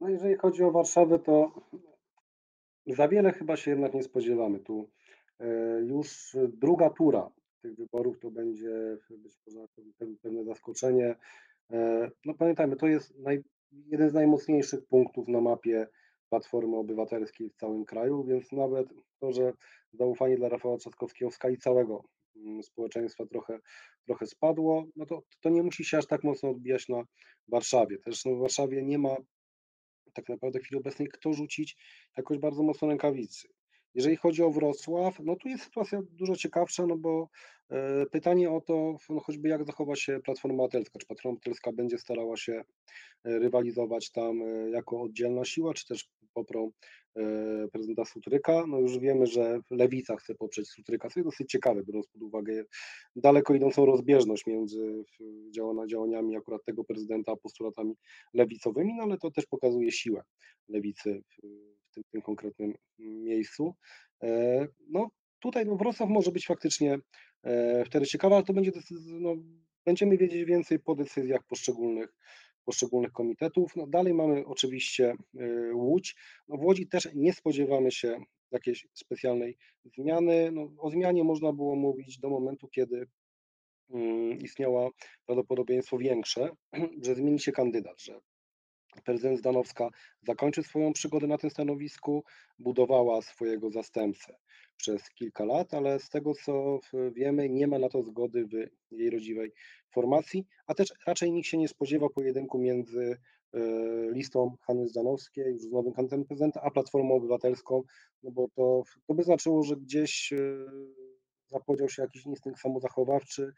No 0.00 0.08
jeżeli 0.08 0.34
chodzi 0.34 0.62
o 0.62 0.70
Warszawę, 0.70 1.18
to 1.18 1.52
za 2.86 3.08
wiele 3.08 3.32
chyba 3.32 3.56
się 3.56 3.70
jednak 3.70 3.94
nie 3.94 4.02
spodziewamy. 4.02 4.58
Tu 4.58 4.90
e, 5.40 5.46
już 5.80 6.36
druga 6.48 6.90
tura 6.90 7.30
tych 7.62 7.76
wyborów 7.76 8.18
to 8.18 8.30
będzie 8.30 8.98
być 9.10 9.38
może 9.46 9.66
pewne 10.22 10.44
zaskoczenie. 10.44 11.16
E, 11.70 12.10
no 12.24 12.34
pamiętajmy, 12.34 12.76
to 12.76 12.86
jest 12.86 13.18
naj, 13.18 13.44
jeden 13.72 14.10
z 14.10 14.14
najmocniejszych 14.14 14.86
punktów 14.86 15.28
na 15.28 15.40
mapie 15.40 15.86
Platformy 16.30 16.76
Obywatelskiej 16.76 17.50
w 17.50 17.54
całym 17.54 17.84
kraju, 17.84 18.24
więc 18.24 18.52
nawet 18.52 18.88
to, 19.20 19.32
że 19.32 19.52
zaufanie 19.92 20.36
dla 20.36 20.48
Rafała 20.48 20.76
Trzaskowskiego 20.76 21.30
w 21.30 21.34
skali 21.34 21.58
całego 21.58 22.04
mm, 22.36 22.62
społeczeństwa 22.62 23.26
trochę, 23.26 23.58
trochę 24.06 24.26
spadło, 24.26 24.84
no 24.96 25.06
to, 25.06 25.22
to 25.40 25.50
nie 25.50 25.62
musi 25.62 25.84
się 25.84 25.98
aż 25.98 26.06
tak 26.06 26.24
mocno 26.24 26.50
odbijać 26.50 26.88
na 26.88 27.04
Warszawie. 27.48 27.98
Też 27.98 28.24
no, 28.24 28.34
w 28.34 28.40
Warszawie 28.40 28.82
nie 28.82 28.98
ma 28.98 29.16
tak 30.12 30.28
naprawdę 30.28 30.60
w 30.60 30.62
chwili 30.62 30.80
obecnej, 30.80 31.08
kto 31.08 31.32
rzucić 31.32 31.76
jakoś 32.16 32.38
bardzo 32.38 32.62
mocno 32.62 32.88
rękawicy. 32.88 33.48
Jeżeli 33.94 34.16
chodzi 34.16 34.42
o 34.42 34.50
Wrocław, 34.50 35.20
no 35.20 35.36
tu 35.36 35.48
jest 35.48 35.64
sytuacja 35.64 36.02
dużo 36.12 36.36
ciekawsza, 36.36 36.86
no 36.86 36.96
bo 36.96 37.28
e, 37.70 38.06
pytanie 38.06 38.50
o 38.50 38.60
to, 38.60 38.96
no 39.10 39.20
choćby 39.20 39.48
jak 39.48 39.66
zachowa 39.66 39.96
się 39.96 40.20
Platforma 40.24 40.62
Obywatelska, 40.62 40.98
czy 40.98 41.06
Platforma 41.06 41.32
Obywatelska 41.32 41.72
będzie 41.72 41.98
starała 41.98 42.36
się 42.36 42.52
e, 42.52 43.38
rywalizować 43.38 44.10
tam 44.10 44.42
e, 44.42 44.70
jako 44.70 45.02
oddzielna 45.02 45.44
siła, 45.44 45.74
czy 45.74 45.86
też 45.86 46.08
poprą 46.34 46.70
prezydenta 47.72 48.04
Sutryka. 48.04 48.64
No 48.68 48.78
już 48.78 48.98
wiemy, 48.98 49.26
że 49.26 49.60
Lewica 49.70 50.16
chce 50.16 50.34
poprzeć 50.34 50.68
Sutryka, 50.68 51.08
co 51.08 51.20
jest 51.20 51.28
dosyć 51.28 51.50
ciekawe, 51.50 51.82
biorąc 51.84 52.08
pod 52.08 52.22
uwagę 52.22 52.64
daleko 53.16 53.54
idącą 53.54 53.86
rozbieżność 53.86 54.46
między 54.46 55.04
działaniami 55.88 56.36
akurat 56.36 56.64
tego 56.64 56.84
prezydenta 56.84 57.32
a 57.32 57.36
postulatami 57.36 57.94
lewicowymi, 58.32 58.94
no 58.96 59.02
ale 59.02 59.18
to 59.18 59.30
też 59.30 59.46
pokazuje 59.46 59.92
siłę 59.92 60.22
lewicy 60.68 61.22
tym, 61.94 62.04
tym 62.10 62.22
konkretnym 62.22 62.74
miejscu. 62.98 63.74
No 64.88 65.10
tutaj 65.38 65.66
no, 65.66 65.76
Wrocław 65.76 66.08
może 66.10 66.32
być 66.32 66.46
faktycznie 66.46 66.98
wtedy 67.86 68.06
ciekawy, 68.06 68.34
ale 68.34 68.44
to 68.44 68.52
będzie, 68.52 68.72
no, 69.06 69.34
będziemy 69.86 70.16
wiedzieć 70.16 70.44
więcej 70.44 70.78
po 70.78 70.94
decyzjach 70.94 71.40
poszczególnych 71.48 72.08
poszczególnych 72.64 73.12
komitetów. 73.12 73.76
No 73.76 73.86
dalej 73.86 74.14
mamy 74.14 74.46
oczywiście 74.46 75.14
Łódź. 75.74 76.16
No 76.48 76.56
w 76.56 76.64
Łodzi 76.64 76.88
też 76.88 77.08
nie 77.14 77.32
spodziewamy 77.32 77.92
się 77.92 78.20
jakiejś 78.50 78.86
specjalnej 78.94 79.56
zmiany. 79.96 80.50
No, 80.52 80.68
o 80.78 80.90
zmianie 80.90 81.24
można 81.24 81.52
było 81.52 81.76
mówić 81.76 82.18
do 82.18 82.30
momentu, 82.30 82.68
kiedy 82.68 83.06
mm, 83.90 84.38
istniało 84.38 84.92
prawdopodobieństwo 85.26 85.98
większe, 85.98 86.50
że 87.04 87.14
zmieni 87.14 87.40
się 87.40 87.52
kandydat, 87.52 88.00
że 88.00 88.20
prezydent 89.02 89.38
Zdanowska 89.38 89.88
zakończy 90.22 90.62
swoją 90.62 90.92
przygodę 90.92 91.26
na 91.26 91.38
tym 91.38 91.50
stanowisku, 91.50 92.24
budowała 92.58 93.22
swojego 93.22 93.70
zastępcę 93.70 94.36
przez 94.76 95.10
kilka 95.10 95.44
lat, 95.44 95.74
ale 95.74 96.00
z 96.00 96.08
tego 96.08 96.32
co 96.34 96.78
wiemy, 97.12 97.48
nie 97.48 97.66
ma 97.66 97.78
na 97.78 97.88
to 97.88 98.02
zgody 98.02 98.46
w 98.92 98.96
jej 98.98 99.10
rodziwej 99.10 99.52
formacji, 99.94 100.46
a 100.66 100.74
też 100.74 100.92
raczej 101.06 101.32
nikt 101.32 101.48
się 101.48 101.58
nie 101.58 101.68
spodziewa 101.68 102.08
pojedynku 102.08 102.58
między 102.58 103.16
e, 103.54 103.60
listą 104.10 104.56
Hanny 104.66 104.88
Zdanowskiej, 104.88 105.52
już 105.52 105.62
z 105.62 105.70
nowym 105.70 105.92
kandydatem 105.92 106.24
prezydenta, 106.24 106.60
a 106.62 106.70
Platformą 106.70 107.14
Obywatelską, 107.14 107.82
no 108.22 108.30
bo 108.30 108.48
to, 108.54 108.82
to 109.06 109.14
by 109.14 109.22
znaczyło, 109.22 109.62
że 109.62 109.76
gdzieś 109.76 110.32
e, 110.32 110.36
zapodział 111.46 111.88
się 111.88 112.02
jakiś 112.02 112.26
instynkt 112.26 112.60
samozachowawczy 112.60 113.52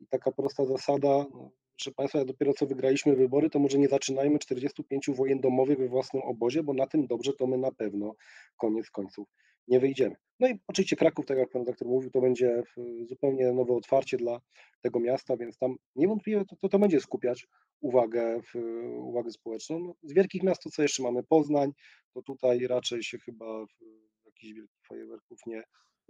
i 0.00 0.06
taka 0.06 0.32
prosta 0.32 0.64
zasada, 0.64 1.26
no, 1.34 1.50
proszę 1.76 1.92
Państwa, 1.92 2.24
dopiero 2.24 2.52
co 2.52 2.66
wygraliśmy 2.66 3.16
wybory, 3.16 3.50
to 3.50 3.58
może 3.58 3.78
nie 3.78 3.88
zaczynajmy 3.88 4.38
45 4.38 5.10
wojen 5.10 5.40
domowych 5.40 5.78
we 5.78 5.88
własnym 5.88 6.22
obozie, 6.22 6.62
bo 6.62 6.74
na 6.74 6.86
tym 6.86 7.06
dobrze 7.06 7.32
to 7.32 7.46
my 7.46 7.58
na 7.58 7.72
pewno 7.72 8.14
koniec 8.56 8.90
końców 8.90 9.28
nie 9.68 9.80
wyjdziemy. 9.80 10.16
No 10.40 10.48
i 10.48 10.60
oczywiście 10.66 10.96
Kraków, 10.96 11.26
tak 11.26 11.38
jak 11.38 11.50
pan 11.50 11.64
doktor 11.64 11.88
mówił, 11.88 12.10
to 12.10 12.20
będzie 12.20 12.62
zupełnie 13.08 13.52
nowe 13.52 13.74
otwarcie 13.74 14.16
dla 14.16 14.40
tego 14.80 15.00
miasta, 15.00 15.36
więc 15.36 15.58
tam 15.58 15.76
niewątpliwie 15.96 16.44
to, 16.44 16.56
to, 16.56 16.68
to 16.68 16.78
będzie 16.78 17.00
skupiać 17.00 17.46
uwagę, 17.80 18.40
uwagę 18.98 19.30
społeczną. 19.30 19.78
No, 19.78 19.94
z 20.02 20.12
wielkich 20.12 20.42
miast 20.42 20.62
to 20.62 20.70
co 20.70 20.82
jeszcze 20.82 21.02
mamy? 21.02 21.22
Poznań, 21.22 21.72
to 22.14 22.22
tutaj 22.22 22.66
raczej 22.66 23.02
się 23.02 23.18
chyba 23.18 23.64
jakichś 24.26 24.52
wielkich 24.54 24.86
fajerwerków 24.88 25.38
nie, 25.46 25.62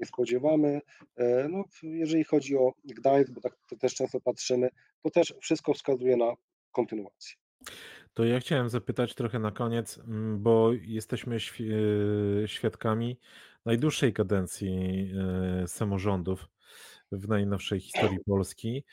nie 0.03 0.07
spodziewamy. 0.07 0.81
E, 1.17 1.49
no, 1.49 1.65
jeżeli 1.83 2.25
chodzi 2.25 2.57
o 2.57 2.73
Gdańsk, 2.85 3.33
bo 3.33 3.41
tak 3.41 3.57
to 3.69 3.77
też 3.77 3.95
często 3.95 4.21
patrzymy, 4.21 4.69
to 5.03 5.11
też 5.11 5.35
wszystko 5.41 5.75
wskazuje 5.75 6.17
na 6.17 6.35
kontynuację. 6.73 7.37
To 8.15 8.25
ja 8.25 8.41
chciałem 8.41 8.69
zapytać 8.69 9.15
trochę 9.15 9.39
na 9.39 9.51
koniec, 9.51 9.99
mm, 9.99 10.43
bo 10.43 10.71
jesteśmy 10.73 11.37
e, 11.37 12.49
świadkami 12.49 13.19
najdłuższej 13.65 14.13
kadencji 14.13 14.71
e, 15.63 15.69
samorządów 15.69 16.49
w 17.13 17.29
najnowszej 17.29 17.81
historii 17.81 18.19
Polski. 18.27 18.85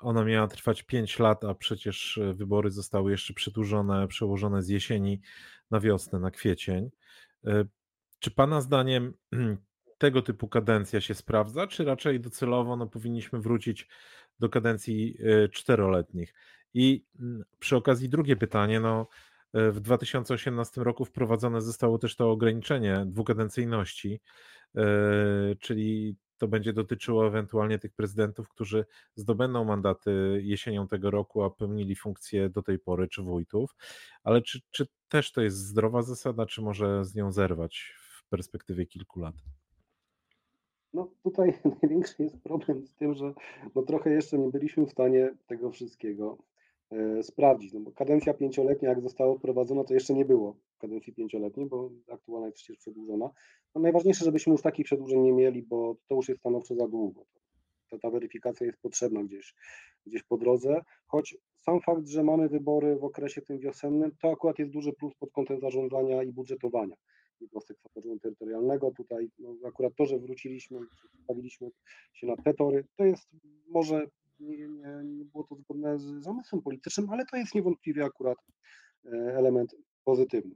Ona 0.00 0.24
miała 0.24 0.48
trwać 0.48 0.82
5 0.82 1.18
lat, 1.18 1.44
a 1.44 1.54
przecież 1.54 2.20
wybory 2.34 2.70
zostały 2.70 3.10
jeszcze 3.10 3.34
przedłużone, 3.34 4.08
przełożone 4.08 4.62
z 4.62 4.68
jesieni 4.68 5.20
na 5.70 5.80
wiosnę, 5.80 6.18
na 6.18 6.30
kwiecień. 6.30 6.90
Czy 8.18 8.30
Pana 8.30 8.60
zdaniem 8.60 9.12
tego 9.98 10.22
typu 10.22 10.48
kadencja 10.48 11.00
się 11.00 11.14
sprawdza, 11.14 11.66
czy 11.66 11.84
raczej 11.84 12.20
docelowo 12.20 12.76
no, 12.76 12.86
powinniśmy 12.86 13.40
wrócić 13.40 13.88
do 14.38 14.48
kadencji 14.48 15.16
e, 15.20 15.48
czteroletnich? 15.48 16.34
I 16.74 17.04
mm, 17.20 17.44
przy 17.58 17.76
okazji 17.76 18.08
drugie 18.08 18.36
pytanie, 18.36 18.80
no 18.80 19.08
e, 19.52 19.70
w 19.70 19.80
2018 19.80 20.84
roku 20.84 21.04
wprowadzone 21.04 21.60
zostało 21.60 21.98
też 21.98 22.16
to 22.16 22.30
ograniczenie 22.30 23.04
dwukadencyjności, 23.06 24.20
e, 24.76 24.82
czyli 25.60 26.16
to 26.38 26.48
będzie 26.48 26.72
dotyczyło 26.72 27.26
ewentualnie 27.26 27.78
tych 27.78 27.92
prezydentów, 27.92 28.48
którzy 28.48 28.84
zdobędą 29.14 29.64
mandaty 29.64 30.40
jesienią 30.44 30.88
tego 30.88 31.10
roku, 31.10 31.42
a 31.42 31.50
pełnili 31.50 31.96
funkcje 31.96 32.48
do 32.48 32.62
tej 32.62 32.78
pory, 32.78 33.08
czy 33.08 33.22
wójtów. 33.22 33.76
Ale 34.22 34.42
czy, 34.42 34.60
czy 34.70 34.86
też 35.08 35.32
to 35.32 35.42
jest 35.42 35.56
zdrowa 35.56 36.02
zasada, 36.02 36.46
czy 36.46 36.62
może 36.62 37.04
z 37.04 37.14
nią 37.14 37.32
zerwać 37.32 37.94
w 37.98 38.28
perspektywie 38.28 38.86
kilku 38.86 39.20
lat? 39.20 39.34
No 40.96 41.10
tutaj 41.22 41.52
największy 41.82 42.22
jest 42.22 42.38
problem 42.38 42.86
z 42.86 42.94
tym, 42.94 43.14
że 43.14 43.34
no 43.74 43.82
trochę 43.82 44.10
jeszcze 44.10 44.38
nie 44.38 44.48
byliśmy 44.48 44.86
w 44.86 44.90
stanie 44.90 45.34
tego 45.46 45.70
wszystkiego 45.70 46.38
e, 46.90 47.22
sprawdzić, 47.22 47.72
no 47.72 47.80
bo 47.80 47.92
kadencja 47.92 48.34
pięcioletnia 48.34 48.88
jak 48.88 49.00
została 49.00 49.34
wprowadzona, 49.38 49.84
to 49.84 49.94
jeszcze 49.94 50.14
nie 50.14 50.24
było 50.24 50.56
kadencji 50.78 51.12
pięcioletniej, 51.12 51.66
bo 51.66 51.90
aktualna 52.12 52.46
jest 52.46 52.56
przecież 52.56 52.76
przedłużona. 52.76 53.30
No 53.74 53.80
najważniejsze, 53.80 54.24
żebyśmy 54.24 54.52
już 54.52 54.62
takich 54.62 54.86
przedłużeń 54.86 55.20
nie 55.20 55.32
mieli, 55.32 55.62
bo 55.62 55.96
to 56.08 56.14
już 56.14 56.28
jest 56.28 56.40
stanowczo 56.40 56.74
za 56.74 56.88
długo. 56.88 57.24
Ta, 57.90 57.98
ta 57.98 58.10
weryfikacja 58.10 58.66
jest 58.66 58.80
potrzebna 58.80 59.24
gdzieś, 59.24 59.54
gdzieś 60.06 60.22
po 60.22 60.36
drodze, 60.36 60.80
choć 61.06 61.36
sam 61.56 61.80
fakt, 61.80 62.06
że 62.06 62.24
mamy 62.24 62.48
wybory 62.48 62.96
w 62.96 63.04
okresie 63.04 63.42
tym 63.42 63.58
wiosennym, 63.58 64.10
to 64.20 64.30
akurat 64.30 64.58
jest 64.58 64.72
duży 64.72 64.92
plus 64.92 65.14
pod 65.14 65.32
kątem 65.32 65.60
zarządzania 65.60 66.22
i 66.22 66.32
budżetowania 66.32 66.96
jednostek 67.40 67.76
samorządu 67.80 68.20
terytorialnego. 68.20 68.90
Tutaj 68.90 69.30
no, 69.38 69.56
akurat 69.68 69.92
to, 69.96 70.06
że 70.06 70.18
wróciliśmy, 70.18 70.78
stawiliśmy 71.24 71.70
się 72.12 72.26
na 72.26 72.36
te 72.36 72.54
tory, 72.54 72.84
to 72.96 73.04
jest 73.04 73.28
może 73.68 74.06
nie, 74.40 74.68
nie, 74.68 75.02
nie 75.04 75.24
było 75.24 75.44
to 75.44 75.56
zgodne 75.56 75.98
z 75.98 76.02
zamysłem 76.02 76.62
politycznym, 76.62 77.10
ale 77.10 77.26
to 77.26 77.36
jest 77.36 77.54
niewątpliwie 77.54 78.04
akurat 78.04 78.38
e, 79.04 79.08
element 79.36 79.76
pozytywny. 80.04 80.54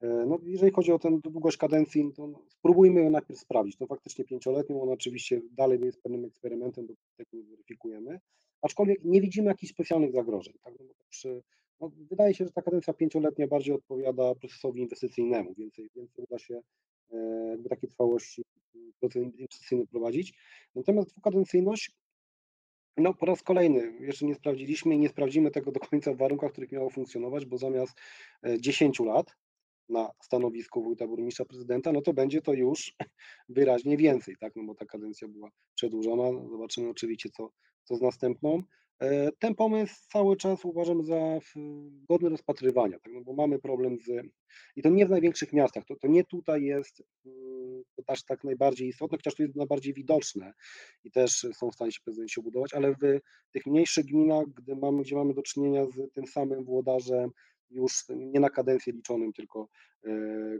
E, 0.00 0.06
no, 0.26 0.38
jeżeli 0.42 0.72
chodzi 0.72 0.92
o 0.92 0.98
tę 0.98 1.18
długość 1.24 1.56
kadencji, 1.56 2.12
to 2.16 2.26
no, 2.26 2.42
spróbujmy 2.48 3.00
ją 3.00 3.10
najpierw 3.10 3.40
sprawdzić. 3.40 3.76
To 3.76 3.86
faktycznie 3.86 4.24
pięcioletnią, 4.24 4.82
ona 4.82 4.92
oczywiście 4.92 5.40
dalej 5.50 5.80
jest 5.80 6.02
pewnym 6.02 6.24
eksperymentem, 6.24 6.86
do 6.86 6.94
tego 7.16 7.30
nie 7.32 7.44
weryfikujemy, 7.44 8.20
aczkolwiek 8.62 9.04
nie 9.04 9.20
widzimy 9.20 9.48
jakichś 9.48 9.72
specjalnych 9.72 10.12
zagrożeń. 10.12 10.54
Tak? 10.64 10.74
No, 10.80 10.94
przy 11.08 11.42
no, 11.80 11.90
wydaje 12.10 12.34
się, 12.34 12.44
że 12.44 12.52
ta 12.52 12.62
kadencja 12.62 12.94
pięcioletnia 12.94 13.46
bardziej 13.46 13.74
odpowiada 13.74 14.34
procesowi 14.34 14.80
inwestycyjnemu, 14.80 15.54
więcej, 15.54 15.90
więcej 15.96 16.24
uda 16.24 16.38
się 16.38 16.60
e, 17.12 17.16
jakby 17.50 17.68
takiej 17.68 17.88
trwałości 17.88 18.44
proces 19.00 19.22
inwestycyjny 19.22 19.86
prowadzić. 19.86 20.34
Natomiast 20.74 21.08
dwukadencyjność, 21.08 21.90
no 22.96 23.14
po 23.14 23.26
raz 23.26 23.42
kolejny 23.42 23.92
jeszcze 24.00 24.26
nie 24.26 24.34
sprawdziliśmy 24.34 24.94
i 24.94 24.98
nie 24.98 25.08
sprawdzimy 25.08 25.50
tego 25.50 25.72
do 25.72 25.80
końca 25.80 26.12
w 26.12 26.16
warunkach, 26.16 26.50
w 26.50 26.52
których 26.52 26.72
miało 26.72 26.90
funkcjonować, 26.90 27.46
bo 27.46 27.58
zamiast 27.58 27.98
10 28.60 29.00
e, 29.00 29.04
lat 29.04 29.36
na 29.88 30.10
stanowisku 30.22 30.82
wójta, 30.82 31.06
burmistrza, 31.06 31.44
prezydenta, 31.44 31.92
no 31.92 32.00
to 32.00 32.12
będzie 32.12 32.42
to 32.42 32.52
już 32.52 32.94
wyraźnie 33.48 33.96
więcej, 33.96 34.36
tak, 34.40 34.56
no 34.56 34.64
bo 34.64 34.74
ta 34.74 34.86
kadencja 34.86 35.28
była 35.28 35.50
przedłużona, 35.74 36.48
zobaczymy 36.50 36.88
oczywiście 36.88 37.30
co, 37.30 37.50
co 37.84 37.96
z 37.96 38.00
następną. 38.00 38.62
E, 39.00 39.32
ten 39.38 39.54
pomysł 39.54 39.94
cały 40.12 40.36
czas 40.36 40.64
uważam 40.64 41.04
za 41.04 41.38
godny 42.08 42.28
rozpatrywania, 42.28 42.98
tak? 42.98 43.12
no 43.12 43.20
bo 43.20 43.32
mamy 43.32 43.58
problem 43.58 43.98
z, 43.98 44.26
i 44.76 44.82
to 44.82 44.88
nie 44.88 45.06
w 45.06 45.10
największych 45.10 45.52
miastach, 45.52 45.84
to, 45.84 45.96
to 45.96 46.08
nie 46.08 46.24
tutaj 46.24 46.62
jest 46.62 47.02
mm, 47.26 47.82
to 47.96 48.02
też 48.02 48.24
tak 48.24 48.44
najbardziej 48.44 48.88
istotne, 48.88 49.18
chociaż 49.18 49.34
to 49.34 49.42
jest 49.42 49.56
najbardziej 49.56 49.94
widoczne 49.94 50.52
i 51.04 51.10
też 51.10 51.46
są 51.52 51.70
w 51.70 51.74
stanie 51.74 51.92
się 51.92 52.00
prezydenci 52.04 52.40
obudować, 52.40 52.74
ale 52.74 52.92
w 52.92 53.20
tych 53.52 53.66
mniejszych 53.66 54.06
gminach, 54.06 54.46
gdy 54.46 54.76
mamy, 54.76 55.02
gdzie 55.02 55.16
mamy 55.16 55.34
do 55.34 55.42
czynienia 55.42 55.86
z 55.86 56.12
tym 56.12 56.26
samym 56.26 56.64
włodarzem, 56.64 57.30
już 57.70 58.04
nie 58.16 58.40
na 58.40 58.50
kadencję 58.50 58.92
liczonym, 58.92 59.32
tylko 59.32 59.68
e, 60.04 60.10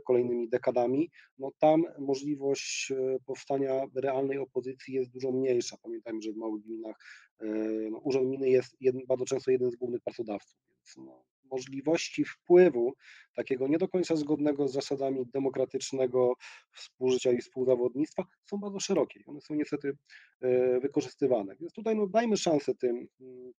kolejnymi 0.05 0.49
dekadami, 0.49 1.11
no 1.37 1.51
tam 1.59 1.83
możliwość 1.99 2.91
e, 2.91 3.17
powstania 3.25 3.81
realnej 3.95 4.37
opozycji 4.37 4.93
jest 4.93 5.11
dużo 5.11 5.31
mniejsza. 5.31 5.77
Pamiętajmy, 5.83 6.21
że 6.21 6.31
w 6.31 6.37
małych 6.37 6.63
gminach 6.63 6.95
e, 7.39 7.45
no, 7.91 7.97
urząd 7.97 8.27
gminy 8.27 8.49
jest 8.49 8.75
jeden, 8.79 9.01
bardzo 9.07 9.25
często 9.25 9.51
jeden 9.51 9.71
z 9.71 9.75
głównych 9.75 10.01
pracodawców, 10.01 10.59
więc 10.69 11.07
no, 11.07 11.23
możliwości 11.51 12.25
wpływu 12.25 12.93
takiego 13.35 13.67
nie 13.67 13.77
do 13.77 13.87
końca 13.87 14.15
zgodnego 14.15 14.67
z 14.67 14.73
zasadami 14.73 15.25
demokratycznego 15.33 16.33
współżycia 16.71 17.31
i 17.31 17.37
współzawodnictwa 17.37 18.23
są 18.45 18.57
bardzo 18.57 18.79
szerokie. 18.79 19.19
One 19.25 19.41
są 19.41 19.55
niestety 19.55 19.97
wykorzystywane. 20.81 21.55
Więc 21.59 21.73
tutaj 21.73 21.95
no, 21.95 22.07
dajmy 22.07 22.37
szansę 22.37 22.75
tym, 22.75 23.07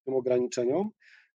tym 0.04 0.14
ograniczeniom. 0.14 0.90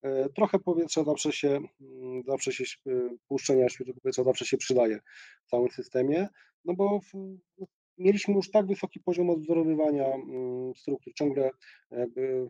E, 0.02 0.30
trochę 0.30 0.60
powietrza 0.60 1.04
zawsze 1.04 1.32
się, 1.32 1.60
mm, 1.82 2.24
zawsze 2.28 2.52
się 2.52 2.64
e, 2.88 2.92
puszczenia 3.28 3.70
świeżego 3.70 4.00
powietrza 4.02 4.24
zawsze 4.24 4.46
się 4.46 4.58
przydaje 4.58 5.00
w 5.46 5.50
całym 5.50 5.70
systemie, 5.70 6.28
no 6.66 6.74
bo 6.74 7.00
w, 7.00 7.14
no, 7.58 7.68
mieliśmy 7.98 8.34
już 8.34 8.52
tak 8.52 8.68
wysoki 8.68 9.00
poziom 9.00 9.30
odwzorowywania 9.30 10.06
mm, 10.06 10.76
struktur, 10.76 11.14
ciągle 11.14 11.50
jakby 11.92 12.48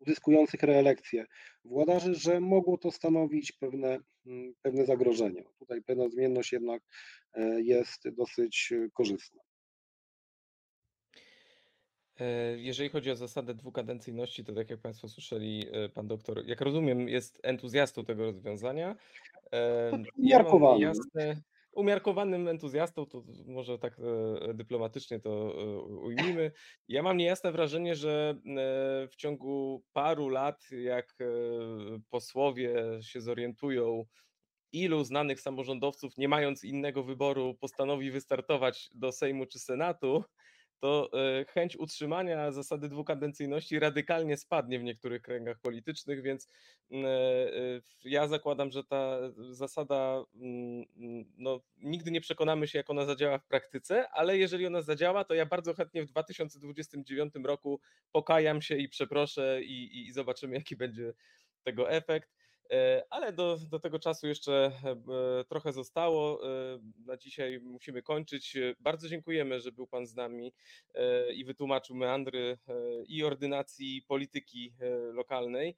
uzyskujących 0.00 0.62
reelekcję 0.62 1.26
włodarzy, 1.64 2.14
że 2.14 2.40
mogło 2.40 2.78
to 2.78 2.90
stanowić 2.90 3.52
pewne, 3.52 3.98
mm, 4.26 4.54
pewne 4.62 4.86
zagrożenie. 4.86 5.44
Tutaj 5.58 5.82
pewna 5.82 6.08
zmienność 6.08 6.52
jednak 6.52 6.82
e, 7.34 7.60
jest 7.62 8.08
dosyć 8.08 8.72
korzystna. 8.92 9.42
E, 12.22 12.58
jeżeli 12.58 12.88
chodzi 12.88 13.10
o 13.10 13.16
zasadę 13.16 13.54
dwukadencyjności, 13.54 14.44
to 14.44 14.52
tak 14.52 14.70
jak 14.70 14.80
Państwo 14.80 15.08
słyszeli, 15.08 15.66
e, 15.72 15.88
pan 15.88 16.06
doktor, 16.06 16.46
jak 16.46 16.60
rozumiem, 16.60 17.08
jest 17.08 17.40
entuzjastą 17.42 18.04
tego 18.04 18.24
rozwiązania. 18.24 18.96
Ja 20.18 20.42
mam 20.42 20.80
jasne, 20.80 21.42
umiarkowanym 21.72 22.48
entuzjastą, 22.48 23.06
to 23.06 23.22
może 23.46 23.78
tak 23.78 23.96
e, 24.48 24.54
dyplomatycznie 24.54 25.20
to 25.20 25.54
ujmijmy. 26.02 26.52
Ja 26.88 27.02
mam 27.02 27.16
niejasne 27.16 27.52
wrażenie, 27.52 27.94
że 27.94 28.34
w 29.10 29.16
ciągu 29.16 29.82
paru 29.92 30.28
lat, 30.28 30.64
jak 30.70 31.16
posłowie 32.10 32.74
się 33.00 33.20
zorientują, 33.20 34.04
ilu 34.72 35.04
znanych 35.04 35.40
samorządowców, 35.40 36.18
nie 36.18 36.28
mając 36.28 36.64
innego 36.64 37.02
wyboru, 37.02 37.54
postanowi 37.54 38.10
wystartować 38.10 38.90
do 38.94 39.12
Sejmu 39.12 39.46
czy 39.46 39.58
Senatu, 39.58 40.24
to 40.82 41.10
e, 41.12 41.44
chęć 41.44 41.76
utrzymania 41.76 42.52
zasady 42.52 42.88
dwukadencyjności 42.88 43.78
radykalnie 43.78 44.36
spadnie 44.36 44.78
w 44.78 44.82
niektórych 44.82 45.22
kręgach 45.22 45.58
politycznych, 45.60 46.22
więc 46.22 46.48
mm, 46.90 47.06
e, 47.06 47.08
e, 47.08 47.80
ja 48.04 48.28
zakładam, 48.28 48.70
że 48.70 48.84
ta 48.84 49.18
zasada, 49.50 50.24
mm, 50.34 50.84
mm, 50.96 51.24
no, 51.38 51.60
nigdy 51.76 52.10
nie 52.10 52.20
przekonamy 52.20 52.68
się, 52.68 52.78
jak 52.78 52.90
ona 52.90 53.04
zadziała 53.04 53.38
w 53.38 53.46
praktyce, 53.46 54.08
ale 54.10 54.38
jeżeli 54.38 54.66
ona 54.66 54.82
zadziała, 54.82 55.24
to 55.24 55.34
ja 55.34 55.46
bardzo 55.46 55.74
chętnie 55.74 56.02
w 56.02 56.06
2029 56.06 57.34
roku 57.44 57.80
pokajam 58.12 58.62
się 58.62 58.76
i 58.76 58.88
przeproszę 58.88 59.62
i, 59.62 60.06
i 60.06 60.12
zobaczymy, 60.12 60.54
jaki 60.54 60.76
będzie 60.76 61.12
tego 61.62 61.90
efekt. 61.90 62.30
E, 62.72 63.02
ale 63.10 63.32
do, 63.32 63.58
do 63.70 63.78
tego 63.78 63.98
czasu 63.98 64.26
jeszcze 64.26 64.72
e, 64.84 65.44
trochę 65.44 65.72
zostało. 65.72 66.46
E, 66.46 66.78
na 67.06 67.16
dzisiaj 67.16 67.60
musimy 67.60 68.02
kończyć. 68.02 68.56
Bardzo 68.80 69.08
dziękujemy, 69.08 69.60
że 69.60 69.72
był 69.72 69.86
Pan 69.86 70.06
z 70.06 70.14
nami 70.14 70.52
i 71.34 71.44
wytłumaczył 71.44 71.96
meandry 71.96 72.58
i 73.06 73.24
ordynacji 73.24 74.04
polityki 74.08 74.74
lokalnej. 75.12 75.76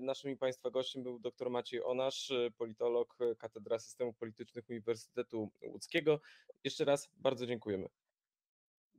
Naszym 0.00 0.30
i 0.30 0.36
Państwa 0.36 0.70
gościem 0.70 1.02
był 1.02 1.18
dr 1.18 1.50
Maciej 1.50 1.82
Onasz, 1.84 2.32
politolog 2.56 3.16
Katedra 3.38 3.78
Systemów 3.78 4.16
Politycznych 4.16 4.68
Uniwersytetu 4.70 5.50
Łódzkiego. 5.66 6.20
Jeszcze 6.64 6.84
raz 6.84 7.10
bardzo 7.16 7.46
dziękujemy. 7.46 7.88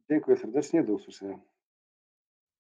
Dziękuję 0.10 0.38
serdecznie, 0.38 0.84
do 0.84 0.94
usłyszenia. 0.94 1.40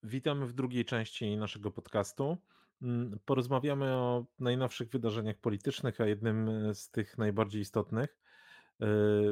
Witamy 0.03 0.45
w 0.45 0.53
drugiej 0.53 0.85
części 0.85 1.37
naszego 1.37 1.71
podcastu. 1.71 2.37
Mm, 2.81 3.19
porozmawiamy 3.25 3.93
o 3.93 4.25
najnowszych 4.39 4.89
wydarzeniach 4.89 5.37
politycznych, 5.37 6.01
a 6.01 6.05
jednym 6.05 6.49
e, 6.49 6.75
z 6.75 6.89
tych 6.89 7.17
najbardziej 7.17 7.61
istotnych 7.61 8.17
e, 8.81 8.85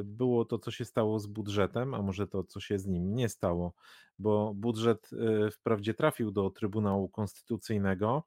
było 0.04 0.44
to, 0.44 0.58
co 0.58 0.70
się 0.70 0.84
stało 0.84 1.18
z 1.18 1.26
budżetem, 1.26 1.94
a 1.94 2.02
może 2.02 2.26
to, 2.26 2.44
co 2.44 2.60
się 2.60 2.78
z 2.78 2.86
nim 2.86 3.14
nie 3.14 3.28
stało, 3.28 3.74
bo 4.18 4.54
budżet 4.54 5.10
e, 5.12 5.50
wprawdzie 5.50 5.94
trafił 5.94 6.30
do 6.30 6.50
Trybunału 6.50 7.08
Konstytucyjnego, 7.08 8.22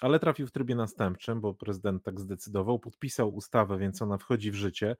ale 0.00 0.18
trafił 0.18 0.46
w 0.46 0.52
trybie 0.52 0.74
następczym, 0.74 1.40
bo 1.40 1.54
prezydent 1.54 2.02
tak 2.02 2.20
zdecydował, 2.20 2.78
podpisał 2.78 3.34
ustawę, 3.34 3.78
więc 3.78 4.02
ona 4.02 4.18
wchodzi 4.18 4.50
w 4.50 4.54
życie. 4.54 4.96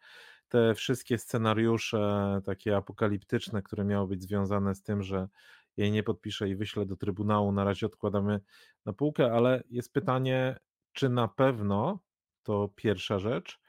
Te 0.49 0.75
wszystkie 0.75 1.19
scenariusze 1.19 2.41
takie 2.45 2.77
apokaliptyczne, 2.77 3.63
które 3.63 3.85
miały 3.85 4.09
być 4.09 4.23
związane 4.23 4.75
z 4.75 4.83
tym, 4.83 5.03
że 5.03 5.29
jej 5.77 5.93
nie 5.93 6.03
podpiszę 6.03 6.49
i 6.49 6.57
wyślę 6.57 6.87
do 6.87 6.97
Trybunału, 6.97 7.53
na 7.53 7.65
razie 7.65 7.87
odkładamy 7.87 8.41
na 8.85 8.93
półkę, 8.93 9.33
ale 9.33 9.63
jest 9.71 9.93
pytanie, 9.93 10.59
czy 10.93 11.09
na 11.09 11.29
pewno 11.29 12.01
to 12.43 12.69
pierwsza 12.77 13.19
rzecz. 13.19 13.61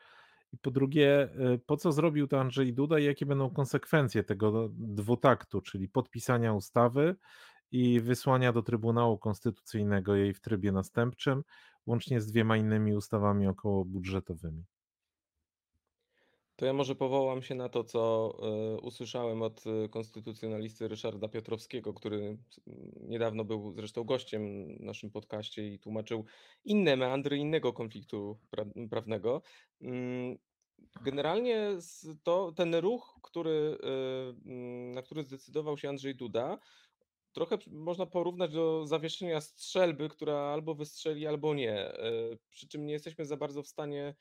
I 0.54 0.58
po 0.58 0.72
drugie, 0.72 1.30
y, 1.56 1.60
po 1.66 1.78
co 1.78 1.92
zrobił 1.92 2.28
to 2.28 2.40
Andrzej 2.40 2.74
Duda 2.74 3.00
i 3.00 3.04
jakie 3.04 3.26
będą 3.26 3.50
konsekwencje 3.50 4.24
tego 4.24 4.70
dwutaktu, 4.72 5.62
czyli 5.62 5.90
podpisania 5.90 6.54
ustawy 6.54 7.16
i 7.72 8.02
wysłania 8.02 8.54
do 8.54 8.62
Trybunału 8.62 9.18
Konstytucyjnego 9.18 10.16
jej 10.16 10.34
w 10.34 10.42
trybie 10.42 10.72
następczym, 10.72 11.44
łącznie 11.86 12.22
z 12.22 12.28
dwiema 12.28 12.58
innymi 12.58 12.96
ustawami 12.96 13.48
okołobudżetowymi. 13.48 14.64
To 16.58 16.66
ja 16.66 16.74
może 16.74 16.96
powołam 16.96 17.42
się 17.42 17.56
na 17.56 17.70
to, 17.70 17.84
co 17.84 18.34
e, 18.42 18.78
usłyszałem 18.82 19.42
od 19.42 19.64
e, 19.68 19.90
konstytucjonalisty 19.90 20.88
Ryszarda 20.88 21.28
Piotrowskiego, 21.28 21.94
który 21.94 22.38
niedawno 23.02 23.46
był 23.46 23.74
zresztą 23.74 24.04
gościem 24.04 24.68
w 24.78 24.84
naszym 24.84 25.12
podcaście 25.12 25.68
i 25.68 25.80
tłumaczył 25.80 26.26
inne 26.66 26.96
meandry 26.96 27.38
innego 27.38 27.74
konfliktu 27.74 28.40
prawnego. 28.90 29.42
Mm, 29.82 30.38
generalnie 31.02 31.70
to, 32.24 32.52
ten 32.52 32.76
ruch, 32.76 33.20
który, 33.24 33.78
e, 33.84 34.50
na 34.94 35.02
który 35.02 35.24
zdecydował 35.24 35.78
się 35.78 35.90
Andrzej 35.90 36.16
Duda, 36.16 36.58
trochę 37.34 37.58
można 37.68 38.06
porównać 38.06 38.54
do 38.54 38.86
zawieszenia 38.86 39.42
strzelby, 39.42 40.10
która 40.10 40.38
albo 40.38 40.76
wystrzeli, 40.76 41.28
albo 41.28 41.54
nie. 41.54 41.92
Przy 42.50 42.68
czym 42.68 42.86
nie 42.86 42.94
jesteśmy 42.94 43.26
za 43.26 43.38
bardzo 43.38 43.64
w 43.64 43.68
stanie 43.68 44.16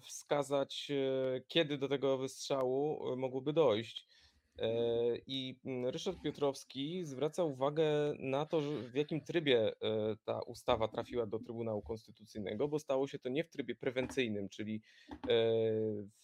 wskazać, 0.00 0.90
e, 0.90 1.40
kiedy 1.48 1.78
do 1.78 1.88
tego 1.88 2.18
wystrzału 2.18 3.12
e, 3.12 3.16
mogłoby 3.16 3.52
dojść. 3.52 4.10
I 5.26 5.56
mm, 5.64 5.86
Ryszard 5.86 6.22
Piotrowski 6.22 7.04
zwraca 7.04 7.44
uwagę 7.44 7.84
na 8.18 8.46
to, 8.46 8.60
w 8.92 8.94
jakim 8.94 9.20
trybie 9.20 9.72
ta 10.24 10.40
ustawa 10.42 10.88
trafiła 10.88 11.26
do 11.26 11.38
Trybunału 11.38 11.82
Konstytucyjnego, 11.82 12.68
bo 12.68 12.78
stało 12.78 13.08
się 13.08 13.18
to 13.18 13.28
nie 13.28 13.44
w 13.44 13.50
trybie 13.50 13.74
prewencyjnym, 13.74 14.48
czyli 14.48 14.82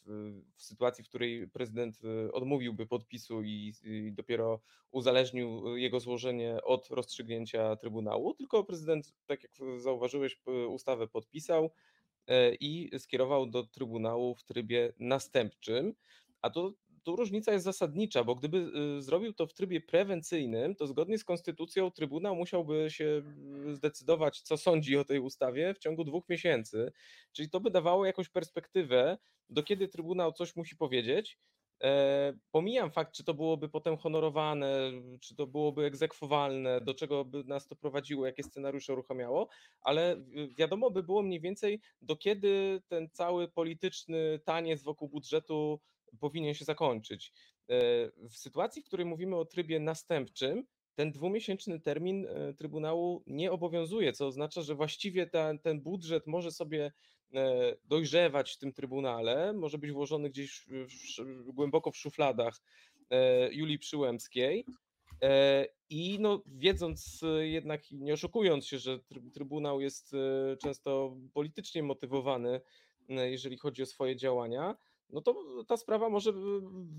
w, 0.05 0.43
w 0.57 0.63
sytuacji, 0.63 1.05
w 1.05 1.09
której 1.09 1.49
prezydent 1.49 2.01
odmówiłby 2.33 2.87
podpisu 2.87 3.43
i, 3.43 3.73
i 3.85 4.13
dopiero 4.13 4.61
uzależnił 4.91 5.77
jego 5.77 6.01
złożenie 6.01 6.63
od 6.63 6.89
rozstrzygnięcia 6.91 7.77
Trybunału, 7.77 8.35
tylko 8.35 8.65
prezydent, 8.65 9.15
tak 9.27 9.43
jak 9.43 9.53
zauważyłeś, 9.81 10.41
ustawę 10.69 11.09
podpisał 11.09 11.65
E, 11.65 11.71
i 12.61 12.91
skierował 12.99 13.47
do 13.47 13.63
Trybunału 13.63 14.35
w 14.35 14.45
trybie 14.45 14.93
następczym. 14.99 15.95
A 16.43 16.51
to 16.51 16.73
tu 17.07 17.17
różnica 17.17 17.53
jest 17.53 17.65
zasadnicza, 17.65 18.25
bo 18.25 18.35
gdyby 18.35 18.71
y, 18.99 19.03
zrobił 19.03 19.33
to 19.33 19.47
w 19.47 19.55
trybie 19.55 19.81
prewencyjnym, 19.81 20.75
to 20.75 20.87
zgodnie 20.87 21.19
z 21.19 21.25
konstytucją 21.25 21.91
Trybunał 21.91 22.37
musiałby 22.37 22.91
się 22.91 23.23
y, 23.69 23.75
zdecydować, 23.75 24.41
co 24.41 24.57
sądzi 24.57 24.97
o 24.97 25.05
tej 25.05 25.21
ustawie 25.21 25.75
w 25.75 25.79
ciągu 25.79 26.05
dwóch 26.05 26.29
miesięcy. 26.29 26.93
Czyli 27.33 27.51
to 27.51 27.61
by 27.61 27.71
dawało 27.71 28.07
jakąś 28.07 28.29
perspektywę, 28.29 29.19
do 29.51 29.63
kiedy 29.63 29.89
Trybunał 29.89 30.33
coś 30.33 30.57
musi 30.57 30.77
powiedzieć, 30.77 31.39
E, 31.39 31.56
pomijam 32.51 32.91
fakt, 32.91 33.15
czy 33.15 33.25
to 33.25 33.35
byłoby 33.35 33.69
potem 33.69 33.97
honorowane, 33.97 34.93
czy 35.21 35.35
to 35.35 35.47
byłoby 35.47 35.85
egzekwowalne, 35.85 36.81
do 36.81 36.95
czego 36.95 37.25
by 37.25 37.45
nas 37.45 37.67
to 37.67 37.77
prowadziło, 37.77 38.27
jakie 38.27 38.43
scenariusze 38.43 38.93
uruchamiało, 38.93 39.49
ale 39.81 40.25
wiadomo 40.59 40.91
by 40.91 41.03
było 41.03 41.23
mniej 41.23 41.41
więcej, 41.41 41.81
do 42.03 42.17
kiedy 42.17 42.83
ten 42.89 43.09
cały 43.13 43.49
polityczny 43.49 44.41
taniec 44.45 44.83
wokół 44.83 45.09
budżetu 45.09 45.81
powinien 46.21 46.55
się 46.55 46.65
zakończyć. 46.65 47.33
E, 47.69 47.75
w 48.29 48.37
sytuacji, 48.37 48.83
w 48.83 48.87
której 48.87 49.07
mówimy 49.07 49.37
o 49.37 49.45
trybie 49.45 49.81
następczym, 49.81 50.65
ten 50.95 51.13
dwumiesięczny 51.13 51.81
termin 51.81 52.27
e, 52.27 52.55
Trybunału 52.55 53.23
nie 53.27 53.53
obowiązuje, 53.53 54.13
co 54.13 54.27
oznacza, 54.27 54.63
że 54.63 54.75
właściwie 54.75 55.27
ten, 55.63 55.81
budżet 55.81 56.27
może 56.27 56.51
sobie 56.51 56.85
E, 56.85 57.16
dojrzewać 57.85 58.53
w 58.53 58.59
tym 58.59 58.73
trybunale, 58.73 59.53
może 59.53 59.79
być 59.79 59.93
włożony 59.93 60.31
gdzieś 60.31 60.67
w, 60.69 60.87
w, 61.19 61.53
głęboko 61.53 61.91
w 61.91 61.97
szufladach 61.97 62.61
e, 63.11 63.53
Julii 63.53 63.79
Przyłębskiej. 63.79 64.67
E, 65.23 65.67
I 65.91 66.19
no, 66.21 66.43
wiedząc 66.47 67.21
jednak, 67.41 67.91
nie 67.91 68.13
oszukując 68.13 68.67
się, 68.67 68.79
że 68.79 68.99
Trybunał 69.35 69.81
jest 69.81 70.13
często 70.63 71.17
politycznie 71.35 71.83
motywowany, 71.83 72.61
jeżeli 73.09 73.59
chodzi 73.59 73.83
o 73.83 73.87
swoje 73.87 74.17
działania, 74.17 74.77
no 75.11 75.21
to 75.21 75.65
ta 75.69 75.77
sprawa 75.77 76.09
może 76.09 76.33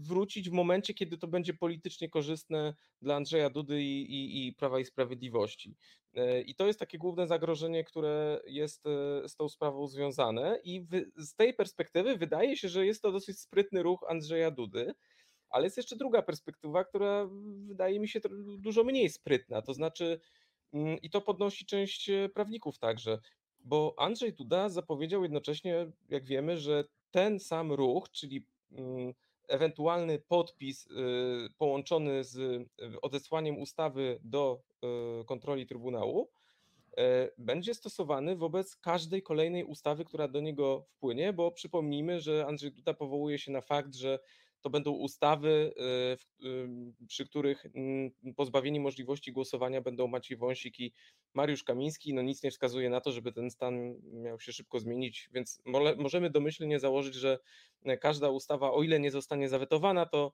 wrócić 0.01 0.49
w 0.49 0.53
momencie, 0.53 0.93
kiedy 0.93 1.17
to 1.17 1.27
będzie 1.27 1.53
politycznie 1.53 2.09
korzystne 2.09 2.73
dla 3.01 3.15
Andrzeja 3.15 3.49
Dudy 3.49 3.81
i, 3.81 4.01
i, 4.01 4.47
i, 4.47 4.53
Prawa 4.53 4.79
i 4.79 4.85
Sprawiedliwości. 4.85 5.75
E, 6.13 6.41
I 6.41 6.55
to 6.55 6.67
jest 6.67 6.79
takie 6.79 6.97
główne 6.97 7.27
zagrożenie, 7.27 7.83
które 7.83 8.41
jest 8.47 8.85
e, 8.85 9.29
z 9.29 9.35
tą 9.35 9.49
sprawą 9.49 9.87
związane. 9.87 10.59
I 10.63 10.85
z 11.15 11.35
tej 11.35 11.53
perspektywy 11.53 12.17
wydaje 12.17 12.57
się, 12.57 12.69
że 12.69 12.85
jest 12.85 13.01
to 13.01 13.11
dosyć 13.11 13.39
sprytny 13.39 13.83
ruch 13.83 14.05
Andrzeja 14.09 14.51
Dudy. 14.51 14.93
Ale 15.49 15.63
jest 15.63 15.77
jeszcze 15.77 15.95
druga 15.95 16.21
perspektywa, 16.21 16.83
która 16.83 17.29
wydaje 17.67 17.99
mi 17.99 18.07
się 18.07 18.19
dużo 18.59 18.83
mniej 18.83 19.09
sprytna. 19.09 19.61
To 19.61 19.73
znaczy, 19.73 20.19
mm, 20.73 20.97
i 21.01 21.09
to 21.09 21.21
podnosi 21.21 21.65
część 21.65 22.09
e, 22.09 22.29
prawników 22.29 22.79
także, 22.79 23.19
bo 23.59 23.95
Andrzej 23.97 24.33
Duda 24.33 24.69
zapowiedział 24.69 25.23
jednocześnie, 25.23 25.91
jak 26.09 26.25
wiemy, 26.25 26.57
że 26.57 26.83
ten 27.11 27.39
sam 27.39 27.71
ruch, 27.71 28.11
czyli 28.11 28.45
mm, 28.71 29.13
ewentualny 29.47 30.19
podpis 30.19 30.85
y, 30.85 30.89
połączony 31.57 32.23
z 32.23 32.67
odesłaniem 33.01 33.57
ustawy 33.57 34.19
do 34.23 34.61
y, 35.21 35.25
kontroli 35.25 35.67
Trybunału, 35.67 36.29
będzie 37.37 37.73
stosowany 37.73 38.35
wobec 38.35 38.75
każdej 38.75 39.23
kolejnej 39.23 39.63
ustawy, 39.63 40.05
która 40.05 40.27
do 40.27 40.41
niego 40.41 40.85
wpłynie, 40.89 41.33
bo 41.33 41.51
przypomnijmy, 41.51 42.19
że 42.19 42.45
Andrzej 42.47 42.71
Duda 42.71 42.93
powołuje 42.93 43.39
się 43.39 43.51
na 43.51 43.61
fakt, 43.61 43.95
że 43.95 44.19
to 44.61 44.69
będą 44.69 44.91
ustawy, 44.91 45.73
przy 47.07 47.25
których 47.25 47.65
mm, 47.65 48.11
pozbawieni 48.35 48.79
możliwości 48.79 49.31
głosowania 49.31 49.81
będą 49.81 50.07
Maciej 50.07 50.37
Wąsik 50.37 50.79
i 50.79 50.93
Mariusz 51.33 51.63
Kamiński. 51.63 52.13
No 52.13 52.21
nic 52.21 52.43
nie 52.43 52.51
wskazuje 52.51 52.89
na 52.89 53.01
to, 53.01 53.11
żeby 53.11 53.31
ten 53.31 53.51
stan 53.51 53.95
miał 54.03 54.39
się 54.39 54.53
szybko 54.53 54.79
zmienić, 54.79 55.29
więc 55.33 55.61
możemy 55.97 56.29
domyślnie 56.29 56.79
założyć, 56.79 57.15
że 57.15 57.39
każda 58.01 58.29
ustawa, 58.29 58.71
o 58.71 58.83
ile 58.83 58.99
nie 58.99 59.11
zostanie 59.11 59.49
zawetowana, 59.49 60.05
to 60.05 60.33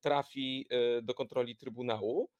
trafi 0.00 0.68
do 1.02 1.14
kontroli 1.14 1.56
Trybunału. 1.56 2.30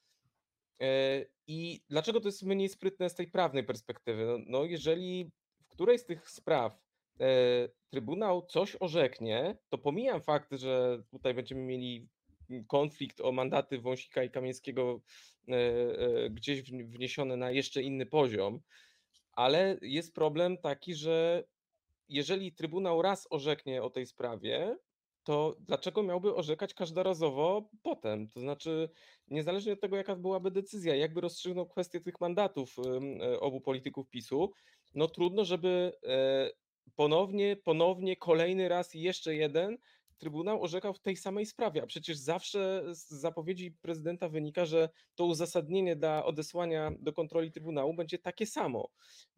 I 1.47 1.81
dlaczego 1.89 2.21
to 2.21 2.29
jest 2.29 2.43
mniej 2.43 2.69
sprytne 2.69 3.11
z 3.11 3.15
tej 3.15 3.31
prawnej 3.31 3.65
perspektywy? 3.65 4.27
No, 4.27 4.39
no 4.47 4.65
jeżeli 4.65 5.31
w 5.61 5.69
której 5.69 5.99
z 5.99 6.05
tych 6.05 6.31
spraw 6.31 6.73
e, 6.73 6.86
Trybunał 7.91 8.47
coś 8.47 8.77
orzeknie, 8.81 9.57
to 9.69 9.79
pomijam 9.79 10.23
fakt, 10.23 10.53
że 10.53 11.03
tutaj 11.11 11.35
będziemy 11.35 11.61
mieli 11.61 12.09
konflikt 12.67 13.21
o 13.21 13.33
mandaty 13.33 13.79
Wąsika 13.79 14.25
i 14.25 14.31
Kamińskiego 14.31 15.01
e, 15.49 15.55
e, 15.55 16.31
gdzieś 16.31 16.63
wniesione 16.73 17.37
na 17.37 17.51
jeszcze 17.51 17.83
inny 17.83 18.07
poziom, 18.07 18.61
ale 19.33 19.79
jest 19.83 20.15
problem 20.15 20.59
taki, 20.59 20.95
że 20.95 21.45
jeżeli 22.09 22.53
Trybunał 22.53 23.03
raz 23.03 23.27
orzeknie 23.31 23.83
o 23.83 23.91
tej 23.91 24.07
sprawie, 24.07 24.77
to 25.23 25.57
dlaczego 25.61 26.03
miałby 26.03 26.35
orzekać 26.35 26.75
każdorazowo 26.75 27.71
potem? 27.83 28.29
To 28.29 28.41
znaczy, 28.41 28.89
niezależnie 29.29 29.73
od 29.73 29.81
tego, 29.81 29.97
jaka 29.97 30.17
byłaby 30.17 30.51
decyzja, 30.51 30.97
jakby 30.97 31.21
rozstrzygnął 31.21 31.69
kwestię 31.69 32.01
tych 32.01 32.21
mandatów 32.21 32.77
e, 32.79 33.41
obu 33.41 33.61
polityków 33.61 34.09
PiSu, 34.09 34.53
no 34.95 35.09
trudno, 35.09 35.45
żeby 35.45 35.93
e, 36.05 36.51
ponownie, 36.97 37.57
ponownie, 37.57 38.17
kolejny 38.17 38.69
raz 38.69 38.95
i 38.95 39.01
jeszcze 39.01 39.35
jeden 39.35 39.79
Trybunał 40.19 40.63
orzekał 40.63 40.95
w 40.95 41.01
tej 41.01 41.17
samej 41.17 41.47
sprawie, 41.47 41.83
a 41.83 41.87
przecież 41.87 42.17
zawsze 42.17 42.83
z 42.95 43.09
zapowiedzi 43.09 43.73
prezydenta 43.73 44.29
wynika, 44.29 44.65
że 44.65 44.89
to 45.15 45.25
uzasadnienie 45.25 45.97
dla 45.97 46.25
odesłania 46.25 46.93
do 46.99 47.13
kontroli 47.13 47.53
Trybunału 47.53 47.95
będzie 47.95 48.19
takie 48.19 48.47
samo. 48.47 48.89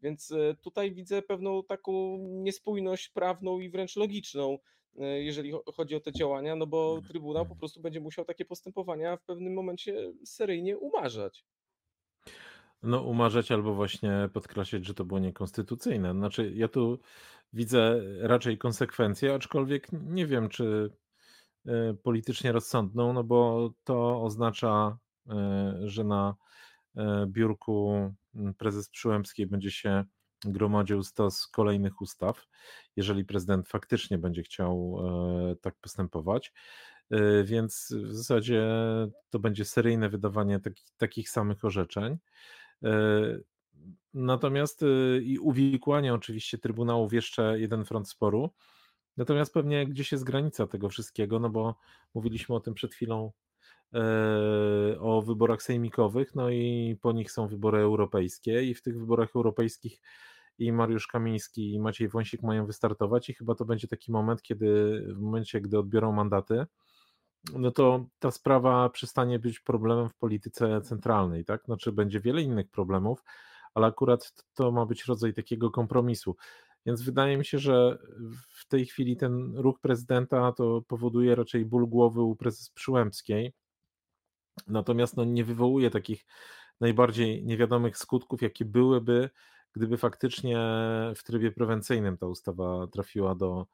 Więc 0.02 0.30
e, 0.30 0.54
tutaj 0.62 0.92
widzę 0.92 1.22
pewną 1.22 1.62
taką 1.62 2.18
niespójność 2.18 3.08
prawną 3.08 3.60
i 3.60 3.70
wręcz 3.70 3.96
logiczną 3.96 4.58
E, 4.98 5.22
jeżeli 5.22 5.52
chodzi 5.74 5.96
o 5.96 6.00
te 6.00 6.12
działania, 6.12 6.56
no 6.56 6.66
bo 6.66 6.88
mhm, 6.88 7.08
Trybunał 7.08 7.46
po 7.46 7.56
prostu 7.56 7.80
będzie 7.80 8.00
musiał 8.00 8.24
takie 8.24 8.44
postępowania 8.44 9.16
w 9.16 9.22
pewnym 9.22 9.54
momencie 9.54 10.12
seryjnie 10.24 10.78
umarzać. 10.78 11.44
No, 12.82 13.02
umarzać 13.02 13.52
albo 13.52 13.74
właśnie 13.74 14.28
podkreślać, 14.32 14.84
że 14.84 14.94
to 14.94 15.04
było 15.04 15.20
niekonstytucyjne. 15.20 16.12
Znaczy, 16.12 16.52
ja 16.54 16.68
tu 16.68 16.98
widzę 17.52 18.00
raczej 18.20 18.58
konsekwencje, 18.58 19.34
aczkolwiek 19.34 19.88
nie 19.92 20.26
wiem, 20.26 20.48
czy 20.48 20.90
e, 21.66 21.94
politycznie 21.94 22.52
rozsądną, 22.52 23.12
no 23.12 23.24
bo 23.24 23.70
to 23.84 24.22
oznacza, 24.22 24.98
e, 25.30 25.74
że 25.84 26.04
na 26.04 26.34
biurku 27.26 28.14
prezes 28.58 28.88
Przyłębskiej 28.88 29.46
będzie 29.46 29.70
się 29.70 30.04
gromadził 30.44 31.02
stos 31.02 31.46
kolejnych 31.46 32.00
ustaw, 32.00 32.46
jeżeli 32.96 33.24
prezydent 33.24 33.68
faktycznie 33.68 34.18
będzie 34.18 34.42
chciał 34.42 34.98
e, 35.50 35.56
tak 35.56 35.74
postępować. 35.80 36.52
E, 37.10 37.44
więc 37.44 37.94
w 38.04 38.14
zasadzie 38.14 38.68
to 39.30 39.38
będzie 39.38 39.64
seryjne 39.64 40.08
wydawanie 40.08 40.60
takich, 40.60 40.86
takich 40.96 41.30
samych 41.30 41.64
orzeczeń. 41.64 42.18
E, 43.78 43.90
natomiast 44.14 44.84
i 45.22 45.38
uwikłanie 45.38 46.14
oczywiście 46.14 46.58
Trybunału 46.58 47.08
w 47.08 47.12
jeszcze 47.12 47.60
jeden 47.60 47.84
front 47.84 48.08
sporu. 48.08 48.50
Natomiast 49.16 49.54
pewnie 49.54 49.86
gdzieś 49.86 50.12
jest 50.12 50.24
granica 50.24 50.66
tego 50.66 50.88
wszystkiego, 50.88 51.38
no 51.38 51.50
bo 51.50 51.74
mówiliśmy 52.14 52.54
o 52.54 52.60
tym 52.60 52.74
przed 52.74 52.94
chwilą 52.94 53.32
o 55.00 55.22
wyborach 55.22 55.62
sejmikowych, 55.62 56.34
no 56.34 56.50
i 56.50 56.96
po 57.02 57.12
nich 57.12 57.32
są 57.32 57.48
wybory 57.48 57.78
europejskie 57.78 58.62
i 58.62 58.74
w 58.74 58.82
tych 58.82 58.98
wyborach 58.98 59.28
europejskich 59.36 60.00
i 60.58 60.72
Mariusz 60.72 61.06
Kamiński 61.06 61.74
i 61.74 61.80
Maciej 61.80 62.08
Wąsik 62.08 62.42
mają 62.42 62.66
wystartować 62.66 63.30
i 63.30 63.34
chyba 63.34 63.54
to 63.54 63.64
będzie 63.64 63.88
taki 63.88 64.12
moment, 64.12 64.42
kiedy 64.42 65.00
w 65.14 65.20
momencie, 65.20 65.60
gdy 65.60 65.78
odbiorą 65.78 66.12
mandaty, 66.12 66.66
no 67.54 67.70
to 67.70 68.06
ta 68.18 68.30
sprawa 68.30 68.88
przestanie 68.88 69.38
być 69.38 69.60
problemem 69.60 70.08
w 70.08 70.14
polityce 70.14 70.80
centralnej, 70.80 71.44
tak? 71.44 71.64
Znaczy 71.64 71.92
będzie 71.92 72.20
wiele 72.20 72.42
innych 72.42 72.70
problemów, 72.70 73.24
ale 73.74 73.86
akurat 73.86 74.32
to 74.54 74.72
ma 74.72 74.86
być 74.86 75.04
rodzaj 75.04 75.34
takiego 75.34 75.70
kompromisu. 75.70 76.36
Więc 76.86 77.02
wydaje 77.02 77.36
mi 77.36 77.44
się, 77.44 77.58
że 77.58 77.98
w 78.48 78.66
tej 78.68 78.86
chwili 78.86 79.16
ten 79.16 79.56
ruch 79.56 79.80
prezydenta 79.80 80.52
to 80.52 80.82
powoduje 80.88 81.34
raczej 81.34 81.64
ból 81.64 81.86
głowy 81.86 82.22
u 82.22 82.36
prezes 82.36 82.70
Przyłębskiej, 82.70 83.52
natomiast 84.66 85.16
no, 85.16 85.24
nie 85.24 85.44
wywołuje 85.44 85.90
takich 85.90 86.26
najbardziej 86.80 87.44
niewiadomych 87.44 87.98
skutków, 87.98 88.42
jakie 88.42 88.64
byłyby, 88.64 89.30
gdyby 89.72 89.96
faktycznie 89.96 90.58
w 91.16 91.22
trybie 91.24 91.52
prewencyjnym 91.52 92.18
ta 92.18 92.26
ustawa 92.26 92.86
trafiła 92.86 93.34
do 93.34 93.66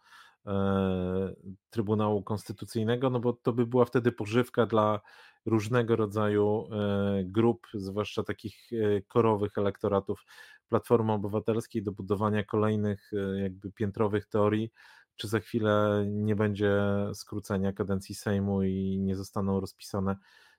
Trybunału 1.70 2.22
Konstytucyjnego, 2.22 3.10
no 3.10 3.20
bo 3.20 3.32
to 3.32 3.52
by 3.52 3.66
była 3.66 3.84
wtedy 3.84 4.12
pożywka 4.12 4.66
dla 4.66 5.00
różnego 5.46 5.96
rodzaju 5.96 6.68
e, 6.72 7.24
grup, 7.24 7.66
zwłaszcza 7.74 8.22
takich 8.22 8.72
e, 8.72 9.02
korowych 9.02 9.58
elektoratów 9.58 10.24
Platformy 10.68 11.12
Obywatelskiej 11.12 11.82
do 11.82 11.92
budowania 11.92 12.44
kolejnych 12.44 13.10
jakby 13.42 13.72
piętrowych 13.72 14.26
teorii, 14.26 14.70
czy 15.16 15.28
za 15.28 15.40
chwilę 15.40 16.04
nie 16.08 16.36
będzie 16.36 16.80
skrócenia 17.14 17.72
kadencji 17.72 18.14
Sejmu 18.14 18.62
i 18.62 18.98
nie 19.00 19.16
zostaną 19.16 19.60
rozpisane 19.60 20.16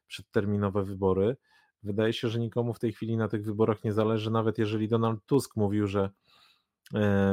przedterminowe 0.07 0.83
wybory. 0.83 1.38
Wydaje 1.83 2.13
się, 2.13 2.29
że 2.29 2.39
nikomu 2.39 2.73
w 2.73 2.79
tej 2.79 2.93
chwili 2.93 3.17
na 3.17 3.27
tych 3.27 3.45
wyborach 3.45 3.83
nie 3.83 3.93
zależy, 3.93 4.31
nawet 4.31 4.57
jeżeli 4.57 4.88
Donald 4.88 5.25
Tusk 5.25 5.55
mówił, 5.55 5.88
że 5.88 6.01
e, 6.01 6.09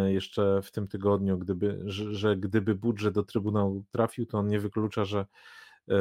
jeszcze 0.06 0.62
w 0.62 0.70
tym 0.70 0.88
tygodniu, 0.88 1.38
gdyby, 1.38 1.82
że, 1.84 2.14
że 2.14 2.36
gdyby 2.36 2.74
budżet 2.74 3.14
do 3.14 3.22
Trybunału 3.22 3.84
trafił, 3.90 4.26
to 4.26 4.38
on 4.38 4.48
nie 4.48 4.60
wyklucza, 4.60 5.04
że 5.04 5.26
e, 5.88 5.96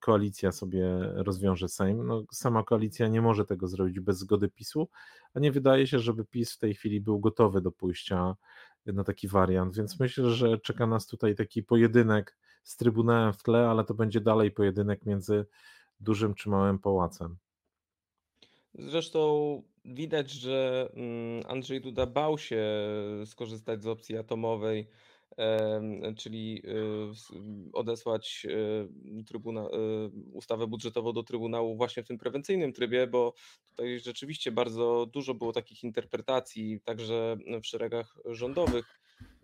koalicja 0.00 0.52
sobie 0.52 0.88
rozwiąże 1.14 1.68
Sejm. 1.68 2.06
No, 2.06 2.24
sama 2.32 2.62
koalicja 2.62 3.08
nie 3.08 3.22
może 3.22 3.44
tego 3.44 3.68
zrobić 3.68 4.00
bez 4.00 4.18
zgody 4.18 4.48
PiSu, 4.48 4.88
a 5.34 5.40
nie 5.40 5.52
wydaje 5.52 5.86
się, 5.86 5.98
żeby 5.98 6.24
PiS 6.24 6.52
w 6.52 6.58
tej 6.58 6.74
chwili 6.74 7.00
był 7.00 7.20
gotowy 7.20 7.60
do 7.60 7.72
pójścia 7.72 8.36
na 8.86 9.04
taki 9.04 9.28
wariant, 9.28 9.76
więc 9.76 10.00
myślę, 10.00 10.30
że 10.30 10.58
czeka 10.58 10.86
nas 10.86 11.06
tutaj 11.06 11.34
taki 11.34 11.62
pojedynek 11.62 12.36
z 12.64 12.76
Trybunałem 12.76 13.32
w 13.32 13.42
tle, 13.42 13.68
ale 13.68 13.84
to 13.84 13.94
będzie 13.94 14.20
dalej 14.20 14.50
pojedynek 14.50 15.06
między 15.06 15.46
dużym 16.00 16.34
czy 16.34 16.48
małym 16.48 16.78
pałacem. 16.78 17.36
Zresztą 18.74 19.62
widać, 19.86 20.30
że 20.30 20.88
mm, 20.94 21.42
Andrzej 21.48 21.80
Duda 21.80 22.06
bał 22.06 22.38
się 22.38 22.66
skorzystać 23.24 23.82
z 23.82 23.86
opcji 23.86 24.18
atomowej, 24.18 24.88
czyli 26.16 26.62
y, 26.64 27.72
odesłać 27.72 28.46
y, 29.20 29.24
trybuna, 29.24 29.66
y, 29.66 29.68
ustawę 30.32 30.66
budżetową 30.66 31.12
do 31.12 31.22
Trybunału 31.22 31.76
właśnie 31.76 32.02
w 32.02 32.06
tym 32.06 32.18
prewencyjnym 32.18 32.72
trybie, 32.72 33.06
bo 33.06 33.34
tutaj 33.68 34.00
rzeczywiście 34.00 34.52
bardzo 34.52 35.06
dużo 35.12 35.34
było 35.34 35.52
takich 35.52 35.84
interpretacji, 35.84 36.80
także 36.84 37.36
w 37.62 37.66
szeregach 37.66 38.16
rządowych 38.24 39.00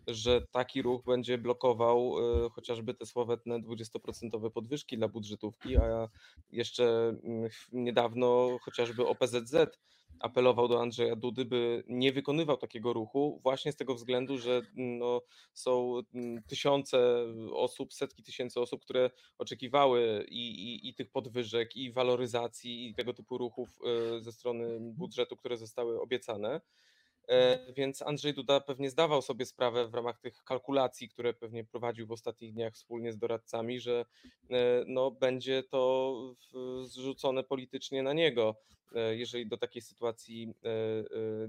że 0.07 0.46
taki 0.50 0.82
ruch 0.82 1.05
będzie 1.05 1.38
blokował 1.38 2.14
y, 2.46 2.50
chociażby 2.50 2.94
te 2.94 3.07
sławetne 3.07 3.59
20% 3.61 4.50
podwyżki 4.50 4.98
dla 4.98 5.09
budżetówki, 5.09 5.76
a 5.76 6.09
jeszcze 6.50 7.09
mm, 7.24 7.48
niedawno 7.72 8.59
chociażby 8.62 9.07
OPZZ 9.07 9.55
apelował 10.22 10.68
do 10.68 10.80
Andrzeja 10.80 11.16
Dudy, 11.16 11.44
by 11.44 11.84
nie 11.88 12.12
wykonywał 12.12 12.57
takiego 12.57 12.92
ruchu, 12.92 13.40
właśnie 13.42 13.72
z 13.72 13.76
tego 13.76 13.94
względu, 13.94 14.38
że 14.38 14.62
mm, 14.76 14.98
no, 14.98 15.22
są 15.55 16.00
mm, 16.14 16.42
tysiące 16.42 17.24
osób, 17.53 17.92
setki 17.94 18.22
tysięcy 18.22 18.61
osób, 18.61 18.82
które 18.82 19.11
oczekiwały 19.38 20.26
i, 20.28 20.50
i, 20.50 20.88
i 20.88 20.94
tych 20.94 21.11
podwyżek, 21.11 21.76
i 21.76 21.92
waloryzacji, 21.92 22.88
i 22.88 22.94
tego 22.94 23.14
typu 23.14 23.38
ruchów 23.38 23.68
y, 24.16 24.20
ze 24.20 24.32
strony 24.32 24.78
budżetu, 24.80 25.36
które 25.36 25.57
zostały 25.57 26.00
obiecane. 26.00 26.61
E, 27.29 27.59
więc 27.73 28.03
Andrzej 28.03 28.35
Duda 28.35 28.61
pewnie 28.61 28.91
zdawał 28.91 29.23
sobie 29.23 29.47
sprawę 29.47 29.89
w 29.89 29.95
ramach 29.95 30.18
tych 30.18 30.45
kalkulacji, 30.45 31.09
które 31.09 31.35
pewnie 31.35 31.64
prowadził 31.64 32.07
w 32.07 32.12
ostatnich 32.12 32.53
dniach 32.53 32.75
wspólnie 32.75 33.12
z 33.12 33.18
doradcami, 33.18 33.81
że 33.81 34.05
e, 34.51 34.85
no, 34.87 35.11
będzie 35.11 35.62
to 35.62 36.14
zrzucone 36.83 37.45
politycznie 37.45 38.03
na 38.03 38.12
niego, 38.12 38.57
e, 38.95 39.16
jeżeli 39.16 39.47
do 39.47 39.57
takiej 39.57 39.83
sytuacji 39.83 40.55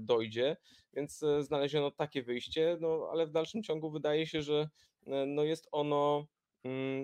dojdzie. 0.00 0.56
Więc 0.94 1.24
znaleziono 1.40 1.90
takie 1.90 2.22
wyjście, 2.22 2.76
no, 2.80 3.08
ale 3.12 3.26
w 3.26 3.30
dalszym 3.30 3.62
ciągu 3.62 3.90
wydaje 3.90 4.26
się, 4.26 4.42
że 4.42 4.68
no, 5.26 5.44
jest 5.44 5.68
ono 5.72 6.26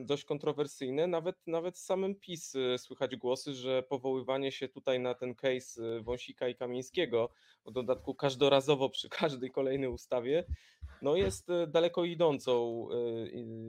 dość 0.05 0.25
kontrowersyjne. 0.25 1.07
Nawet, 1.07 1.37
nawet 1.47 1.79
z 1.79 1.85
samym 1.85 2.15
PiS 2.15 2.55
y, 2.55 2.79
słychać 2.79 3.17
głosy, 3.17 3.55
że 3.55 3.83
powoływanie 3.83 4.53
się 4.53 4.69
tutaj 4.69 5.01
na 5.01 5.15
ten 5.15 5.35
case 5.35 5.83
y, 5.83 6.03
Wąsika 6.03 6.49
i 6.49 6.55
Kamińskiego, 6.55 7.31
w 7.67 7.73
dodatku 7.73 8.15
każdorazowo 8.15 8.91
przy 8.91 9.09
każdej 9.21 9.51
kolejnej 9.51 9.89
ustawie, 9.89 10.45
no 11.03 11.17
jest 11.17 11.49
daleko 11.69 12.05
idącą 12.05 12.89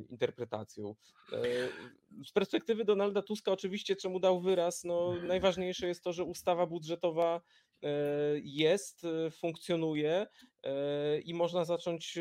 interpretacją. 0.09 0.95
Z 2.25 2.31
perspektywy 2.31 2.85
Donalda 2.85 3.21
Tuska 3.21 3.51
oczywiście, 3.51 3.95
czemu 3.95 4.19
dał 4.19 4.41
wyraz, 4.41 4.83
no 4.83 5.13
najważniejsze 5.23 5.87
jest 5.87 6.03
to, 6.03 6.13
że 6.13 6.23
ustawa 6.23 6.65
budżetowa 6.65 7.41
jest, 8.43 9.01
funkcjonuje 9.31 10.27
i 11.25 11.33
można 11.33 11.65
zacząć 11.65 12.19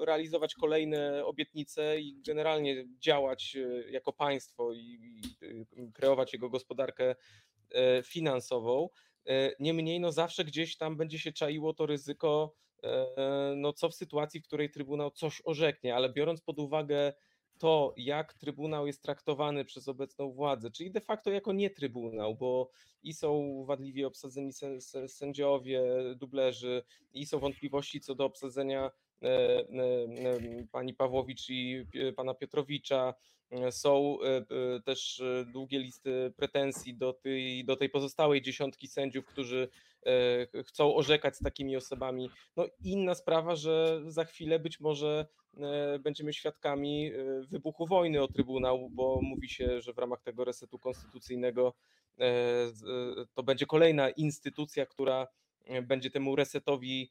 realizować 0.00 0.54
kolejne 0.54 1.24
obietnice 1.24 2.00
i 2.00 2.22
generalnie 2.26 2.84
działać 2.98 3.56
jako 3.90 4.12
państwo 4.12 4.72
i 4.72 4.98
kreować 5.94 6.32
jego 6.32 6.50
gospodarkę 6.50 7.14
finansową. 8.04 8.88
Niemniej 9.60 10.00
no 10.00 10.12
zawsze 10.12 10.44
gdzieś 10.44 10.76
tam 10.76 10.96
będzie 10.96 11.18
się 11.18 11.32
czaiło 11.32 11.74
to 11.74 11.86
ryzyko, 11.86 12.54
no 13.56 13.72
co 13.72 13.88
w 13.88 13.94
sytuacji, 13.94 14.40
w 14.40 14.46
której 14.46 14.70
Trybunał 14.70 15.10
coś 15.10 15.42
orzeknie, 15.44 15.94
ale 15.94 16.12
biorąc 16.12 16.40
pod 16.40 16.58
uwagę 16.58 17.12
to, 17.58 17.94
jak 17.96 18.34
Trybunał 18.34 18.86
jest 18.86 19.02
traktowany 19.02 19.64
przez 19.64 19.88
obecną 19.88 20.32
władzę, 20.32 20.70
czyli 20.70 20.90
de 20.90 21.00
facto 21.00 21.30
jako 21.30 21.52
nie 21.52 21.70
Trybunał, 21.70 22.34
bo 22.34 22.70
i 23.02 23.12
są 23.12 23.64
wadliwie 23.64 24.06
obsadzeni 24.06 24.52
sędziowie, 25.06 25.82
dublerzy, 26.16 26.82
i 27.14 27.26
są 27.26 27.38
wątpliwości 27.38 28.00
co 28.00 28.14
do 28.14 28.24
obsadzenia 28.24 28.90
e, 29.22 29.28
e, 29.28 29.66
pani 30.72 30.94
Pawłowicz 30.94 31.50
i 31.50 31.86
pana 32.16 32.34
Piotrowicza, 32.34 33.14
są 33.70 34.18
e, 34.20 34.80
też 34.80 35.22
długie 35.52 35.78
listy 35.78 36.32
pretensji 36.36 36.94
do 36.94 37.12
tej, 37.12 37.64
do 37.64 37.76
tej 37.76 37.88
pozostałej 37.88 38.42
dziesiątki 38.42 38.88
sędziów, 38.88 39.26
którzy 39.26 39.68
chcą 40.66 40.94
orzekać 40.94 41.36
z 41.36 41.38
takimi 41.38 41.76
osobami. 41.76 42.30
No 42.56 42.66
inna 42.84 43.14
sprawa, 43.14 43.56
że 43.56 44.02
za 44.06 44.24
chwilę 44.24 44.58
być 44.58 44.80
może 44.80 45.26
E, 45.60 45.98
będziemy 45.98 46.32
świadkami 46.32 47.12
e, 47.12 47.42
wybuchu 47.42 47.86
wojny 47.86 48.22
o 48.22 48.28
Trybunał, 48.28 48.90
bo 48.90 49.20
mówi 49.22 49.48
się, 49.48 49.80
że 49.80 49.92
w 49.92 49.98
ramach 49.98 50.22
tego 50.22 50.44
resetu 50.44 50.78
konstytucyjnego 50.78 51.74
e, 52.18 52.24
to 53.34 53.42
będzie 53.42 53.66
kolejna 53.66 54.10
instytucja, 54.10 54.86
która 54.86 55.26
będzie 55.82 56.10
temu 56.10 56.36
resetowi 56.36 57.10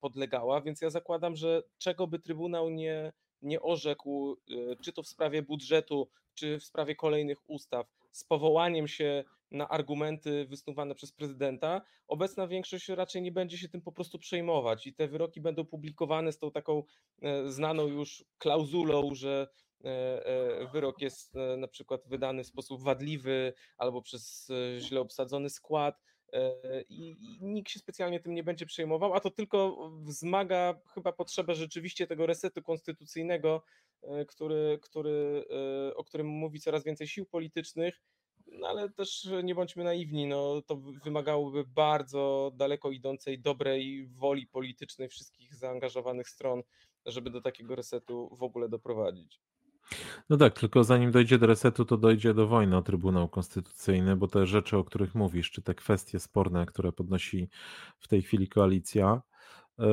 podlegała, 0.00 0.60
więc 0.60 0.80
ja 0.80 0.90
zakładam, 0.90 1.36
że 1.36 1.62
czego 1.78 2.06
by 2.06 2.18
Trybunał 2.18 2.70
nie, 2.70 3.12
nie 3.42 3.62
orzekł, 3.62 4.36
czy 4.82 4.92
to 4.92 5.02
w 5.02 5.08
sprawie 5.08 5.42
budżetu, 5.42 6.08
czy 6.34 6.58
w 6.58 6.64
sprawie 6.64 6.94
kolejnych 6.96 7.38
ustaw, 7.50 7.86
z 8.12 8.24
powołaniem 8.24 8.88
się 8.88 9.24
na 9.54 9.68
argumenty 9.68 10.46
wysnuwane 10.46 10.94
przez 10.94 11.12
prezydenta, 11.12 11.82
obecna 12.08 12.46
większość 12.46 12.88
raczej 12.88 13.22
nie 13.22 13.32
będzie 13.32 13.58
się 13.58 13.68
tym 13.68 13.80
po 13.80 13.92
prostu 13.92 14.18
przejmować 14.18 14.86
i 14.86 14.94
te 14.94 15.08
wyroki 15.08 15.40
będą 15.40 15.64
publikowane 15.64 16.32
z 16.32 16.38
tą 16.38 16.50
taką 16.50 16.82
e, 17.22 17.50
znaną 17.50 17.86
już 17.86 18.24
klauzulą, 18.38 19.14
że 19.14 19.48
e, 19.84 20.26
e, 20.26 20.66
wyrok 20.66 21.00
jest 21.00 21.34
na 21.58 21.68
przykład 21.68 22.08
wydany 22.08 22.44
w 22.44 22.46
sposób 22.46 22.82
wadliwy 22.82 23.52
albo 23.76 24.02
przez 24.02 24.52
źle 24.78 25.00
obsadzony 25.00 25.50
skład. 25.50 26.00
I, 26.88 27.16
nikt 27.40 27.70
się 27.70 27.78
specjalnie 27.78 28.20
tym 28.20 28.34
nie 28.34 28.44
będzie 28.44 28.66
przejmował, 28.66 29.14
a 29.14 29.20
to 29.20 29.30
tylko 29.30 29.90
wzmaga 30.02 30.80
chyba 30.94 31.12
potrzebę 31.12 31.54
rzeczywiście 31.54 32.06
tego 32.06 32.26
resetu 32.26 32.62
konstytucyjnego, 32.62 33.62
który, 34.28 34.78
który, 34.82 35.44
o 35.96 36.04
którym 36.04 36.26
mówi 36.26 36.60
coraz 36.60 36.84
więcej 36.84 37.08
sił 37.08 37.26
politycznych 37.26 38.00
no 38.46 38.68
ale 38.68 38.90
też 38.90 39.28
nie 39.44 39.54
bądźmy 39.54 39.84
naiwni, 39.84 40.26
no 40.26 40.62
to 40.66 40.76
wymagałoby 41.04 41.64
bardzo 41.64 42.52
daleko 42.54 42.90
idącej 42.90 43.40
dobrej 43.40 44.06
woli 44.06 44.46
politycznej 44.46 45.08
wszystkich 45.08 45.54
zaangażowanych 45.54 46.28
stron, 46.28 46.62
żeby 47.06 47.30
do 47.30 47.40
takiego 47.40 47.74
resetu 47.74 48.36
w 48.38 48.42
ogóle 48.42 48.68
doprowadzić. 48.68 49.40
No 50.30 50.36
tak, 50.36 50.58
tylko 50.60 50.84
zanim 50.84 51.10
dojdzie 51.10 51.38
do 51.38 51.46
resetu, 51.46 51.84
to 51.84 51.96
dojdzie 51.96 52.34
do 52.34 52.46
wojny 52.46 52.76
o 52.76 52.82
Trybunał 52.82 53.28
Konstytucyjny, 53.28 54.16
bo 54.16 54.28
te 54.28 54.46
rzeczy, 54.46 54.76
o 54.76 54.84
których 54.84 55.14
mówisz, 55.14 55.50
czy 55.50 55.62
te 55.62 55.74
kwestie 55.74 56.20
sporne, 56.20 56.66
które 56.66 56.92
podnosi 56.92 57.48
w 57.98 58.08
tej 58.08 58.22
chwili 58.22 58.48
koalicja, 58.48 59.22
e, 59.78 59.86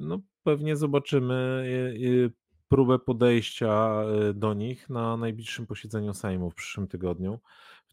no 0.00 0.18
pewnie 0.42 0.76
zobaczymy 0.76 1.34
e, 1.34 2.26
e, 2.26 2.30
próbę 2.68 2.98
podejścia 2.98 4.02
do 4.34 4.54
nich 4.54 4.90
na 4.90 5.16
najbliższym 5.16 5.66
posiedzeniu 5.66 6.14
Sejmu 6.14 6.50
w 6.50 6.54
przyszłym 6.54 6.88
tygodniu. 6.88 7.38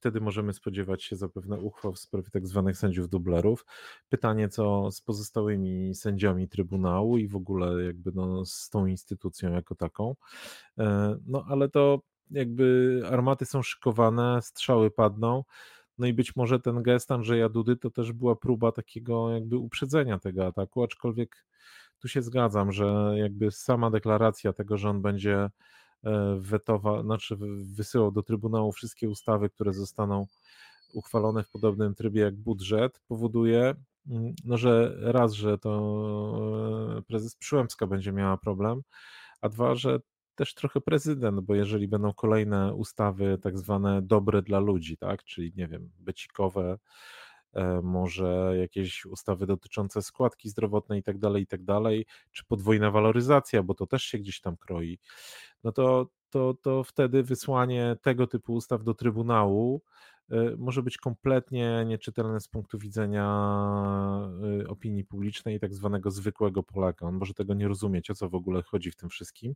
Wtedy 0.03 0.21
możemy 0.21 0.53
spodziewać 0.53 1.03
się 1.03 1.15
zapewne 1.15 1.59
uchwał 1.59 1.93
w 1.93 1.99
sprawie 1.99 2.29
tak 2.29 2.47
zwanych 2.47 2.77
sędziów 2.77 3.09
dublerów. 3.09 3.65
Pytanie, 4.09 4.49
co 4.49 4.91
z 4.91 5.01
pozostałymi 5.01 5.95
sędziami 5.95 6.47
Trybunału 6.47 7.17
i 7.17 7.27
w 7.27 7.35
ogóle 7.35 7.83
jakby 7.83 8.11
no 8.11 8.45
z 8.45 8.69
tą 8.69 8.85
instytucją 8.85 9.53
jako 9.53 9.75
taką. 9.75 10.15
E, 10.77 11.17
no 11.27 11.45
ale 11.49 11.69
to 11.69 12.01
jakby 12.31 13.01
armaty 13.11 13.45
są 13.45 13.63
szykowane, 13.63 14.41
strzały 14.41 14.91
padną. 14.91 15.43
No 15.97 16.07
i 16.07 16.13
być 16.13 16.35
może 16.35 16.59
ten 16.59 16.83
gest 16.83 17.11
Andrzeja 17.11 17.49
Dudy 17.49 17.75
to 17.75 17.89
też 17.89 18.11
była 18.11 18.35
próba 18.35 18.71
takiego 18.71 19.31
jakby 19.31 19.57
uprzedzenia 19.57 20.19
tego 20.19 20.45
ataku, 20.45 20.83
aczkolwiek 20.83 21.45
tu 22.03 22.07
się 22.07 22.21
zgadzam, 22.21 22.71
że 22.71 23.13
jakby 23.17 23.51
sama 23.51 23.89
deklaracja 23.89 24.53
tego, 24.53 24.77
że 24.77 24.89
on 24.89 25.01
będzie 25.01 25.49
E, 26.03 26.35
wetował, 26.39 27.03
znaczy 27.03 27.37
wysyłał 27.75 28.11
do 28.11 28.23
Trybunału 28.23 28.71
wszystkie 28.71 29.09
ustawy, 29.09 29.49
które 29.49 29.73
zostaną 29.73 30.27
uchwalone 30.93 31.43
w 31.43 31.49
podobnym 31.49 31.95
trybie 31.95 32.21
jak 32.21 32.35
budżet, 32.35 33.01
powoduje, 33.07 33.75
mm, 34.09 34.33
no, 34.45 34.57
że 34.57 34.95
raz, 35.01 35.33
że 35.33 35.57
to 35.57 36.97
e, 36.97 37.01
prezes 37.01 37.35
Przyłębska 37.35 37.87
będzie 37.87 38.11
miała 38.11 38.37
problem, 38.37 38.81
a 39.41 39.49
dwa, 39.49 39.75
że 39.75 39.99
też 40.35 40.53
trochę 40.53 40.81
prezydent, 40.81 41.39
bo 41.39 41.55
jeżeli 41.55 41.87
będą 41.87 42.13
kolejne 42.13 42.73
ustawy 42.73 43.37
tak 43.41 43.57
zwane 43.57 44.01
dobre 44.01 44.41
dla 44.41 44.59
ludzi, 44.59 44.97
tak, 44.97 45.23
czyli 45.23 45.53
nie 45.55 45.67
wiem, 45.67 45.91
becikowe, 45.99 46.77
może 47.83 48.53
jakieś 48.59 49.05
ustawy 49.05 49.45
dotyczące 49.45 50.01
składki 50.01 50.49
zdrowotnej 50.49 50.99
i 50.99 51.03
tak 51.03 51.17
dalej, 51.17 51.43
i 51.43 51.47
tak 51.47 51.63
dalej, 51.63 52.05
czy 52.31 52.45
podwójna 52.45 52.91
waloryzacja, 52.91 53.63
bo 53.63 53.73
to 53.73 53.87
też 53.87 54.03
się 54.03 54.17
gdzieś 54.17 54.41
tam 54.41 54.57
kroi, 54.57 54.99
no 55.63 55.71
to, 55.71 56.07
to, 56.29 56.53
to 56.61 56.83
wtedy 56.83 57.23
wysłanie 57.23 57.95
tego 58.01 58.27
typu 58.27 58.53
ustaw 58.53 58.83
do 58.83 58.93
Trybunału 58.93 59.81
y, 60.31 60.35
może 60.57 60.83
być 60.83 60.97
kompletnie 60.97 61.83
nieczytelne 61.85 62.39
z 62.39 62.47
punktu 62.47 62.77
widzenia 62.77 63.25
y, 64.61 64.67
opinii 64.67 65.03
publicznej 65.03 65.55
i 65.55 65.59
tak 65.59 65.73
zwanego 65.73 66.11
zwykłego 66.11 66.63
Polaka. 66.63 67.07
On 67.07 67.15
może 67.15 67.33
tego 67.33 67.53
nie 67.53 67.67
rozumieć, 67.67 68.09
o 68.09 68.15
co 68.15 68.29
w 68.29 68.35
ogóle 68.35 68.61
chodzi 68.63 68.91
w 68.91 68.95
tym 68.95 69.09
wszystkim. 69.09 69.53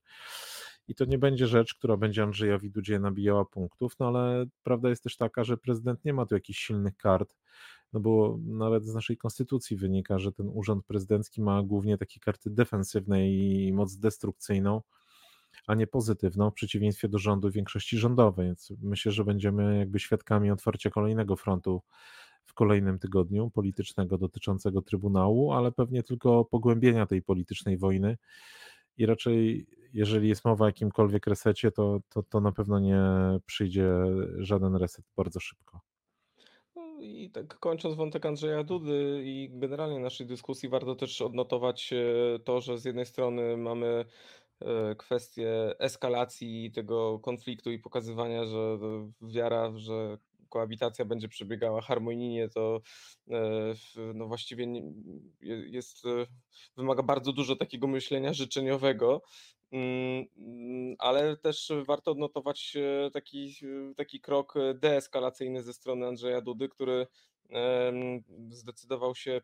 I 0.88 0.96
to 0.96 1.06
nie 1.06 1.18
będzie 1.18 1.48
rzecz, 1.48 1.76
która 1.76 1.98
będzie 1.98 2.24
Andrzejowi 2.24 2.72
Dudzie 2.72 3.00
nabijała 3.00 3.46
punktów, 3.46 3.94
no 4.00 4.08
ale 4.08 4.46
prawda 4.64 4.90
jest 4.90 5.04
też 5.04 5.18
taka, 5.18 5.44
że 5.44 5.58
prezydent 5.58 6.06
nie 6.06 6.14
ma 6.14 6.26
tu 6.26 6.36
jakichś 6.36 6.60
silnych 6.60 6.98
kart, 6.98 7.36
no 7.94 8.00
bo 8.00 8.40
nawet 8.46 8.86
z 8.86 8.94
naszej 8.94 9.18
konstytucji 9.18 9.78
wynika, 9.78 10.20
że 10.20 10.32
ten 10.32 10.50
urząd 10.54 10.86
prezydencki 10.86 11.42
ma 11.42 11.64
głównie 11.64 11.98
takie 11.98 12.20
karty 12.20 12.50
defensywne 12.50 13.30
i 13.30 13.74
moc 13.74 13.98
destrukcyjną, 13.98 14.82
a 15.68 15.76
nie 15.76 15.88
pozytywną, 15.88 16.52
w 16.52 16.54
przeciwieństwie 16.54 17.10
do 17.10 17.20
rządu 17.20 17.52
większości 17.52 17.98
rządowej. 17.98 18.46
Więc 18.46 18.74
myślę, 18.82 19.12
że 19.12 19.24
będziemy 19.24 19.78
jakby 19.78 20.00
świadkami 20.00 20.52
otwarcia 20.52 20.90
kolejnego 20.90 21.36
frontu 21.36 21.82
w 22.46 22.54
kolejnym 22.54 23.00
tygodniu 23.00 23.50
politycznego 23.50 24.18
dotyczącego 24.18 24.82
Trybunału, 24.82 25.54
ale 25.54 25.72
pewnie 25.72 26.04
tylko 26.04 26.46
pogłębienia 26.46 27.06
tej 27.06 27.22
politycznej 27.22 27.78
wojny. 27.78 28.18
I 28.98 29.06
raczej, 29.06 29.68
jeżeli 29.94 30.30
jest 30.30 30.46
mowa 30.46 30.66
o 30.66 30.68
jakimkolwiek 30.68 31.28
resecie, 31.28 31.72
to, 31.72 32.00
to, 32.10 32.24
to 32.24 32.42
na 32.42 32.52
pewno 32.52 32.80
nie 32.80 33.02
przyjdzie 33.46 33.90
żaden 34.38 34.76
reset 34.76 35.06
bardzo 35.16 35.40
szybko. 35.40 35.87
I 37.00 37.32
tak 37.32 37.60
kończąc 37.60 37.96
wątek 37.96 38.26
Andrzeja 38.26 38.64
Dudy 38.64 39.22
i 39.26 39.50
generalnie 39.52 40.00
naszej 40.00 40.28
dyskusji, 40.28 40.70
warto 40.70 40.96
też 40.96 41.22
odnotować 41.22 41.94
e, 41.94 42.40
to, 42.40 42.62
że 42.62 42.78
z 42.78 42.86
jednej 42.86 43.06
strony 43.06 43.58
mamy 43.58 44.06
E, 44.62 44.96
kwestię 44.96 45.80
eskalacji 45.80 46.72
tego 46.72 47.20
konfliktu 47.20 47.72
i 47.72 47.80
pokazywania, 47.80 48.46
że 48.46 48.78
wiara, 49.22 49.72
że 49.76 50.18
koabitacja 50.50 51.06
będzie 51.06 51.28
przebiegała 51.28 51.82
harmonijnie, 51.82 52.50
to 52.50 52.82
e, 53.32 53.74
no 54.14 54.28
właściwie 54.28 54.68
jest, 55.42 56.04
wymaga 56.78 57.04
bardzo 57.04 57.34
dużo 57.34 57.56
takiego 57.56 57.88
myślenia 57.88 58.34
życzeniowego, 58.34 59.22
ale 61.00 61.38
też 61.38 61.72
warto 61.86 62.12
odnotować 62.12 62.78
taki, 63.14 63.56
taki 63.96 64.20
krok 64.20 64.54
deeskalacyjny 64.76 65.64
ze 65.64 65.74
strony 65.74 66.08
Andrzeja 66.08 66.42
Dudy, 66.42 66.70
który 66.70 67.08
zdecydował 68.50 69.16
się 69.16 69.42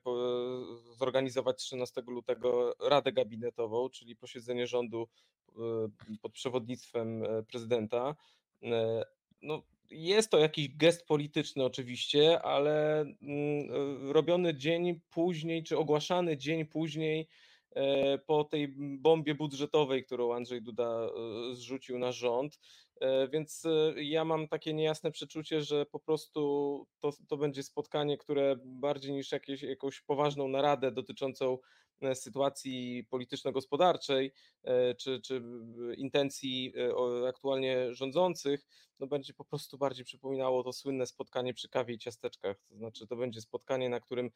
zorganizować 0.98 1.58
13 1.58 2.02
lutego 2.08 2.76
Radę 2.90 3.12
Gabinetową, 3.12 3.90
czyli 3.90 4.16
posiedzenie 4.16 4.68
rządu 4.68 5.08
e, 5.50 6.18
pod 6.22 6.32
przewodnictwem 6.32 7.24
e, 7.24 7.44
prezydenta. 7.44 8.16
E, 8.64 9.04
no, 9.42 9.64
jest 9.92 10.30
to 10.30 10.40
jakiś 10.40 10.70
gest 10.78 11.06
polityczny 11.06 11.64
oczywiście, 11.64 12.42
ale 12.42 13.02
mm, 13.02 14.12
robiony 14.12 14.56
dzień 14.56 15.00
później, 15.12 15.64
czy 15.64 15.78
ogłaszany 15.78 16.38
dzień 16.38 16.66
później 16.66 17.22
e, 17.22 17.43
po 18.26 18.44
tej 18.44 18.68
bombie 18.78 19.36
budżetowej, 19.36 20.04
którą 20.06 20.34
Andrzej 20.34 20.62
Duda 20.62 21.08
e, 21.08 21.56
zrzucił 21.56 22.00
na 22.00 22.12
rząd. 22.12 22.60
E, 23.02 23.28
więc 23.28 23.64
ja 23.96 24.26
mam 24.26 24.48
takie 24.48 24.74
niejasne 24.74 25.12
przeczucie, 25.12 25.62
że 25.62 25.86
po 25.86 26.00
prostu 26.00 26.86
to, 27.00 27.12
to 27.28 27.38
będzie 27.38 27.64
spotkanie, 27.64 28.18
które 28.18 28.56
bardziej 28.66 29.14
niż 29.14 29.32
jakieś, 29.32 29.64
jakąś 29.64 30.02
poważną 30.02 30.48
naradę 30.48 30.92
dotyczącą 30.92 31.58
sytuacji 32.14 33.06
polityczno-gospodarczej 33.10 34.32
czy, 34.98 35.22
czy 35.22 35.42
intencji 35.98 36.74
aktualnie 37.30 37.94
rządzących, 37.94 38.66
no 39.00 39.08
będzie 39.08 39.34
po 39.34 39.46
prostu 39.46 39.78
bardziej 39.78 40.06
przypominało 40.06 40.64
to 40.64 40.74
słynne 40.74 41.06
spotkanie 41.06 41.54
przy 41.54 41.70
kawie 41.70 41.94
i 41.94 41.98
ciasteczkach. 41.98 42.58
To 42.70 42.76
znaczy, 42.76 43.08
to 43.08 43.16
będzie 43.16 43.42
spotkanie, 43.42 43.90
na 43.90 44.00
którym 44.00 44.32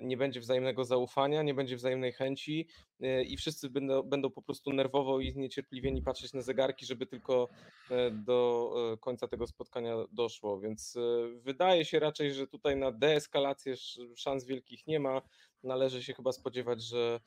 nie 0.00 0.16
będzie 0.16 0.40
wzajemnego 0.40 0.84
zaufania, 0.84 1.42
nie 1.42 1.54
będzie 1.54 1.76
wzajemnej 1.76 2.12
chęci 2.12 2.68
i 3.26 3.36
wszyscy 3.36 3.70
będą, 3.70 4.02
będą 4.02 4.30
po 4.30 4.42
prostu 4.42 4.72
nerwowo 4.72 5.20
i 5.20 5.32
zniecierpliwieni 5.32 6.02
patrzeć 6.02 6.32
na 6.32 6.42
zegarki, 6.42 6.86
żeby 6.86 7.06
tylko 7.06 7.48
do 8.12 8.70
końca 9.00 9.28
tego 9.28 9.46
spotkania 9.46 9.96
doszło. 10.12 10.60
Więc 10.60 10.98
wydaje 11.34 11.84
się 11.84 11.98
raczej, 11.98 12.32
że 12.34 12.46
tutaj 12.46 12.76
na 12.76 12.92
deeskalację 12.92 13.74
szans 14.16 14.44
wielkich 14.44 14.86
nie 14.86 15.00
ma. 15.00 15.22
Należy 15.64 16.02
się 16.02 16.14
chyba 16.14 16.32
spodziewać, 16.32 16.82
że 16.82 17.20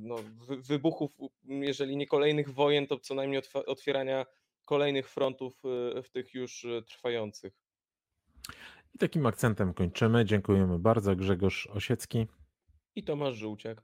no, 0.00 0.16
wybuchów, 0.48 1.10
jeżeli 1.44 1.96
nie 1.96 2.06
kolejnych 2.06 2.50
wojen, 2.50 2.86
to 2.86 2.98
co 2.98 3.14
najmniej 3.14 3.42
otwierania 3.66 4.26
kolejnych 4.64 5.10
frontów 5.10 5.62
w 6.02 6.10
tych 6.12 6.34
już 6.34 6.66
trwających. 6.86 7.52
I 8.94 8.98
takim 8.98 9.26
akcentem 9.26 9.74
kończymy. 9.74 10.24
Dziękujemy 10.24 10.78
bardzo. 10.78 11.16
Grzegorz 11.16 11.66
Osiecki 11.66 12.26
i 12.94 13.04
Tomasz 13.04 13.34
Żółciak. 13.34 13.82